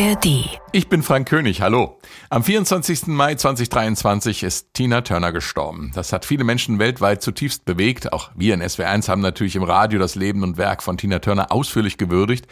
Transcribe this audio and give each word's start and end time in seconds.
ARD. 0.00 0.48
Ich 0.72 0.88
bin 0.88 1.02
Frank 1.02 1.28
König, 1.28 1.60
hallo. 1.60 1.98
Am 2.30 2.42
24. 2.42 3.08
Mai 3.08 3.34
2023 3.34 4.44
ist 4.44 4.72
Tina 4.72 5.02
Turner 5.02 5.30
gestorben. 5.30 5.90
Das 5.94 6.14
hat 6.14 6.24
viele 6.24 6.42
Menschen 6.44 6.78
weltweit 6.78 7.20
zutiefst 7.20 7.66
bewegt. 7.66 8.10
Auch 8.14 8.30
wir 8.34 8.54
in 8.54 8.62
SW1 8.62 9.08
haben 9.08 9.20
natürlich 9.20 9.56
im 9.56 9.62
Radio 9.62 9.98
das 9.98 10.14
Leben 10.14 10.42
und 10.42 10.56
Werk 10.56 10.82
von 10.82 10.96
Tina 10.96 11.18
Turner 11.18 11.52
ausführlich 11.52 11.98
gewürdigt. 11.98 12.46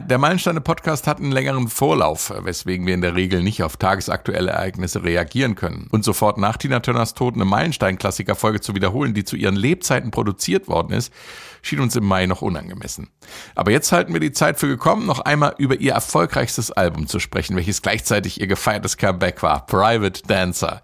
Der 0.00 0.18
Meilensteine-Podcast 0.18 1.06
hat 1.06 1.18
einen 1.18 1.30
längeren 1.30 1.68
Vorlauf, 1.68 2.32
weswegen 2.42 2.86
wir 2.86 2.94
in 2.94 3.00
der 3.00 3.14
Regel 3.14 3.42
nicht 3.42 3.62
auf 3.62 3.76
tagesaktuelle 3.76 4.50
Ereignisse 4.50 5.04
reagieren 5.04 5.54
können. 5.54 5.86
Und 5.90 6.04
sofort 6.04 6.36
nach 6.36 6.56
Tina 6.56 6.80
Turners 6.80 7.14
Tod 7.14 7.34
eine 7.34 7.44
Meilenstein-Klassiker-Folge 7.44 8.60
zu 8.60 8.74
wiederholen, 8.74 9.14
die 9.14 9.24
zu 9.24 9.36
ihren 9.36 9.56
Lebzeiten 9.56 10.10
produziert 10.10 10.66
worden 10.66 10.92
ist, 10.92 11.12
schien 11.62 11.80
uns 11.80 11.94
im 11.96 12.04
Mai 12.04 12.26
noch 12.26 12.42
unangemessen. 12.42 13.08
Aber 13.54 13.70
jetzt 13.70 13.92
halten 13.92 14.12
wir 14.12 14.20
die 14.20 14.32
Zeit 14.32 14.58
für 14.58 14.66
gekommen, 14.66 15.06
noch 15.06 15.20
einmal 15.20 15.54
über 15.58 15.76
ihr 15.80 15.92
erfolgreichstes 15.92 16.72
Album 16.72 17.06
zu 17.06 17.20
sprechen, 17.20 17.56
welches 17.56 17.80
gleichzeitig 17.80 18.40
ihr 18.40 18.48
gefeiertes 18.48 18.96
Comeback 18.96 19.42
war, 19.42 19.64
Private 19.66 20.22
Dancer. 20.26 20.82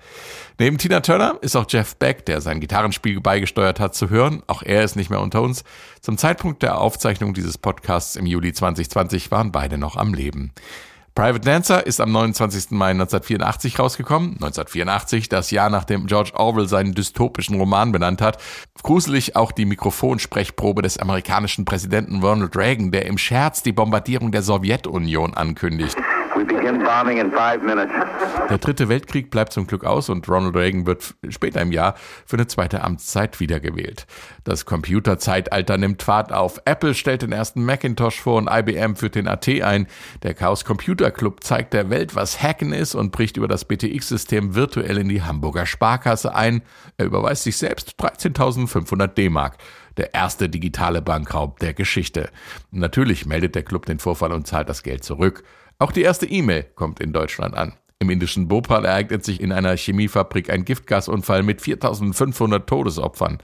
Neben 0.60 0.76
Tina 0.76 1.00
Turner 1.00 1.38
ist 1.40 1.56
auch 1.56 1.64
Jeff 1.66 1.96
Beck, 1.96 2.26
der 2.26 2.42
sein 2.42 2.60
Gitarrenspiel 2.60 3.22
beigesteuert 3.22 3.80
hat, 3.80 3.94
zu 3.94 4.10
hören. 4.10 4.42
Auch 4.46 4.62
er 4.62 4.84
ist 4.84 4.94
nicht 4.94 5.08
mehr 5.08 5.22
unter 5.22 5.40
uns. 5.40 5.64
Zum 6.02 6.18
Zeitpunkt 6.18 6.62
der 6.62 6.78
Aufzeichnung 6.78 7.32
dieses 7.32 7.56
Podcasts 7.56 8.14
im 8.14 8.26
Juli 8.26 8.52
2020 8.52 9.30
waren 9.30 9.52
beide 9.52 9.78
noch 9.78 9.96
am 9.96 10.12
Leben. 10.12 10.52
Private 11.14 11.40
Dancer 11.40 11.86
ist 11.86 11.98
am 11.98 12.12
29. 12.12 12.72
Mai 12.72 12.90
1984 12.90 13.78
rausgekommen. 13.78 14.32
1984, 14.34 15.30
das 15.30 15.50
Jahr 15.50 15.70
nachdem 15.70 16.06
George 16.06 16.32
Orwell 16.34 16.68
seinen 16.68 16.92
dystopischen 16.92 17.58
Roman 17.58 17.90
benannt 17.90 18.20
hat. 18.20 18.36
Gruselig 18.82 19.36
auch 19.36 19.52
die 19.52 19.64
Mikrofonsprechprobe 19.64 20.82
des 20.82 20.98
amerikanischen 20.98 21.64
Präsidenten 21.64 22.22
Ronald 22.22 22.54
Reagan, 22.54 22.92
der 22.92 23.06
im 23.06 23.16
Scherz 23.16 23.62
die 23.62 23.72
Bombardierung 23.72 24.30
der 24.30 24.42
Sowjetunion 24.42 25.32
ankündigt. 25.32 25.96
Der 28.48 28.58
dritte 28.58 28.88
Weltkrieg 28.88 29.30
bleibt 29.30 29.52
zum 29.52 29.66
Glück 29.66 29.84
aus 29.84 30.08
und 30.08 30.28
Ronald 30.28 30.54
Reagan 30.54 30.86
wird 30.86 31.14
später 31.28 31.60
im 31.60 31.72
Jahr 31.72 31.94
für 32.26 32.36
eine 32.36 32.46
zweite 32.46 32.82
Amtszeit 32.82 33.40
wiedergewählt. 33.40 34.06
Das 34.44 34.64
Computerzeitalter 34.64 35.76
nimmt 35.76 36.02
Fahrt 36.02 36.32
auf. 36.32 36.60
Apple 36.64 36.94
stellt 36.94 37.22
den 37.22 37.32
ersten 37.32 37.64
Macintosh 37.64 38.20
vor 38.20 38.36
und 38.36 38.48
IBM 38.50 38.96
führt 38.96 39.16
den 39.16 39.28
AT 39.28 39.48
ein. 39.48 39.86
Der 40.22 40.34
Chaos 40.34 40.64
Computer 40.64 41.10
Club 41.10 41.42
zeigt 41.42 41.74
der 41.74 41.90
Welt, 41.90 42.14
was 42.14 42.40
Hacken 42.42 42.72
ist 42.72 42.94
und 42.94 43.12
bricht 43.12 43.36
über 43.36 43.48
das 43.48 43.64
BTX-System 43.64 44.54
virtuell 44.54 44.98
in 44.98 45.08
die 45.08 45.22
Hamburger 45.22 45.66
Sparkasse 45.66 46.34
ein. 46.34 46.62
Er 46.96 47.06
überweist 47.06 47.44
sich 47.44 47.56
selbst 47.56 48.00
13.500 48.00 49.08
D-Mark 49.08 49.58
der 49.96 50.14
erste 50.14 50.48
digitale 50.48 51.02
Bankraub 51.02 51.58
der 51.58 51.74
Geschichte. 51.74 52.30
Natürlich 52.70 53.26
meldet 53.26 53.54
der 53.54 53.64
Club 53.64 53.86
den 53.86 53.98
Vorfall 53.98 54.32
und 54.32 54.46
zahlt 54.46 54.68
das 54.68 54.82
Geld 54.82 55.04
zurück. 55.04 55.44
Auch 55.80 55.92
die 55.92 56.02
erste 56.02 56.26
E-Mail 56.26 56.66
kommt 56.74 57.00
in 57.00 57.14
Deutschland 57.14 57.54
an. 57.56 57.72
Im 58.00 58.10
indischen 58.10 58.48
Bhopal 58.48 58.84
ereignet 58.84 59.24
sich 59.24 59.40
in 59.40 59.50
einer 59.50 59.74
Chemiefabrik 59.78 60.50
ein 60.50 60.66
Giftgasunfall 60.66 61.42
mit 61.42 61.62
4500 61.62 62.68
Todesopfern. 62.68 63.38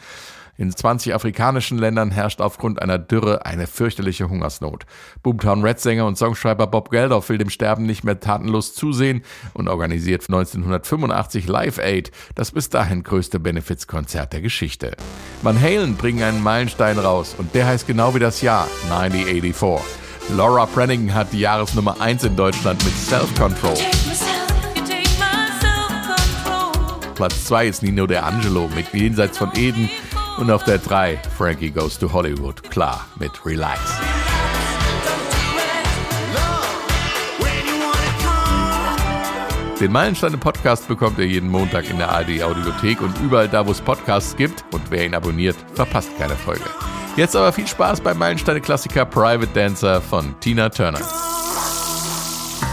In 0.58 0.70
20 0.70 1.14
afrikanischen 1.14 1.78
Ländern 1.78 2.10
herrscht 2.10 2.42
aufgrund 2.42 2.82
einer 2.82 2.98
Dürre 2.98 3.46
eine 3.46 3.66
fürchterliche 3.66 4.28
Hungersnot. 4.28 4.84
Boomtown 5.22 5.62
Red 5.62 5.80
Sänger 5.80 6.06
und 6.06 6.18
Songschreiber 6.18 6.66
Bob 6.66 6.90
Geldof 6.90 7.30
will 7.30 7.38
dem 7.38 7.48
Sterben 7.48 7.86
nicht 7.86 8.04
mehr 8.04 8.20
tatenlos 8.20 8.74
zusehen 8.74 9.22
und 9.54 9.68
organisiert 9.68 10.24
1985 10.28 11.48
Live 11.48 11.78
Aid, 11.78 12.10
das 12.34 12.52
bis 12.52 12.68
dahin 12.68 13.02
größte 13.02 13.40
Benefizkonzert 13.40 14.34
der 14.34 14.42
Geschichte. 14.42 14.94
Van 15.40 15.58
Halen 15.58 15.96
bringen 15.96 16.22
einen 16.22 16.42
Meilenstein 16.42 16.98
raus 16.98 17.34
und 17.38 17.54
der 17.54 17.66
heißt 17.66 17.86
genau 17.86 18.14
wie 18.14 18.20
das 18.20 18.42
Jahr 18.42 18.68
1984. 18.90 20.05
Laura 20.30 20.66
Brannigan 20.66 21.14
hat 21.14 21.32
die 21.32 21.40
Jahresnummer 21.40 22.00
1 22.00 22.24
in 22.24 22.36
Deutschland 22.36 22.84
mit 22.84 22.94
Self-Control. 22.94 23.76
Platz 27.14 27.44
2 27.44 27.66
ist 27.68 27.82
Nino 27.82 28.06
De 28.06 28.18
Angelo 28.18 28.68
mit 28.74 28.92
Jenseits 28.92 29.38
von 29.38 29.50
Eden. 29.56 29.88
Und 30.38 30.50
auf 30.50 30.64
der 30.64 30.78
3 30.78 31.18
Frankie 31.36 31.70
Goes 31.70 31.98
to 31.98 32.12
Hollywood, 32.12 32.62
klar, 32.70 33.06
mit 33.18 33.32
Relax. 33.46 33.80
Den 39.80 39.92
Meilensteine-Podcast 39.92 40.88
bekommt 40.88 41.18
ihr 41.18 41.26
jeden 41.26 41.48
Montag 41.48 41.88
in 41.88 41.98
der 41.98 42.10
ARD 42.10 42.42
Audiothek 42.42 43.00
und 43.00 43.18
überall 43.20 43.48
da, 43.48 43.66
wo 43.66 43.70
es 43.70 43.80
Podcasts 43.80 44.36
gibt. 44.36 44.64
Und 44.72 44.82
wer 44.90 45.06
ihn 45.06 45.14
abonniert, 45.14 45.56
verpasst 45.74 46.10
keine 46.18 46.34
Folge. 46.34 46.64
Jetzt 47.16 47.34
aber 47.34 47.50
viel 47.50 47.66
Spaß 47.66 48.02
beim 48.02 48.18
Meilensteine-Klassiker 48.18 49.06
Private 49.06 49.48
Dancer 49.54 50.02
von 50.02 50.38
Tina 50.40 50.68
Turner. 50.68 51.00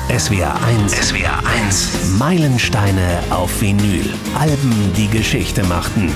SWR 0.10 0.54
1. 0.66 0.92
SWR 0.92 1.40
1. 1.66 2.18
Meilensteine 2.20 3.24
auf 3.30 3.62
Vinyl. 3.62 4.14
Alben, 4.38 4.92
die 4.98 5.08
Geschichte 5.08 5.64
machten. 5.64 6.14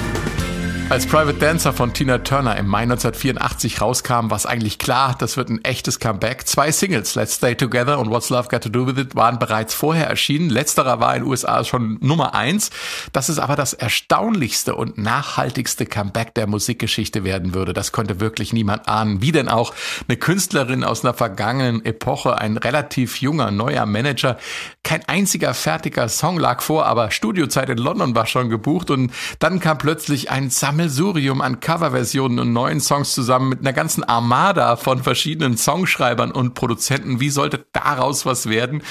Als 0.90 1.06
Private 1.06 1.38
Dancer 1.38 1.74
von 1.74 1.94
Tina 1.94 2.20
Turner 2.20 2.56
im 2.56 2.66
Mai 2.66 2.84
1984 2.84 3.82
rauskam, 3.82 4.30
war 4.30 4.38
es 4.38 4.46
eigentlich 4.46 4.80
klar, 4.80 5.18
das 5.20 5.36
wird 5.36 5.50
ein 5.50 5.62
echtes 5.66 6.00
Comeback. 6.00 6.48
Zwei 6.48 6.72
Singles, 6.72 7.14
Let's 7.16 7.36
Stay 7.36 7.56
Together 7.56 8.00
und 8.00 8.10
What's 8.10 8.30
Love 8.30 8.48
Got 8.48 8.64
to 8.64 8.70
Do 8.70 8.88
With 8.88 8.98
It, 8.98 9.14
waren 9.14 9.38
bereits 9.38 9.74
vorher 9.74 10.08
erschienen. 10.08 10.50
Letzterer 10.50 11.02
war 11.02 11.14
in 11.14 11.24
den 11.24 11.30
USA 11.30 11.66
schon 11.66 11.98
Nummer 12.00 12.36
eins. 12.36 12.70
Das 13.12 13.28
ist 13.28 13.38
aber 13.38 13.58
das 13.58 13.74
erstaunlichste 13.74 14.76
und 14.76 14.98
nachhaltigste 14.98 15.86
Comeback 15.86 16.34
der 16.36 16.48
Musikgeschichte 16.48 17.26
werden 17.26 17.54
würde. 17.54 17.74
Das 17.74 17.92
konnte 17.92 18.22
wirklich 18.22 18.54
niemand 18.54 18.88
ahnen. 18.88 19.22
Wie 19.22 19.34
denn 19.34 19.50
auch 19.50 19.74
eine 20.08 20.16
Künstlerin 20.16 20.86
aus 20.86 21.04
einer 21.04 21.14
vergangenen 21.14 21.84
Epoche, 21.84 22.38
ein 22.38 22.56
relativ 22.56 23.20
junger, 23.20 23.52
neuer 23.52 23.86
Manager. 23.86 24.38
Kein 24.84 25.04
einziger 25.10 25.54
fertiger 25.54 26.08
Song 26.08 26.40
lag 26.40 26.62
vor, 26.62 26.86
aber 26.86 27.12
Studiozeit 27.12 27.68
in 27.68 27.78
London 27.78 28.16
war 28.16 28.26
schon 28.26 28.50
gebucht 28.50 28.90
und 28.90 29.12
dann 29.40 29.60
kam 29.60 29.78
plötzlich 29.78 30.32
ein 30.32 30.50
Sam 30.50 30.77
Sammelsurium 30.78 31.42
an 31.42 31.60
Coverversionen 31.60 32.38
und 32.38 32.54
neuen 32.54 32.80
Songs 32.80 33.16
zusammen 33.16 33.50
mit 33.50 33.62
einer 33.62 33.74
ganzen 33.74 34.04
Armada 34.04 34.76
von 34.76 35.02
verschiedenen 35.02 35.58
Songschreibern 35.58 36.32
und 36.32 36.54
Produzenten. 36.54 37.20
Wie 37.20 37.32
sollte 37.32 37.66
daraus 37.74 38.28
was 38.28 38.48
werden? 38.48 38.84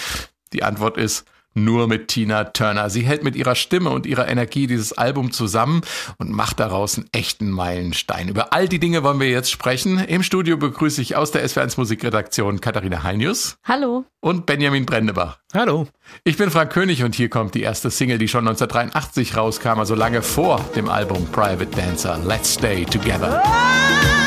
Die 0.53 0.65
Antwort 0.65 0.97
ist 0.97 1.27
nur 1.57 1.89
mit 1.89 2.09
Tina 2.09 2.45
Turner. 2.45 2.91
Sie 2.91 3.03
hält 3.03 3.25
mit 3.25 3.35
ihrer 3.35 3.55
Stimme 3.55 3.91
und 3.91 4.07
ihrer 4.07 4.29
Energie 4.29 4.67
dieses 4.67 4.93
Album 4.93 5.33
zusammen 5.33 5.81
und 6.19 6.31
macht 6.31 6.61
daraus 6.61 6.97
einen 6.97 7.09
echten 7.13 7.51
Meilenstein. 7.51 8.29
Über 8.29 8.53
all 8.53 8.69
die 8.69 8.79
Dinge 8.79 9.03
wollen 9.03 9.19
wir 9.19 9.29
jetzt 9.29 9.51
sprechen. 9.51 9.99
Im 9.99 10.23
Studio 10.23 10.57
begrüße 10.57 11.03
ich 11.03 11.17
aus 11.17 11.33
der 11.33 11.47
SW1 11.47 11.75
Musikredaktion 11.79 12.61
Katharina 12.61 13.03
Heinius. 13.03 13.57
Hallo. 13.65 14.05
Und 14.21 14.47
Benjamin 14.47 14.87
Brendebach. 14.87 15.39
Hallo. 15.55 15.89
Ich 16.25 16.37
bin 16.37 16.51
Frank 16.51 16.73
König 16.73 17.03
und 17.03 17.15
hier 17.15 17.29
kommt 17.29 17.55
die 17.55 17.63
erste 17.63 17.91
Single, 17.91 18.19
die 18.19 18.29
schon 18.29 18.47
1983 18.47 19.37
rauskam, 19.37 19.79
also 19.79 19.95
lange 19.95 20.23
vor 20.23 20.65
dem 20.77 20.89
Album 20.89 21.27
Private 21.33 21.67
Dancer. 21.67 22.19
Let's 22.25 22.55
Stay 22.55 22.85
Together. 22.85 23.43
Ah! 23.45 24.26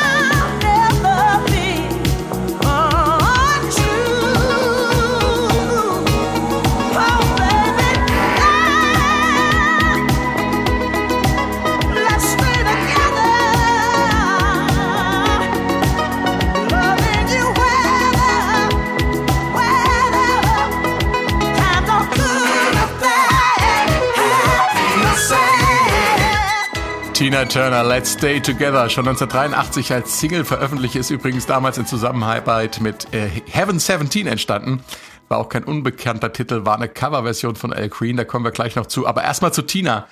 Tina 27.20 27.44
Turner, 27.44 27.84
Let's 27.84 28.14
Stay 28.14 28.40
Together, 28.40 28.90
schon 28.90 29.06
1983 29.06 29.92
als 29.92 30.22
Single 30.22 30.46
veröffentlicht, 30.46 30.96
ist 30.96 31.10
übrigens 31.10 31.46
damals 31.46 31.78
in 31.78 31.86
Zusammenarbeit 31.86 32.80
mit 32.80 33.14
äh, 33.14 33.28
Heaven 33.52 33.78
17 33.78 34.26
entstanden. 34.26 34.82
War 35.28 35.40
auch 35.40 35.50
kein 35.50 35.66
unbekannter 35.66 36.32
Titel, 36.32 36.64
war 36.64 36.78
eine 36.78 36.88
Coverversion 36.88 37.58
von 37.58 37.74
Al 37.74 37.90
Green, 37.90 38.16
da 38.16 38.24
kommen 38.24 38.46
wir 38.46 38.52
gleich 38.52 38.78
noch 38.78 38.86
zu. 38.86 39.06
Aber 39.06 39.22
erstmal 39.22 39.52
zu 39.52 39.64
Tina. 39.64 40.08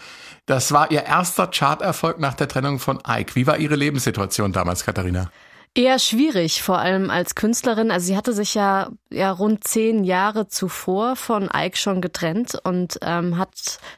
Das 0.48 0.74
war 0.74 0.92
ihr 0.92 1.06
erster 1.06 1.48
Charterfolg 1.48 2.20
nach 2.20 2.34
der 2.34 2.50
Trennung 2.50 2.78
von 2.78 3.00
Ike. 3.08 3.36
Wie 3.36 3.48
war 3.48 3.58
ihre 3.58 3.78
Lebenssituation 3.78 4.52
damals, 4.52 4.84
Katharina? 4.84 5.32
Eher 5.78 6.00
schwierig, 6.00 6.64
vor 6.64 6.80
allem 6.80 7.12
als 7.12 7.36
Künstlerin. 7.36 7.92
Also 7.92 8.08
sie 8.08 8.18
hatte 8.18 8.34
sich 8.34 8.56
ja, 8.56 8.90
ja 9.12 9.30
rund 9.30 9.64
zehn 9.64 10.04
Jahre 10.04 10.48
zuvor 10.48 11.16
von 11.16 11.52
Ike 11.56 11.78
schon 11.78 12.02
getrennt 12.02 12.58
und 12.64 12.98
ähm, 13.04 13.38
hat, 13.38 13.52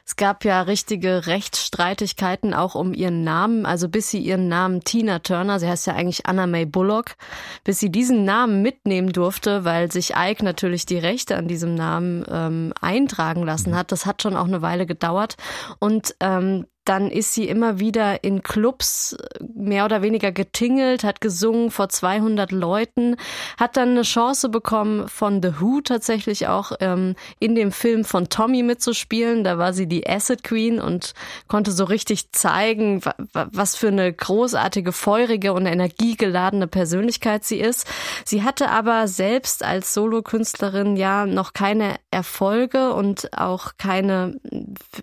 es 0.04 0.16
gab 0.16 0.44
ja 0.44 0.60
richtige 0.60 1.26
Rechtsstreitigkeiten 1.26 2.52
auch 2.52 2.74
um 2.74 2.92
ihren 2.92 3.24
Namen. 3.24 3.64
Also 3.64 3.88
bis 3.88 4.10
sie 4.10 4.18
ihren 4.18 4.46
Namen 4.46 4.84
Tina 4.84 5.20
Turner, 5.20 5.58
sie 5.58 5.68
heißt 5.68 5.86
ja 5.86 5.94
eigentlich 5.94 6.26
Anna 6.26 6.46
May 6.46 6.66
Bullock, 6.66 7.16
bis 7.64 7.78
sie 7.78 7.90
diesen 7.90 8.26
Namen 8.26 8.60
mitnehmen 8.60 9.14
durfte, 9.14 9.64
weil 9.64 9.90
sich 9.90 10.12
Ike 10.14 10.44
natürlich 10.44 10.84
die 10.84 10.98
Rechte 10.98 11.38
an 11.38 11.48
diesem 11.48 11.74
Namen 11.74 12.26
ähm, 12.30 12.74
eintragen 12.82 13.42
lassen 13.42 13.74
hat. 13.74 13.90
Das 13.90 14.04
hat 14.04 14.20
schon 14.20 14.36
auch 14.36 14.44
eine 14.44 14.60
Weile 14.60 14.84
gedauert 14.84 15.38
und 15.78 16.14
ähm, 16.20 16.66
dann 16.84 17.10
ist 17.10 17.34
sie 17.34 17.46
immer 17.46 17.78
wieder 17.78 18.24
in 18.24 18.42
Clubs 18.42 19.12
äh, 19.12 19.44
mehr 19.54 19.84
oder 19.84 20.02
weniger 20.02 20.32
getingelt, 20.32 21.04
hat 21.04 21.20
gesungen 21.20 21.70
vor 21.70 21.88
200 21.88 22.52
Leuten, 22.52 23.16
hat 23.58 23.76
dann 23.76 23.90
eine 23.90 24.02
Chance 24.02 24.48
bekommen 24.48 25.08
von 25.08 25.42
The 25.42 25.60
Who 25.60 25.82
tatsächlich 25.82 26.48
auch 26.48 26.72
ähm, 26.80 27.16
in 27.38 27.54
dem 27.54 27.70
Film 27.70 28.04
von 28.04 28.28
Tommy 28.28 28.62
mitzuspielen. 28.62 29.44
Da 29.44 29.58
war 29.58 29.72
sie 29.72 29.86
die 29.86 30.08
Acid 30.08 30.42
Queen 30.42 30.80
und 30.80 31.12
konnte 31.48 31.70
so 31.70 31.84
richtig 31.84 32.32
zeigen, 32.32 33.02
was 33.32 33.76
für 33.76 33.88
eine 33.88 34.12
großartige, 34.12 34.92
feurige 34.92 35.52
und 35.52 35.66
energiegeladene 35.66 36.66
Persönlichkeit 36.66 37.44
sie 37.44 37.60
ist. 37.60 37.86
Sie 38.24 38.42
hatte 38.42 38.70
aber 38.70 39.06
selbst 39.06 39.64
als 39.64 39.92
Solokünstlerin 39.92 40.96
ja 40.96 41.26
noch 41.26 41.52
keine 41.52 41.96
Erfolge 42.10 42.94
und 42.94 43.36
auch 43.38 43.72
keine 43.76 44.40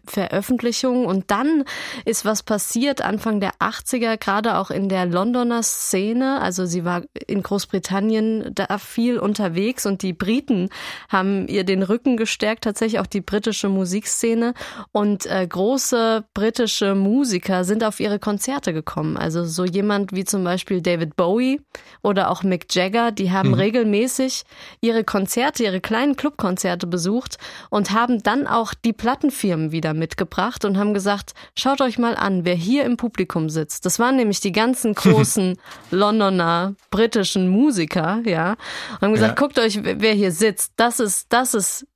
Veröffentlichung 0.05 1.05
und 1.05 1.29
dann 1.29 1.65
ist 2.05 2.25
was 2.25 2.43
passiert 2.43 3.01
Anfang 3.01 3.39
der 3.39 3.53
80er, 3.59 4.17
gerade 4.17 4.57
auch 4.57 4.71
in 4.71 4.89
der 4.89 5.05
Londoner 5.05 5.63
Szene. 5.63 6.41
Also 6.41 6.65
sie 6.65 6.85
war 6.85 7.03
in 7.27 7.43
Großbritannien 7.43 8.51
da 8.53 8.77
viel 8.77 9.19
unterwegs 9.19 9.85
und 9.85 10.01
die 10.01 10.13
Briten 10.13 10.69
haben 11.09 11.47
ihr 11.47 11.63
den 11.63 11.83
Rücken 11.83 12.17
gestärkt, 12.17 12.63
tatsächlich 12.63 12.99
auch 12.99 13.07
die 13.07 13.21
britische 13.21 13.69
Musikszene. 13.69 14.53
Und 14.91 15.25
äh, 15.25 15.45
große 15.47 16.25
britische 16.33 16.95
Musiker 16.95 17.63
sind 17.63 17.83
auf 17.83 17.99
ihre 17.99 18.19
Konzerte 18.19 18.73
gekommen. 18.73 19.17
Also 19.17 19.45
so 19.45 19.65
jemand 19.65 20.13
wie 20.13 20.25
zum 20.25 20.43
Beispiel 20.43 20.81
David 20.81 21.15
Bowie 21.15 21.61
oder 22.03 22.29
auch 22.29 22.43
Mick 22.43 22.73
Jagger, 22.73 23.11
die 23.11 23.31
haben 23.31 23.49
mhm. 23.49 23.55
regelmäßig 23.55 24.43
ihre 24.81 25.03
Konzerte, 25.03 25.63
ihre 25.63 25.81
kleinen 25.81 26.15
Clubkonzerte 26.15 26.87
besucht 26.87 27.37
und 27.69 27.91
haben 27.91 28.21
dann 28.23 28.47
auch 28.47 28.73
die 28.73 28.93
Plattenfirmen 28.93 29.71
wieder 29.71 29.93
mitgebracht 29.93 30.65
und 30.65 30.77
haben 30.77 30.93
gesagt, 30.93 31.33
Schaut 31.59 31.81
euch 31.81 31.97
mal 31.97 32.15
an, 32.15 32.45
wer 32.45 32.53
hier 32.53 32.85
im 32.85 32.97
Publikum 32.97 33.49
sitzt. 33.49 33.87
Das 33.87 33.97
waren 33.97 34.15
nämlich 34.15 34.39
die 34.41 34.51
ganzen 34.51 34.93
großen 34.93 35.57
Londoner 35.91 36.75
britischen 36.91 37.47
Musiker, 37.49 38.21
ja. 38.25 38.51
Und 38.91 39.01
haben 39.01 39.13
gesagt, 39.13 39.39
ja. 39.39 39.43
guckt 39.43 39.57
euch, 39.57 39.79
wer 39.81 40.13
hier 40.13 40.31
sitzt. 40.31 40.73
Das 40.75 40.99
ist, 40.99 41.33
das 41.33 41.55
ist 41.55 41.87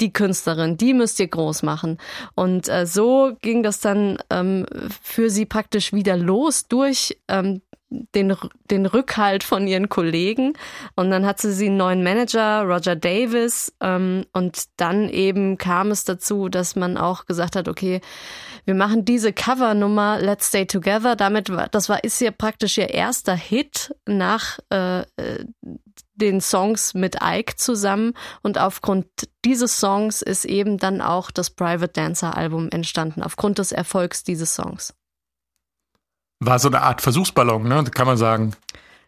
die 0.00 0.14
Künstlerin, 0.14 0.78
die 0.78 0.94
müsst 0.94 1.20
ihr 1.20 1.28
groß 1.28 1.62
machen. 1.62 1.98
Und 2.34 2.70
äh, 2.70 2.86
so 2.86 3.36
ging 3.42 3.62
das 3.62 3.80
dann 3.80 4.16
ähm, 4.30 4.64
für 5.02 5.28
sie 5.28 5.44
praktisch 5.44 5.92
wieder 5.92 6.16
los 6.16 6.66
durch 6.66 7.18
ähm, 7.28 7.60
den, 7.90 8.34
den 8.70 8.86
Rückhalt 8.86 9.44
von 9.44 9.66
ihren 9.66 9.88
Kollegen. 9.88 10.54
Und 10.94 11.10
dann 11.10 11.26
hatte 11.26 11.52
sie 11.52 11.66
einen 11.66 11.76
neuen 11.76 12.02
Manager, 12.02 12.62
Roger 12.62 12.96
Davis. 12.96 13.72
Ähm, 13.80 14.24
und 14.32 14.64
dann 14.76 15.08
eben 15.08 15.58
kam 15.58 15.90
es 15.90 16.04
dazu, 16.04 16.48
dass 16.48 16.76
man 16.76 16.96
auch 16.96 17.26
gesagt 17.26 17.56
hat, 17.56 17.68
okay, 17.68 18.00
wir 18.64 18.74
machen 18.74 19.04
diese 19.04 19.32
Covernummer 19.32 20.18
Let's 20.20 20.48
Stay 20.48 20.66
Together. 20.66 21.16
Damit 21.16 21.50
war, 21.50 21.68
das 21.68 21.88
war, 21.88 22.04
ist 22.04 22.20
ja 22.20 22.30
praktisch 22.30 22.78
ihr 22.78 22.90
erster 22.90 23.34
Hit 23.34 23.94
nach 24.06 24.58
äh, 24.70 25.04
den 26.14 26.40
Songs 26.40 26.94
mit 26.94 27.16
Ike 27.22 27.56
zusammen. 27.56 28.12
Und 28.42 28.58
aufgrund 28.58 29.06
dieses 29.44 29.80
Songs 29.80 30.22
ist 30.22 30.44
eben 30.44 30.78
dann 30.78 31.00
auch 31.00 31.30
das 31.30 31.50
Private 31.50 31.92
Dancer 31.92 32.36
Album 32.36 32.68
entstanden, 32.70 33.22
aufgrund 33.22 33.58
des 33.58 33.72
Erfolgs 33.72 34.22
dieses 34.22 34.54
Songs. 34.54 34.94
War 36.40 36.58
so 36.58 36.68
eine 36.68 36.80
Art 36.80 37.02
Versuchsballon, 37.02 37.64
ne? 37.64 37.84
Kann 37.84 38.06
man 38.06 38.16
sagen. 38.16 38.54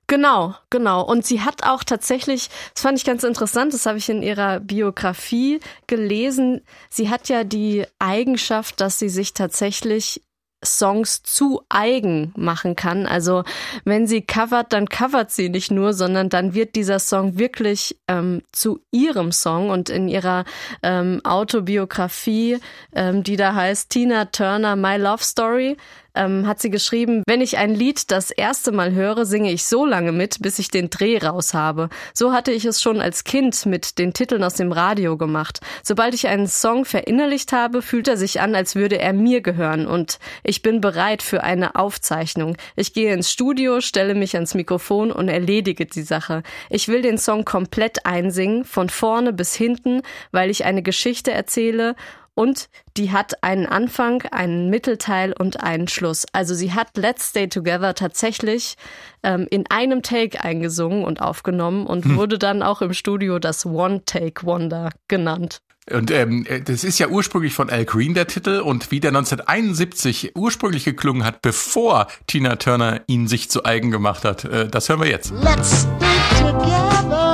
Genau, 0.06 0.54
genau. 0.68 1.02
Und 1.02 1.24
sie 1.24 1.40
hat 1.40 1.64
auch 1.64 1.84
tatsächlich, 1.84 2.50
das 2.74 2.82
fand 2.82 2.98
ich 2.98 3.04
ganz 3.04 3.24
interessant, 3.24 3.72
das 3.72 3.86
habe 3.86 3.96
ich 3.96 4.10
in 4.10 4.22
ihrer 4.22 4.60
Biografie 4.60 5.60
gelesen, 5.86 6.60
sie 6.90 7.08
hat 7.08 7.30
ja 7.30 7.44
die 7.44 7.86
Eigenschaft, 7.98 8.80
dass 8.82 8.98
sie 8.98 9.08
sich 9.08 9.32
tatsächlich 9.32 10.20
Songs 10.64 11.22
zu 11.22 11.62
eigen 11.68 12.32
machen 12.36 12.76
kann. 12.76 13.06
Also 13.06 13.44
wenn 13.84 14.06
sie 14.06 14.22
covert, 14.22 14.72
dann 14.72 14.88
covert 14.88 15.30
sie 15.30 15.48
nicht 15.48 15.70
nur, 15.70 15.92
sondern 15.92 16.28
dann 16.28 16.54
wird 16.54 16.76
dieser 16.76 16.98
Song 16.98 17.38
wirklich 17.38 17.98
ähm, 18.08 18.42
zu 18.52 18.80
ihrem 18.90 19.32
Song 19.32 19.70
und 19.70 19.88
in 19.88 20.08
ihrer 20.08 20.44
ähm, 20.82 21.20
Autobiografie, 21.24 22.58
ähm, 22.94 23.22
die 23.22 23.36
da 23.36 23.54
heißt 23.54 23.90
Tina 23.90 24.26
Turner 24.26 24.76
My 24.76 24.96
Love 24.96 25.22
Story, 25.22 25.76
ähm, 26.14 26.46
hat 26.46 26.60
sie 26.60 26.70
geschrieben, 26.70 27.22
wenn 27.26 27.40
ich 27.40 27.58
ein 27.58 27.74
Lied 27.74 28.10
das 28.10 28.30
erste 28.30 28.72
Mal 28.72 28.92
höre, 28.92 29.24
singe 29.26 29.52
ich 29.52 29.64
so 29.64 29.86
lange 29.86 30.12
mit, 30.12 30.40
bis 30.40 30.58
ich 30.58 30.68
den 30.68 30.90
Dreh 30.90 31.18
raus 31.18 31.54
habe. 31.54 31.88
So 32.14 32.32
hatte 32.32 32.52
ich 32.52 32.64
es 32.64 32.82
schon 32.82 33.00
als 33.00 33.24
Kind 33.24 33.66
mit 33.66 33.98
den 33.98 34.12
Titeln 34.12 34.44
aus 34.44 34.54
dem 34.54 34.72
Radio 34.72 35.16
gemacht. 35.16 35.60
Sobald 35.82 36.14
ich 36.14 36.28
einen 36.28 36.46
Song 36.46 36.84
verinnerlicht 36.84 37.52
habe, 37.52 37.82
fühlt 37.82 38.08
er 38.08 38.16
sich 38.16 38.40
an, 38.40 38.54
als 38.54 38.74
würde 38.74 38.98
er 38.98 39.12
mir 39.12 39.40
gehören 39.40 39.86
und 39.86 40.18
ich 40.42 40.62
bin 40.62 40.80
bereit 40.80 41.22
für 41.22 41.42
eine 41.42 41.76
Aufzeichnung. 41.76 42.56
Ich 42.76 42.92
gehe 42.92 43.12
ins 43.12 43.30
Studio, 43.30 43.80
stelle 43.80 44.14
mich 44.14 44.34
ans 44.34 44.54
Mikrofon 44.54 45.12
und 45.12 45.28
erledige 45.28 45.86
die 45.86 46.02
Sache. 46.02 46.42
Ich 46.70 46.88
will 46.88 47.02
den 47.02 47.18
Song 47.18 47.44
komplett 47.44 48.06
einsingen, 48.06 48.64
von 48.64 48.88
vorne 48.88 49.32
bis 49.32 49.54
hinten, 49.54 50.02
weil 50.30 50.50
ich 50.50 50.64
eine 50.64 50.82
Geschichte 50.82 51.32
erzähle 51.32 51.94
und 52.34 52.68
die 52.96 53.10
hat 53.10 53.42
einen 53.42 53.66
Anfang, 53.66 54.22
einen 54.30 54.70
Mittelteil 54.70 55.34
und 55.38 55.62
einen 55.62 55.88
Schluss. 55.88 56.26
Also 56.32 56.54
sie 56.54 56.72
hat 56.72 56.96
Let's 56.96 57.30
Stay 57.30 57.48
Together 57.48 57.94
tatsächlich 57.94 58.76
ähm, 59.22 59.46
in 59.50 59.64
einem 59.70 60.02
Take 60.02 60.42
eingesungen 60.42 61.04
und 61.04 61.20
aufgenommen 61.20 61.86
und 61.86 62.04
hm. 62.04 62.16
wurde 62.16 62.38
dann 62.38 62.62
auch 62.62 62.82
im 62.82 62.92
Studio 62.92 63.38
das 63.38 63.66
One 63.66 64.04
Take 64.04 64.46
Wonder 64.46 64.90
genannt. 65.08 65.60
Und 65.90 66.12
ähm, 66.12 66.46
das 66.64 66.84
ist 66.84 67.00
ja 67.00 67.08
ursprünglich 67.08 67.54
von 67.54 67.68
Al 67.68 67.84
Green 67.84 68.14
der 68.14 68.28
Titel 68.28 68.60
und 68.60 68.92
wie 68.92 69.00
der 69.00 69.10
1971 69.10 70.32
ursprünglich 70.36 70.84
geklungen 70.84 71.24
hat, 71.24 71.42
bevor 71.42 72.06
Tina 72.28 72.54
Turner 72.54 73.00
ihn 73.08 73.26
sich 73.26 73.50
zu 73.50 73.64
eigen 73.64 73.90
gemacht 73.90 74.24
hat, 74.24 74.44
äh, 74.44 74.68
das 74.68 74.88
hören 74.88 75.00
wir 75.00 75.08
jetzt. 75.08 75.32
Let's 75.42 75.80
stay 75.80 76.44
together, 76.44 77.32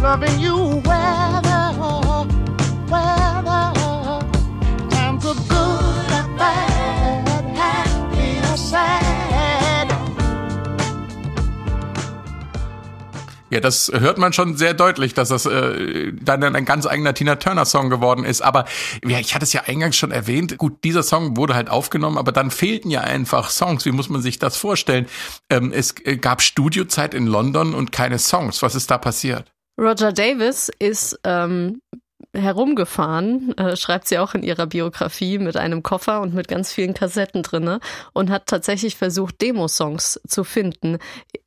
loving 0.00 0.38
you 0.38 0.65
Ja, 13.48 13.60
das 13.60 13.92
hört 13.94 14.18
man 14.18 14.32
schon 14.32 14.56
sehr 14.56 14.74
deutlich, 14.74 15.14
dass 15.14 15.28
das 15.28 15.46
äh, 15.46 16.12
dann 16.12 16.42
ein 16.42 16.64
ganz 16.64 16.84
eigener 16.86 17.14
Tina 17.14 17.36
Turner 17.36 17.64
Song 17.64 17.90
geworden 17.90 18.24
ist. 18.24 18.42
Aber 18.42 18.64
ja, 19.06 19.20
ich 19.20 19.34
hatte 19.34 19.44
es 19.44 19.52
ja 19.52 19.62
eingangs 19.66 19.96
schon 19.96 20.10
erwähnt. 20.10 20.58
Gut, 20.58 20.82
dieser 20.82 21.04
Song 21.04 21.36
wurde 21.36 21.54
halt 21.54 21.70
aufgenommen, 21.70 22.18
aber 22.18 22.32
dann 22.32 22.50
fehlten 22.50 22.90
ja 22.90 23.02
einfach 23.02 23.50
Songs. 23.50 23.84
Wie 23.84 23.92
muss 23.92 24.08
man 24.08 24.20
sich 24.20 24.40
das 24.40 24.56
vorstellen? 24.56 25.06
Ähm, 25.48 25.72
es 25.72 25.94
äh, 26.04 26.16
gab 26.16 26.42
Studiozeit 26.42 27.14
in 27.14 27.26
London 27.26 27.74
und 27.74 27.92
keine 27.92 28.18
Songs. 28.18 28.62
Was 28.62 28.74
ist 28.74 28.90
da 28.90 28.98
passiert? 28.98 29.52
Roger 29.78 30.12
Davis 30.12 30.70
ist 30.78 31.20
ähm, 31.22 31.80
herumgefahren, 32.36 33.56
äh, 33.58 33.76
schreibt 33.76 34.08
sie 34.08 34.18
auch 34.18 34.34
in 34.34 34.42
ihrer 34.42 34.66
Biografie, 34.66 35.38
mit 35.38 35.56
einem 35.56 35.82
Koffer 35.82 36.20
und 36.20 36.34
mit 36.34 36.48
ganz 36.48 36.72
vielen 36.72 36.94
Kassetten 36.94 37.42
drinne 37.42 37.80
und 38.12 38.30
hat 38.30 38.46
tatsächlich 38.46 38.96
versucht, 38.96 39.40
Demo-Songs 39.40 40.20
zu 40.26 40.44
finden 40.44 40.98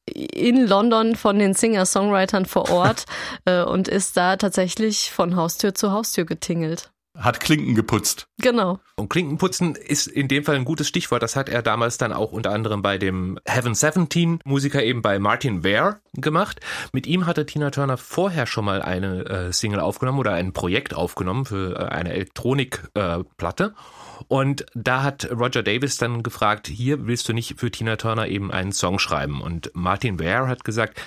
in 0.05 0.67
London 0.67 1.15
von 1.15 1.37
den 1.37 1.53
Singer-Songwritern 1.53 2.45
vor 2.45 2.69
Ort 2.71 3.05
äh, 3.45 3.63
und 3.63 3.87
ist 3.87 4.17
da 4.17 4.37
tatsächlich 4.37 5.11
von 5.11 5.35
Haustür 5.35 5.73
zu 5.73 5.91
Haustür 5.91 6.25
getingelt 6.25 6.91
hat 7.17 7.39
Klinken 7.39 7.75
geputzt. 7.75 8.27
Genau. 8.41 8.79
Und 8.95 9.09
Klinkenputzen 9.09 9.75
ist 9.75 10.07
in 10.07 10.27
dem 10.27 10.43
Fall 10.43 10.55
ein 10.55 10.65
gutes 10.65 10.87
Stichwort. 10.87 11.23
Das 11.23 11.35
hat 11.35 11.49
er 11.49 11.61
damals 11.61 11.97
dann 11.97 12.13
auch 12.13 12.31
unter 12.31 12.51
anderem 12.51 12.81
bei 12.81 12.97
dem 12.97 13.39
Heaven 13.45 13.75
17 13.75 14.39
Musiker 14.45 14.83
eben 14.83 15.01
bei 15.01 15.19
Martin 15.19 15.63
Ware 15.63 15.99
gemacht. 16.13 16.59
Mit 16.93 17.07
ihm 17.07 17.25
hatte 17.25 17.45
Tina 17.45 17.71
Turner 17.71 17.97
vorher 17.97 18.45
schon 18.45 18.65
mal 18.65 18.81
eine 18.81 19.25
äh, 19.25 19.53
Single 19.53 19.79
aufgenommen 19.79 20.19
oder 20.19 20.33
ein 20.33 20.53
Projekt 20.53 20.93
aufgenommen 20.93 21.45
für 21.45 21.75
äh, 21.75 21.85
eine 21.85 22.13
Elektronikplatte. 22.13 23.63
Äh, 23.75 23.98
und 24.27 24.65
da 24.73 25.03
hat 25.03 25.29
Roger 25.31 25.63
Davis 25.63 25.97
dann 25.97 26.23
gefragt, 26.23 26.67
hier 26.67 27.07
willst 27.07 27.29
du 27.29 27.33
nicht 27.33 27.59
für 27.59 27.71
Tina 27.71 27.95
Turner 27.95 28.27
eben 28.27 28.51
einen 28.51 28.71
Song 28.71 28.99
schreiben? 28.99 29.41
Und 29.41 29.71
Martin 29.73 30.19
Ware 30.19 30.47
hat 30.47 30.63
gesagt, 30.63 31.01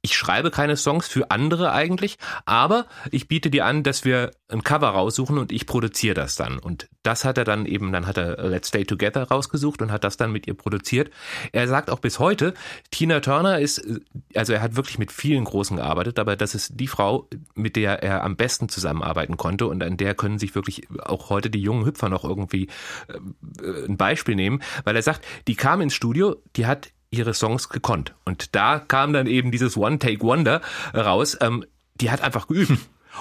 ich 0.00 0.16
schreibe 0.16 0.50
keine 0.50 0.76
Songs 0.76 1.06
für 1.06 1.30
andere 1.30 1.72
eigentlich, 1.72 2.16
aber 2.46 2.86
ich 3.10 3.28
biete 3.28 3.50
dir 3.50 3.66
an, 3.66 3.82
dass 3.82 4.04
wir 4.04 4.30
ein 4.48 4.62
Cover 4.62 4.88
raussuchen 4.88 5.38
und 5.38 5.52
ich 5.52 5.66
produziere 5.66 6.14
das 6.14 6.36
dann. 6.36 6.58
Und 6.58 6.88
das 7.02 7.24
hat 7.24 7.38
er 7.38 7.44
dann 7.44 7.66
eben, 7.66 7.92
dann 7.92 8.06
hat 8.06 8.16
er 8.16 8.48
Let's 8.48 8.68
Stay 8.68 8.84
Together 8.84 9.24
rausgesucht 9.24 9.82
und 9.82 9.92
hat 9.92 10.04
das 10.04 10.16
dann 10.16 10.32
mit 10.32 10.46
ihr 10.46 10.54
produziert. 10.54 11.10
Er 11.52 11.68
sagt 11.68 11.90
auch 11.90 11.98
bis 11.98 12.18
heute, 12.18 12.54
Tina 12.90 13.20
Turner 13.20 13.58
ist, 13.58 13.86
also 14.34 14.52
er 14.52 14.62
hat 14.62 14.76
wirklich 14.76 14.98
mit 14.98 15.12
vielen 15.12 15.44
Großen 15.44 15.76
gearbeitet, 15.76 16.18
aber 16.18 16.36
das 16.36 16.54
ist 16.54 16.72
die 16.80 16.86
Frau, 16.86 17.28
mit 17.54 17.76
der 17.76 18.02
er 18.02 18.22
am 18.22 18.36
besten 18.36 18.68
zusammenarbeiten 18.68 19.36
konnte 19.36 19.66
und 19.66 19.82
an 19.82 19.96
der 19.96 20.14
können 20.14 20.38
sich 20.38 20.54
wirklich 20.54 20.88
auch 21.00 21.30
heute 21.30 21.50
die 21.50 21.60
jungen 21.60 21.84
Hüpfer 21.84 22.08
noch 22.08 22.24
irgendwie 22.24 22.53
äh, 22.62 23.86
ein 23.86 23.96
Beispiel 23.96 24.34
nehmen, 24.34 24.62
weil 24.84 24.96
er 24.96 25.02
sagt, 25.02 25.24
die 25.46 25.56
kam 25.56 25.80
ins 25.80 25.94
Studio, 25.94 26.36
die 26.56 26.66
hat 26.66 26.90
ihre 27.10 27.34
Songs 27.34 27.68
gekonnt. 27.68 28.14
Und 28.24 28.54
da 28.54 28.78
kam 28.78 29.12
dann 29.12 29.26
eben 29.26 29.50
dieses 29.50 29.76
One-Take-Wonder 29.76 30.60
raus. 30.94 31.36
Ähm, 31.40 31.64
die 31.94 32.10
hat 32.10 32.22
einfach 32.22 32.48
geübt. 32.48 32.78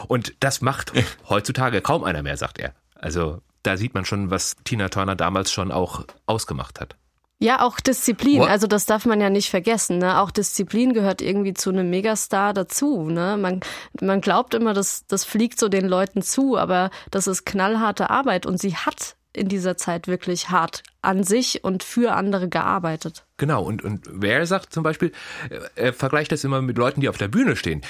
Und 0.07 0.33
das 0.39 0.61
macht 0.61 0.91
heutzutage 1.29 1.81
kaum 1.81 2.03
einer 2.03 2.23
mehr, 2.23 2.37
sagt 2.37 2.57
er. 2.59 2.73
Also 2.95 3.41
da 3.61 3.77
sieht 3.77 3.93
man 3.93 4.05
schon, 4.05 4.31
was 4.31 4.55
Tina 4.63 4.89
Turner 4.89 5.15
damals 5.15 5.51
schon 5.51 5.71
auch 5.71 6.05
ausgemacht 6.25 6.81
hat. 6.81 6.95
Ja, 7.39 7.61
auch 7.61 7.79
Disziplin. 7.79 8.39
What? 8.39 8.49
Also 8.49 8.67
das 8.67 8.85
darf 8.85 9.05
man 9.05 9.19
ja 9.19 9.29
nicht 9.29 9.49
vergessen. 9.49 9.97
Ne? 9.97 10.19
Auch 10.19 10.31
Disziplin 10.31 10.93
gehört 10.93 11.21
irgendwie 11.21 11.53
zu 11.53 11.71
einem 11.71 11.89
Megastar 11.89 12.53
dazu. 12.53 13.09
Ne? 13.09 13.37
Man, 13.37 13.59
man 13.99 14.21
glaubt 14.21 14.53
immer, 14.53 14.73
dass 14.73 15.05
das 15.07 15.25
fliegt 15.25 15.59
so 15.59 15.67
den 15.67 15.85
Leuten 15.85 16.21
zu, 16.21 16.57
aber 16.57 16.89
das 17.11 17.27
ist 17.27 17.45
knallharte 17.45 18.09
Arbeit 18.09 18.45
und 18.45 18.61
sie 18.61 18.75
hat 18.75 19.17
in 19.33 19.47
dieser 19.49 19.77
Zeit 19.77 20.07
wirklich 20.07 20.49
hart 20.49 20.83
an 21.01 21.23
sich 21.23 21.63
und 21.63 21.83
für 21.83 22.13
andere 22.13 22.47
gearbeitet. 22.49 23.25
Genau, 23.37 23.63
und, 23.63 23.83
und 23.83 24.05
wer 24.09 24.45
sagt 24.45 24.73
zum 24.73 24.83
Beispiel, 24.83 25.11
er 25.75 25.93
vergleicht 25.93 26.31
das 26.31 26.43
immer 26.43 26.61
mit 26.61 26.77
Leuten, 26.77 27.01
die 27.01 27.09
auf 27.09 27.17
der 27.17 27.27
Bühne 27.27 27.55
stehen 27.55 27.81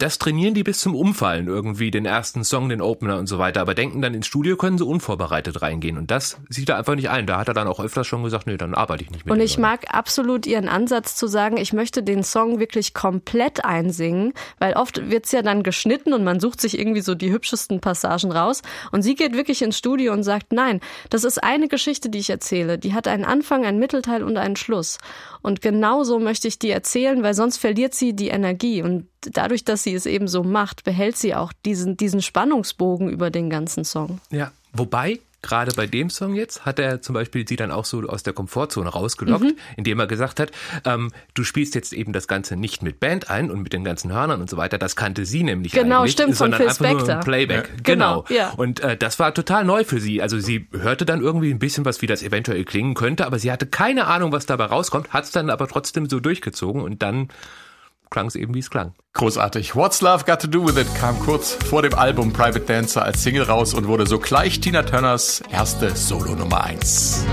das 0.00 0.18
trainieren 0.18 0.54
die 0.54 0.62
bis 0.62 0.80
zum 0.80 0.94
Umfallen 0.94 1.46
irgendwie, 1.46 1.90
den 1.90 2.06
ersten 2.06 2.42
Song, 2.44 2.68
den 2.68 2.80
Opener 2.80 3.18
und 3.18 3.26
so 3.26 3.38
weiter, 3.38 3.60
aber 3.60 3.74
denken 3.74 4.00
dann 4.02 4.14
ins 4.14 4.26
Studio 4.26 4.56
können 4.56 4.78
sie 4.78 4.84
unvorbereitet 4.84 5.62
reingehen. 5.62 5.98
Und 5.98 6.10
das 6.10 6.38
sieht 6.48 6.68
er 6.68 6.78
einfach 6.78 6.94
nicht 6.94 7.10
ein. 7.10 7.26
Da 7.26 7.38
hat 7.38 7.48
er 7.48 7.54
dann 7.54 7.68
auch 7.68 7.80
öfters 7.80 8.06
schon 8.06 8.22
gesagt, 8.22 8.46
nee, 8.46 8.56
dann 8.56 8.74
arbeite 8.74 9.04
ich 9.04 9.10
nicht 9.10 9.26
mit. 9.26 9.32
Und 9.32 9.40
ich 9.40 9.58
mag 9.58 9.94
absolut 9.94 10.46
ihren 10.46 10.68
Ansatz 10.68 11.16
zu 11.16 11.26
sagen, 11.26 11.56
ich 11.56 11.72
möchte 11.72 12.02
den 12.02 12.22
Song 12.22 12.58
wirklich 12.58 12.94
komplett 12.94 13.64
einsingen, 13.64 14.32
weil 14.58 14.74
oft 14.74 15.10
wird's 15.10 15.32
ja 15.32 15.42
dann 15.42 15.62
geschnitten 15.62 16.14
und 16.14 16.24
man 16.24 16.40
sucht 16.40 16.60
sich 16.60 16.78
irgendwie 16.78 17.02
so 17.02 17.14
die 17.14 17.30
hübschesten 17.30 17.80
Passagen 17.80 18.32
raus. 18.32 18.62
Und 18.92 19.02
sie 19.02 19.14
geht 19.14 19.34
wirklich 19.34 19.62
ins 19.62 19.76
Studio 19.76 20.12
und 20.12 20.22
sagt, 20.22 20.52
nein, 20.52 20.80
das 21.10 21.24
ist 21.24 21.42
eine 21.42 21.68
Geschichte, 21.68 22.08
die 22.08 22.18
ich 22.18 22.30
erzähle, 22.30 22.78
die 22.78 22.94
hat 22.94 23.06
einen 23.06 23.24
Anfang, 23.24 23.64
einen 23.66 23.78
Mittelteil 23.78 24.22
und 24.22 24.36
einen 24.38 24.56
Schluss 24.56 24.98
und 25.42 25.60
genauso 25.62 26.18
möchte 26.18 26.48
ich 26.48 26.58
die 26.58 26.70
erzählen, 26.70 27.22
weil 27.22 27.34
sonst 27.34 27.56
verliert 27.58 27.94
sie 27.94 28.12
die 28.12 28.28
Energie 28.28 28.82
und 28.82 29.06
dadurch, 29.20 29.64
dass 29.64 29.82
sie 29.82 29.94
es 29.94 30.06
eben 30.06 30.28
so 30.28 30.42
macht, 30.42 30.84
behält 30.84 31.16
sie 31.16 31.34
auch 31.34 31.52
diesen, 31.64 31.96
diesen 31.96 32.22
Spannungsbogen 32.22 33.08
über 33.08 33.30
den 33.30 33.50
ganzen 33.50 33.84
Song. 33.84 34.20
Ja, 34.30 34.52
wobei 34.72 35.20
gerade 35.42 35.72
bei 35.74 35.86
dem 35.86 36.10
Song 36.10 36.34
jetzt 36.34 36.66
hat 36.66 36.78
er 36.78 37.00
zum 37.00 37.14
Beispiel 37.14 37.46
sie 37.48 37.56
dann 37.56 37.70
auch 37.70 37.84
so 37.84 38.00
aus 38.02 38.22
der 38.22 38.32
Komfortzone 38.32 38.88
rausgelockt, 38.88 39.44
mhm. 39.44 39.56
indem 39.76 39.98
er 40.00 40.06
gesagt 40.06 40.40
hat, 40.40 40.50
ähm, 40.84 41.10
du 41.34 41.44
spielst 41.44 41.74
jetzt 41.74 41.92
eben 41.92 42.12
das 42.12 42.28
Ganze 42.28 42.56
nicht 42.56 42.82
mit 42.82 43.00
Band 43.00 43.30
ein 43.30 43.50
und 43.50 43.62
mit 43.62 43.72
den 43.72 43.84
ganzen 43.84 44.12
Hörnern 44.12 44.40
und 44.40 44.50
so 44.50 44.56
weiter. 44.56 44.78
Das 44.78 44.96
kannte 44.96 45.24
sie 45.24 45.42
nämlich 45.42 45.72
genau, 45.72 46.00
eigentlich, 46.00 46.12
stimmt, 46.12 46.36
sondern 46.36 46.62
einfach 46.62 46.74
Spector. 46.74 47.00
nur 47.00 47.08
ein 47.08 47.20
Playback. 47.20 47.68
Ja. 47.68 47.82
Genau. 47.82 48.22
genau. 48.22 48.40
Ja. 48.40 48.50
Und 48.50 48.80
äh, 48.80 48.96
das 48.96 49.18
war 49.18 49.32
total 49.32 49.64
neu 49.64 49.84
für 49.84 50.00
sie. 50.00 50.20
Also 50.20 50.38
sie 50.38 50.68
hörte 50.72 51.06
dann 51.06 51.20
irgendwie 51.20 51.50
ein 51.50 51.58
bisschen 51.58 51.84
was, 51.84 52.02
wie 52.02 52.06
das 52.06 52.22
eventuell 52.22 52.64
klingen 52.64 52.94
könnte, 52.94 53.26
aber 53.26 53.38
sie 53.38 53.50
hatte 53.50 53.66
keine 53.66 54.06
Ahnung, 54.06 54.32
was 54.32 54.46
dabei 54.46 54.66
rauskommt, 54.66 55.12
hat 55.12 55.24
es 55.24 55.30
dann 55.30 55.50
aber 55.50 55.68
trotzdem 55.68 56.08
so 56.08 56.20
durchgezogen 56.20 56.82
und 56.82 57.02
dann 57.02 57.28
klang 58.10 58.26
es 58.26 58.34
eben, 58.34 58.54
wie 58.54 58.58
es 58.58 58.70
klang. 58.70 58.94
Großartig. 59.14 59.76
What's 59.76 60.00
Love 60.00 60.24
Got 60.24 60.40
to 60.40 60.48
Do 60.48 60.66
With 60.66 60.76
It 60.76 60.92
kam 60.96 61.18
kurz 61.20 61.52
vor 61.52 61.82
dem 61.82 61.94
Album 61.94 62.32
Private 62.32 62.60
Dancer 62.60 63.02
als 63.02 63.22
Single 63.22 63.44
raus 63.44 63.72
und 63.72 63.86
wurde 63.86 64.06
sogleich 64.06 64.60
Tina 64.60 64.82
Turners 64.82 65.42
erste 65.50 65.94
Solo 65.96 66.34
Nummer 66.34 66.64
1. 66.64 67.24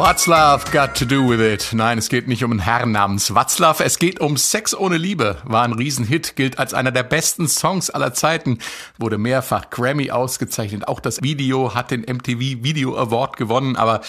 What's 0.00 0.26
Love 0.26 0.64
got 0.72 0.94
to 0.96 1.04
do 1.04 1.28
with 1.28 1.40
it? 1.40 1.74
Nein, 1.74 1.98
es 1.98 2.08
geht 2.08 2.26
nicht 2.26 2.42
um 2.42 2.52
einen 2.52 2.60
Herrn 2.60 2.90
namens 2.90 3.34
Watzlaw, 3.34 3.84
es 3.84 3.98
geht 3.98 4.18
um 4.18 4.38
Sex 4.38 4.74
ohne 4.74 4.96
Liebe. 4.96 5.36
War 5.44 5.62
ein 5.62 5.74
Riesenhit, 5.74 6.36
gilt 6.36 6.58
als 6.58 6.72
einer 6.72 6.90
der 6.90 7.02
besten 7.02 7.48
Songs 7.48 7.90
aller 7.90 8.14
Zeiten, 8.14 8.60
wurde 8.96 9.18
mehrfach 9.18 9.68
Grammy 9.68 10.10
ausgezeichnet. 10.10 10.88
Auch 10.88 11.00
das 11.00 11.20
Video 11.20 11.74
hat 11.74 11.90
den 11.90 12.00
MTV 12.00 12.38
Video 12.38 12.96
Award 12.96 13.36
gewonnen, 13.36 13.76
aber 13.76 14.00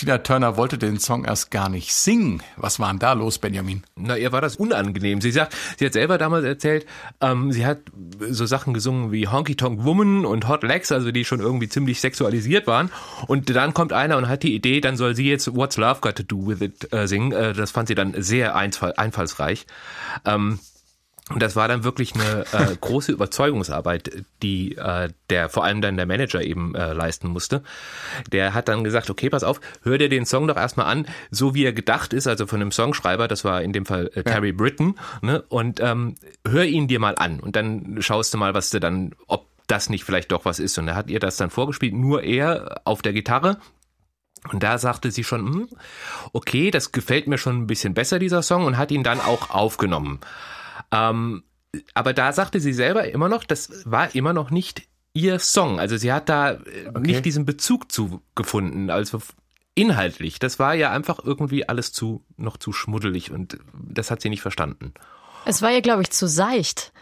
Tina 0.00 0.16
Turner 0.16 0.56
wollte 0.56 0.78
den 0.78 0.98
Song 0.98 1.26
erst 1.26 1.50
gar 1.50 1.68
nicht 1.68 1.92
singen. 1.92 2.42
Was 2.56 2.80
war 2.80 2.88
denn 2.88 3.00
da 3.00 3.12
los, 3.12 3.38
Benjamin? 3.38 3.82
Na, 3.96 4.16
ihr 4.16 4.32
war 4.32 4.40
das 4.40 4.56
unangenehm. 4.56 5.20
Sie 5.20 5.30
sagt, 5.30 5.54
sie 5.78 5.84
hat 5.84 5.92
selber 5.92 6.16
damals 6.16 6.46
erzählt, 6.46 6.86
ähm, 7.20 7.52
sie 7.52 7.66
hat 7.66 7.80
so 8.18 8.46
Sachen 8.46 8.72
gesungen 8.72 9.12
wie 9.12 9.28
Honky 9.28 9.56
Tonk 9.56 9.84
Woman 9.84 10.24
und 10.24 10.48
Hot 10.48 10.62
Legs, 10.62 10.90
also 10.90 11.12
die 11.12 11.26
schon 11.26 11.40
irgendwie 11.40 11.68
ziemlich 11.68 12.00
sexualisiert 12.00 12.66
waren. 12.66 12.90
Und 13.26 13.54
dann 13.54 13.74
kommt 13.74 13.92
einer 13.92 14.16
und 14.16 14.26
hat 14.26 14.42
die 14.42 14.54
Idee, 14.54 14.80
dann 14.80 14.96
soll 14.96 15.14
sie 15.14 15.28
jetzt 15.28 15.54
What's 15.54 15.76
Love 15.76 16.00
Got 16.00 16.16
to 16.16 16.22
Do 16.22 16.46
with 16.46 16.62
It 16.62 16.90
äh, 16.94 17.06
singen. 17.06 17.32
Äh, 17.32 17.52
das 17.52 17.70
fand 17.70 17.88
sie 17.88 17.94
dann 17.94 18.14
sehr 18.22 18.56
einfall, 18.56 18.94
einfallsreich. 18.96 19.66
Ähm, 20.24 20.60
und 21.30 21.40
das 21.40 21.54
war 21.54 21.68
dann 21.68 21.84
wirklich 21.84 22.14
eine 22.14 22.44
äh, 22.52 22.76
große 22.80 23.12
Überzeugungsarbeit, 23.12 24.24
die 24.42 24.76
äh, 24.76 25.10
der 25.30 25.48
vor 25.48 25.64
allem 25.64 25.80
dann 25.80 25.96
der 25.96 26.06
Manager 26.06 26.42
eben 26.42 26.74
äh, 26.74 26.92
leisten 26.92 27.28
musste. 27.28 27.62
Der 28.32 28.52
hat 28.52 28.68
dann 28.68 28.82
gesagt, 28.82 29.10
okay, 29.10 29.30
pass 29.30 29.44
auf, 29.44 29.60
hör 29.82 29.96
dir 29.96 30.08
den 30.08 30.26
Song 30.26 30.48
doch 30.48 30.56
erstmal 30.56 30.86
an, 30.86 31.06
so 31.30 31.54
wie 31.54 31.64
er 31.64 31.72
gedacht 31.72 32.12
ist, 32.12 32.26
also 32.26 32.46
von 32.46 32.60
einem 32.60 32.72
Songschreiber, 32.72 33.28
das 33.28 33.44
war 33.44 33.62
in 33.62 33.72
dem 33.72 33.86
Fall 33.86 34.10
äh, 34.14 34.24
Terry 34.24 34.48
ja. 34.48 34.54
Britton, 34.56 34.98
ne? 35.22 35.42
und 35.48 35.78
ähm, 35.80 36.16
hör 36.46 36.64
ihn 36.64 36.88
dir 36.88 36.98
mal 36.98 37.14
an 37.16 37.38
und 37.38 37.54
dann 37.54 37.98
schaust 38.00 38.34
du 38.34 38.38
mal, 38.38 38.54
was 38.54 38.70
du 38.70 38.80
dann, 38.80 39.14
ob 39.28 39.46
das 39.68 39.88
nicht 39.88 40.04
vielleicht 40.04 40.32
doch 40.32 40.44
was 40.44 40.58
ist. 40.58 40.78
Und 40.78 40.88
er 40.88 40.96
hat 40.96 41.10
ihr 41.10 41.20
das 41.20 41.36
dann 41.36 41.50
vorgespielt, 41.50 41.94
nur 41.94 42.24
er 42.24 42.80
auf 42.84 43.02
der 43.02 43.12
Gitarre, 43.12 43.58
und 44.50 44.62
da 44.62 44.78
sagte 44.78 45.10
sie 45.10 45.22
schon, 45.22 45.46
hm, 45.46 45.68
okay, 46.32 46.70
das 46.70 46.92
gefällt 46.92 47.26
mir 47.26 47.38
schon 47.38 47.58
ein 47.58 47.66
bisschen 47.66 47.92
besser, 47.94 48.18
dieser 48.18 48.42
Song, 48.42 48.64
und 48.64 48.78
hat 48.78 48.90
ihn 48.90 49.02
dann 49.02 49.20
auch 49.20 49.50
aufgenommen. 49.50 50.20
Ähm, 50.92 51.44
aber 51.94 52.12
da 52.12 52.32
sagte 52.32 52.60
sie 52.60 52.72
selber 52.72 53.08
immer 53.08 53.28
noch, 53.28 53.44
das 53.44 53.90
war 53.90 54.14
immer 54.14 54.32
noch 54.32 54.50
nicht 54.50 54.82
ihr 55.12 55.38
Song. 55.38 55.78
Also 55.78 55.96
sie 55.96 56.12
hat 56.12 56.28
da 56.28 56.52
äh, 56.52 56.88
okay. 56.88 57.00
nicht 57.00 57.24
diesen 57.24 57.44
Bezug 57.44 57.90
zu 57.90 58.22
gefunden. 58.34 58.90
Also 58.90 59.20
inhaltlich, 59.74 60.38
das 60.38 60.58
war 60.58 60.74
ja 60.74 60.90
einfach 60.90 61.20
irgendwie 61.24 61.68
alles 61.68 61.92
zu 61.92 62.24
noch 62.36 62.56
zu 62.56 62.72
schmuddelig 62.72 63.30
und 63.30 63.58
das 63.72 64.10
hat 64.10 64.20
sie 64.20 64.28
nicht 64.28 64.42
verstanden. 64.42 64.92
Es 65.46 65.62
war 65.62 65.70
ja, 65.70 65.80
glaube 65.80 66.02
ich, 66.02 66.10
zu 66.10 66.28
seicht. 66.28 66.92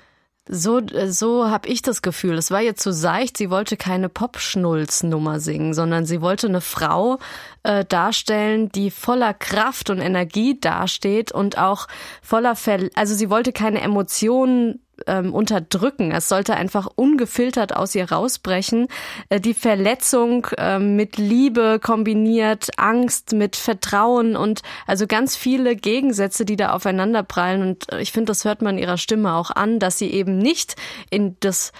So, 0.48 0.80
so 1.06 1.50
habe 1.50 1.68
ich 1.68 1.82
das 1.82 2.00
Gefühl. 2.00 2.38
Es 2.38 2.50
war 2.50 2.62
ihr 2.62 2.74
zu 2.74 2.92
seicht. 2.92 3.36
Sie 3.36 3.50
wollte 3.50 3.76
keine 3.76 4.08
Pop-Schnulz-Nummer 4.08 5.40
singen, 5.40 5.74
sondern 5.74 6.06
sie 6.06 6.22
wollte 6.22 6.46
eine 6.46 6.62
Frau 6.62 7.18
äh, 7.64 7.84
darstellen, 7.84 8.70
die 8.72 8.90
voller 8.90 9.34
Kraft 9.34 9.90
und 9.90 10.00
Energie 10.00 10.58
dasteht 10.58 11.32
und 11.32 11.58
auch 11.58 11.86
voller 12.22 12.56
Ver 12.56 12.88
also 12.94 13.14
sie 13.14 13.28
wollte 13.28 13.52
keine 13.52 13.82
Emotionen 13.82 14.80
ähm, 15.06 15.34
unterdrücken. 15.34 16.10
Es 16.10 16.28
sollte 16.28 16.54
einfach 16.54 16.88
ungefiltert 16.94 17.74
aus 17.74 17.94
ihr 17.94 18.10
rausbrechen. 18.10 18.88
Äh, 19.28 19.40
die 19.40 19.54
Verletzung 19.54 20.46
äh, 20.56 20.78
mit 20.78 21.16
Liebe 21.16 21.80
kombiniert, 21.82 22.68
Angst 22.76 23.32
mit 23.32 23.56
Vertrauen 23.56 24.36
und 24.36 24.62
also 24.86 25.06
ganz 25.06 25.36
viele 25.36 25.76
Gegensätze, 25.76 26.44
die 26.44 26.56
da 26.56 26.72
aufeinander 26.72 27.22
prallen. 27.22 27.62
Und 27.62 27.86
ich 28.00 28.12
finde, 28.12 28.30
das 28.30 28.44
hört 28.44 28.62
man 28.62 28.78
ihrer 28.78 28.98
Stimme 28.98 29.34
auch 29.34 29.50
an, 29.50 29.78
dass 29.78 29.98
sie 29.98 30.10
eben 30.10 30.38
nicht 30.38 30.76
in 31.10 31.36
das, 31.40 31.72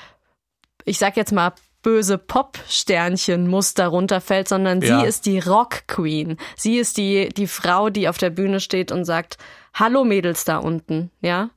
ich 0.85 0.99
sag 0.99 1.17
jetzt 1.17 1.33
mal, 1.33 1.53
böse 1.83 2.19
Pop-Sternchen-Muster 2.19 3.87
runterfällt, 3.87 4.49
sondern 4.49 4.81
ja. 4.81 5.01
sie 5.01 5.07
ist 5.07 5.27
die 5.27 5.39
Rock-Queen. 5.39 6.37
Sie 6.57 6.79
ist 6.79 6.97
die, 6.97 7.29
die 7.29 7.47
Frau, 7.47 7.89
die 7.89 8.09
auf 8.09 8.19
der 8.19 8.31
Bühne 8.31 8.61
steht 8.61 8.93
und 8.93 9.05
sagt, 9.05 9.39
Hallo 9.75 10.05
Mädels 10.05 10.45
da 10.45 10.59
unten, 10.59 11.11
ja? 11.21 11.51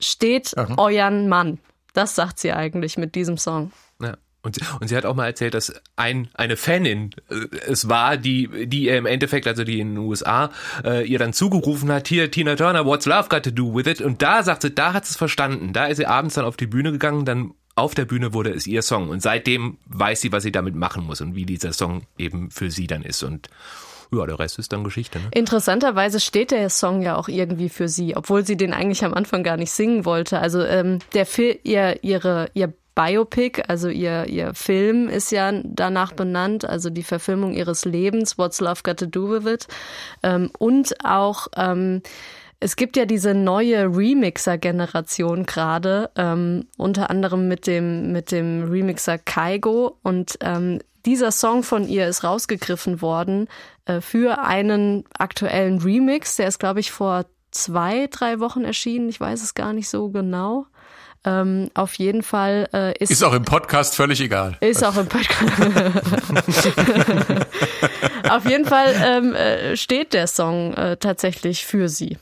Steht 0.00 0.56
Aha. 0.56 0.74
euren 0.76 1.28
Mann. 1.28 1.58
Das 1.92 2.14
sagt 2.14 2.38
sie 2.38 2.52
eigentlich 2.52 2.96
mit 2.98 3.14
diesem 3.14 3.38
Song. 3.38 3.72
Ja. 4.00 4.16
Und 4.40 4.54
sie, 4.54 4.60
und 4.80 4.88
sie 4.88 4.96
hat 4.96 5.04
auch 5.04 5.16
mal 5.16 5.26
erzählt, 5.26 5.54
dass 5.54 5.74
ein, 5.96 6.28
eine 6.34 6.56
Fanin 6.56 7.10
äh, 7.28 7.56
es 7.66 7.88
war, 7.88 8.16
die, 8.16 8.68
die 8.68 8.88
im 8.88 9.04
Endeffekt, 9.04 9.48
also 9.48 9.64
die 9.64 9.80
in 9.80 9.94
den 9.94 9.98
USA, 9.98 10.50
äh, 10.84 11.06
ihr 11.06 11.18
dann 11.18 11.32
zugerufen 11.32 11.90
hat, 11.90 12.06
hier 12.06 12.30
Tina 12.30 12.54
Turner, 12.54 12.86
what's 12.86 13.04
love 13.04 13.28
got 13.28 13.42
to 13.42 13.50
do 13.50 13.74
with 13.74 13.86
it? 13.86 14.00
Und 14.00 14.22
da 14.22 14.42
sagt 14.44 14.62
sie, 14.62 14.70
da 14.70 14.92
hat 14.92 15.06
sie 15.06 15.12
es 15.12 15.16
verstanden. 15.16 15.72
Da 15.72 15.86
ist 15.86 15.96
sie 15.96 16.06
abends 16.06 16.36
dann 16.36 16.44
auf 16.44 16.56
die 16.56 16.68
Bühne 16.68 16.92
gegangen, 16.92 17.24
dann 17.24 17.52
auf 17.74 17.94
der 17.94 18.04
Bühne 18.04 18.32
wurde 18.32 18.50
es 18.50 18.66
ihr 18.66 18.82
Song. 18.82 19.08
Und 19.08 19.22
seitdem 19.22 19.78
weiß 19.86 20.20
sie, 20.20 20.32
was 20.32 20.44
sie 20.44 20.52
damit 20.52 20.74
machen 20.74 21.04
muss 21.04 21.20
und 21.20 21.34
wie 21.34 21.46
dieser 21.46 21.72
Song 21.72 22.02
eben 22.16 22.50
für 22.50 22.70
sie 22.70 22.86
dann 22.86 23.02
ist. 23.02 23.22
Und 23.22 23.48
ja, 24.12 24.26
der 24.26 24.38
Rest 24.38 24.58
ist 24.58 24.72
dann 24.72 24.84
Geschichte. 24.84 25.18
Ne? 25.18 25.28
Interessanterweise 25.32 26.20
steht 26.20 26.50
der 26.50 26.70
Song 26.70 27.02
ja 27.02 27.16
auch 27.16 27.28
irgendwie 27.28 27.68
für 27.68 27.88
sie, 27.88 28.16
obwohl 28.16 28.44
sie 28.44 28.56
den 28.56 28.72
eigentlich 28.72 29.04
am 29.04 29.14
Anfang 29.14 29.42
gar 29.42 29.56
nicht 29.56 29.72
singen 29.72 30.04
wollte. 30.04 30.40
Also 30.40 30.62
ähm, 30.62 30.98
der 31.14 31.26
Film, 31.26 31.56
ihr, 31.62 32.02
ihre, 32.02 32.48
ihr 32.54 32.72
Biopic, 32.94 33.62
also 33.68 33.88
ihr, 33.88 34.26
ihr 34.26 34.54
Film 34.54 35.08
ist 35.08 35.30
ja 35.30 35.52
danach 35.62 36.12
benannt, 36.12 36.64
also 36.64 36.90
die 36.90 37.04
Verfilmung 37.04 37.54
ihres 37.54 37.84
Lebens, 37.84 38.38
What's 38.38 38.60
Love 38.60 38.80
Got 38.82 38.98
to 38.98 39.06
Do 39.06 39.30
With 39.30 39.46
It. 39.46 39.68
Ähm, 40.24 40.50
und 40.58 40.94
auch 41.04 41.46
ähm, 41.56 42.02
Es 42.60 42.74
gibt 42.74 42.96
ja 42.96 43.04
diese 43.04 43.34
neue 43.34 43.84
Remixer-Generation 43.84 45.46
gerade, 45.46 46.10
ähm, 46.16 46.66
unter 46.76 47.08
anderem 47.08 47.46
mit 47.46 47.68
dem, 47.68 48.10
mit 48.10 48.32
dem 48.32 48.68
Remixer 48.68 49.16
Kaigo. 49.16 49.96
Und 50.02 50.38
ähm, 50.40 50.80
dieser 51.06 51.30
Song 51.30 51.62
von 51.62 51.86
ihr 51.86 52.08
ist 52.08 52.24
rausgegriffen 52.24 53.00
worden 53.00 53.46
äh, 53.86 54.00
für 54.00 54.42
einen 54.42 55.04
aktuellen 55.16 55.80
Remix. 55.80 56.34
Der 56.34 56.48
ist, 56.48 56.58
glaube 56.58 56.80
ich, 56.80 56.90
vor 56.90 57.26
zwei, 57.52 58.08
drei 58.10 58.40
Wochen 58.40 58.64
erschienen. 58.64 59.08
Ich 59.08 59.20
weiß 59.20 59.42
es 59.42 59.54
gar 59.54 59.72
nicht 59.72 59.88
so 59.88 60.08
genau. 60.08 60.66
Ähm, 61.24 61.70
auf 61.74 61.94
jeden 61.94 62.22
Fall 62.22 62.68
äh, 62.72 62.98
ist. 62.98 63.10
Ist 63.10 63.22
auch 63.22 63.34
im 63.34 63.44
Podcast 63.44 63.94
völlig 63.94 64.20
egal. 64.20 64.56
Ist 64.60 64.84
auch 64.84 64.96
im 64.96 65.06
Podcast. 65.06 65.42
auf 68.30 68.48
jeden 68.48 68.64
Fall 68.64 68.94
ähm, 69.04 69.34
äh, 69.34 69.76
steht 69.76 70.12
der 70.12 70.26
Song 70.26 70.74
äh, 70.74 70.96
tatsächlich 70.96 71.64
für 71.64 71.88
sie. 71.88 72.16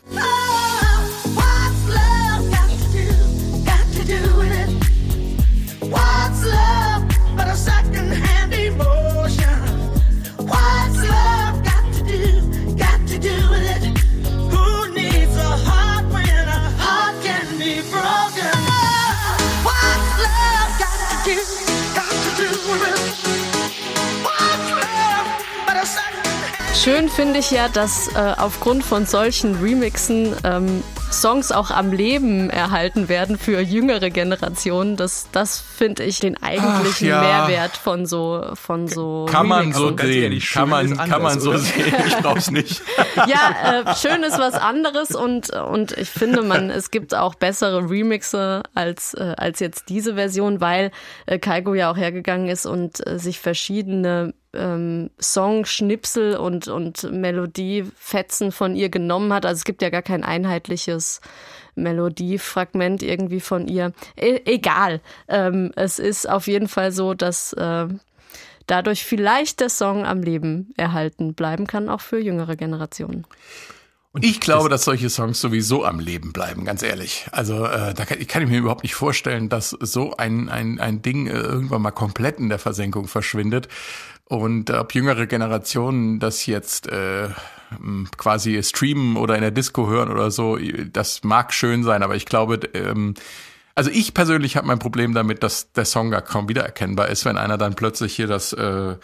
Schön 26.87 27.09
finde 27.09 27.41
ich 27.41 27.51
ja, 27.51 27.67
dass 27.69 28.15
äh, 28.15 28.35
aufgrund 28.39 28.85
von 28.85 29.07
solchen 29.07 29.57
Remixen 29.57 30.37
ähm, 30.45 30.85
Songs 31.11 31.51
auch 31.51 31.73
am 31.73 31.91
Leben 31.91 32.49
erhalten 32.49 33.09
werden 33.09 33.39
für 33.39 33.61
jüngere 33.61 34.09
Generationen. 34.11 34.97
Das, 34.97 35.29
das 35.33 35.59
finde 35.59 36.05
ich 36.05 36.21
den 36.21 36.41
eigentlichen 36.41 37.09
ja. 37.09 37.21
Mehrwert 37.21 37.77
von 37.77 38.07
so, 38.07 38.53
von 38.55 38.87
so. 38.87 39.27
Kann 39.29 39.49
man 39.49 39.73
so 39.73 39.97
sehen. 39.97 40.23
Ehrlich, 40.23 40.53
kann 40.53 40.69
man, 40.69 40.97
kann 40.97 41.23
man 41.23 41.41
so 41.41 41.57
sehen. 41.57 41.93
Ich 42.07 42.19
glaube 42.19 42.39
es 42.39 42.53
nicht. 42.53 42.81
ja, 43.17 43.83
äh, 43.83 43.97
schön 43.97 44.23
ist 44.23 44.39
was 44.39 44.55
anderes 44.55 45.11
und, 45.11 45.51
und 45.51 45.91
ich 45.91 46.09
finde 46.09 46.43
man, 46.43 46.71
es 46.71 46.93
gibt 46.93 47.17
auch 47.17 47.35
bessere 47.35 47.91
Remixe 47.91 48.63
als, 48.75 49.13
äh, 49.15 49.35
als 49.37 49.59
jetzt 49.59 49.89
diese 49.89 50.15
Version, 50.15 50.61
weil 50.61 50.93
äh, 51.27 51.41
Kaigo 51.41 51.75
ja 51.75 51.91
auch 51.91 51.97
hergegangen 51.97 52.49
ist 52.49 52.65
und 52.65 53.05
äh, 53.05 53.19
sich 53.19 53.41
verschiedene 53.41 54.35
ähm, 54.57 55.11
Song-Schnipsel 55.21 56.37
und, 56.37 56.69
und 56.69 57.11
Melodiefetzen 57.13 58.53
von 58.53 58.75
ihr 58.75 58.89
genommen 58.89 59.33
hat. 59.33 59.47
Also 59.47 59.59
es 59.59 59.65
gibt 59.65 59.83
ja 59.83 59.91
gar 59.91 60.03
kein 60.03 60.25
einheitliches 60.25 61.21
Melodiefragment 61.75 63.03
irgendwie 63.03 63.41
von 63.41 63.69
ihr. 63.69 63.93
E 64.17 64.41
egal. 64.45 65.01
Ähm, 65.29 65.73
es 65.77 65.99
ist 65.99 66.29
auf 66.29 66.47
jeden 66.47 66.69
Fall 66.69 66.91
so, 66.93 67.15
dass 67.15 67.53
äh, 67.53 67.87
dadurch 68.67 69.05
vielleicht 69.05 69.61
der 69.61 69.69
Song 69.69 70.05
am 70.05 70.23
Leben 70.23 70.73
erhalten 70.77 71.35
bleiben 71.35 71.67
kann, 71.67 71.89
auch 71.89 72.01
für 72.01 72.19
jüngere 72.19 72.57
Generationen. 72.57 73.27
Und 74.17 74.25
ich 74.25 74.41
glaube, 74.41 74.71
dass 74.71 74.85
solche 74.85 75.11
Songs 75.11 75.39
sowieso 75.43 75.85
am 75.85 76.01
Leben 76.01 76.33
bleiben, 76.33 76.65
ganz 76.65 76.83
ehrlich. 76.83 77.27
Also 77.33 77.67
äh, 77.67 77.93
da 77.93 78.07
kann, 78.07 78.27
kann 78.27 78.49
mir 78.49 78.61
überhaupt 78.61 78.83
nicht 78.83 78.95
vorstellen, 78.95 79.51
dass 79.51 79.77
so 79.79 80.17
ein, 80.17 80.49
ein, 80.49 80.81
ein 80.81 81.03
Ding 81.03 81.27
äh, 81.27 81.33
irgendwann 81.33 81.83
mal 81.83 81.91
komplett 81.91 82.39
in 82.39 82.49
der 82.49 82.59
Versenkung 82.59 83.09
verschwindet. 83.09 83.69
Und 84.29 84.71
ob 84.71 84.95
jüngere 84.95 85.27
Generationen 85.27 86.19
das 86.19 86.47
jetzt 86.47 86.89
äh, 86.89 87.29
quasi 88.17 88.61
streamen 88.63 89.17
oder 89.17 89.37
in 89.37 89.43
der 89.43 89.53
Disco 89.53 89.89
hören 89.89 90.11
oder 90.11 90.31
so, 90.31 90.59
das 90.93 91.23
mag 91.23 91.53
schön 91.53 91.85
sein, 91.85 92.03
aber 92.03 92.17
ich 92.17 92.27
glaube, 92.27 92.57
ähm, 92.75 93.15
also 93.77 93.91
ich 93.91 94.15
persönlich 94.15 94.57
habe 94.57 94.67
mein 94.67 94.79
Problem 94.79 95.15
damit, 95.15 95.43
dass 95.43 95.71
der 95.73 95.85
Song 95.85 96.11
gar 96.11 96.23
kaum 96.23 96.49
wiedererkennbar 96.49 97.09
ist, 97.09 97.25
wenn 97.25 97.37
einer 97.37 97.59
dann 97.59 97.75
plötzlich 97.75 98.17
hier 98.17 98.27
das 98.27 98.53
äh, 98.53 98.97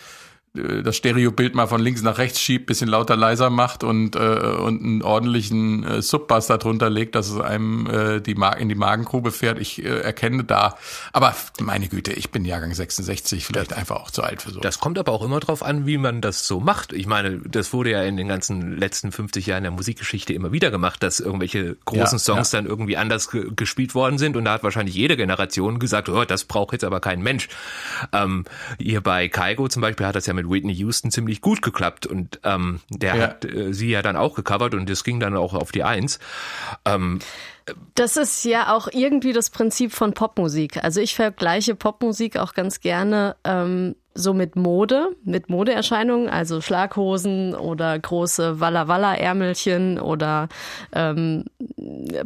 das 0.55 0.97
Stereobild 0.97 1.55
mal 1.55 1.67
von 1.67 1.81
links 1.81 2.03
nach 2.03 2.19
rechts 2.19 2.39
schiebt, 2.39 2.67
bisschen 2.67 2.89
lauter 2.89 3.17
leiser 3.17 3.49
macht 3.49 3.85
und, 3.85 4.17
äh, 4.17 4.19
und 4.19 4.83
einen 4.83 5.03
ordentlichen 5.03 5.83
äh, 5.83 6.03
Subbass 6.03 6.47
darunter 6.47 6.91
legt, 6.91 7.15
dass 7.15 7.31
es 7.31 7.41
einem 7.41 7.87
äh, 7.87 8.21
die 8.21 8.35
Mag 8.35 8.61
in 8.61 8.69
die 8.69 8.75
Magengrube 8.75 9.33
fährt. 9.33 9.59
Ich 9.59 9.83
äh, 9.83 10.01
erkenne 10.01 10.45
da, 10.45 10.77
aber 11.15 11.35
meine 11.59 11.89
Güte, 11.89 12.13
ich 12.13 12.31
bin 12.31 12.45
Jahrgang 12.45 12.75
66, 12.75 13.47
vielleicht 13.47 13.71
das, 13.71 13.79
einfach 13.79 13.97
auch 13.97 14.11
zu 14.11 14.23
alt 14.23 14.43
für 14.43 14.51
so. 14.51 14.61
Das 14.61 14.79
kommt 14.79 14.99
aber 14.99 15.13
auch 15.13 15.23
immer 15.23 15.41
drauf 15.41 15.63
an, 15.63 15.87
wie 15.87 15.97
man 15.97 16.21
das 16.21 16.47
so 16.47 16.61
macht. 16.61 16.93
Ich 16.93 17.07
meine, 17.07 17.41
das 17.41 17.73
wurde 17.73 17.93
ja 17.93 18.03
in 18.03 18.19
den 18.19 18.29
ganzen 18.29 18.77
letzten 18.77 19.11
50 19.11 19.47
Jahren 19.47 19.63
der 19.63 19.73
Musikgeschichte 19.73 20.35
immer 20.35 20.53
wieder 20.53 20.71
gemacht, 20.71 21.03
dass 21.03 21.19
irgendwelche 21.19 21.77
großen 21.87 22.19
ja, 22.19 22.19
Songs 22.19 22.53
ja. 22.53 22.59
dann 22.59 22.69
irgendwie 22.69 22.99
anders 22.99 23.31
ge 23.31 23.51
gespielt 23.57 23.95
worden 23.95 24.19
sind 24.19 24.37
und 24.37 24.45
da 24.45 24.53
hat 24.53 24.65
wahrscheinlich 24.65 24.95
jede 24.95 25.17
Generation 25.17 25.79
gesagt, 25.79 26.11
oh, 26.11 26.25
das 26.25 26.45
braucht 26.45 26.73
jetzt 26.73 26.85
aber 26.85 27.01
kein 27.01 27.23
Mensch. 27.23 27.49
Ähm, 28.13 28.45
hier 28.79 29.01
bei 29.01 29.29
Kaigo 29.29 29.69
zum 29.69 29.81
Beispiel 29.81 30.07
hat 30.07 30.15
das 30.15 30.27
ja 30.27 30.35
mit 30.35 30.42
mit 30.43 30.51
Whitney 30.51 30.75
Houston 30.75 31.11
ziemlich 31.11 31.41
gut 31.41 31.63
geklappt 31.63 32.07
und 32.07 32.41
ähm, 32.45 32.81
der 32.89 33.17
ja. 33.17 33.23
hat 33.23 33.45
äh, 33.45 33.73
sie 33.73 33.91
ja 33.91 34.03
dann 34.03 34.17
auch 34.17 34.35
gecovert 34.35 34.75
und 34.75 34.89
das 34.89 35.05
ging 35.05 35.21
dann 35.21 35.37
auch 35.37 35.55
auf 35.55 35.73
die 35.73 35.85
Eins. 35.85 36.19
Ähm, 36.85 37.21
das 37.95 38.17
ist 38.17 38.45
ja 38.45 38.75
auch 38.75 38.89
irgendwie 38.91 39.33
das 39.33 39.51
Prinzip 39.51 39.93
von 39.93 40.15
Popmusik. 40.15 40.83
Also 40.83 41.01
ich 41.01 41.15
vergleiche 41.15 41.77
Popmusik 41.77 42.37
auch 42.37 42.55
ganz 42.55 42.81
gerne 42.81 43.37
ähm, 43.45 43.95
so 44.15 44.35
mit 44.35 44.57
Mode, 44.57 45.17
mit 45.25 45.49
Modeerscheinungen, 45.49 46.29
also 46.29 46.61
Schlaghosen 46.61 47.55
oder 47.55 47.99
große 47.99 48.61
Walla 48.61 48.89
Walla 48.89 49.15
Ärmelchen 49.15 49.99
oder 49.99 50.49
ähm, 50.95 51.45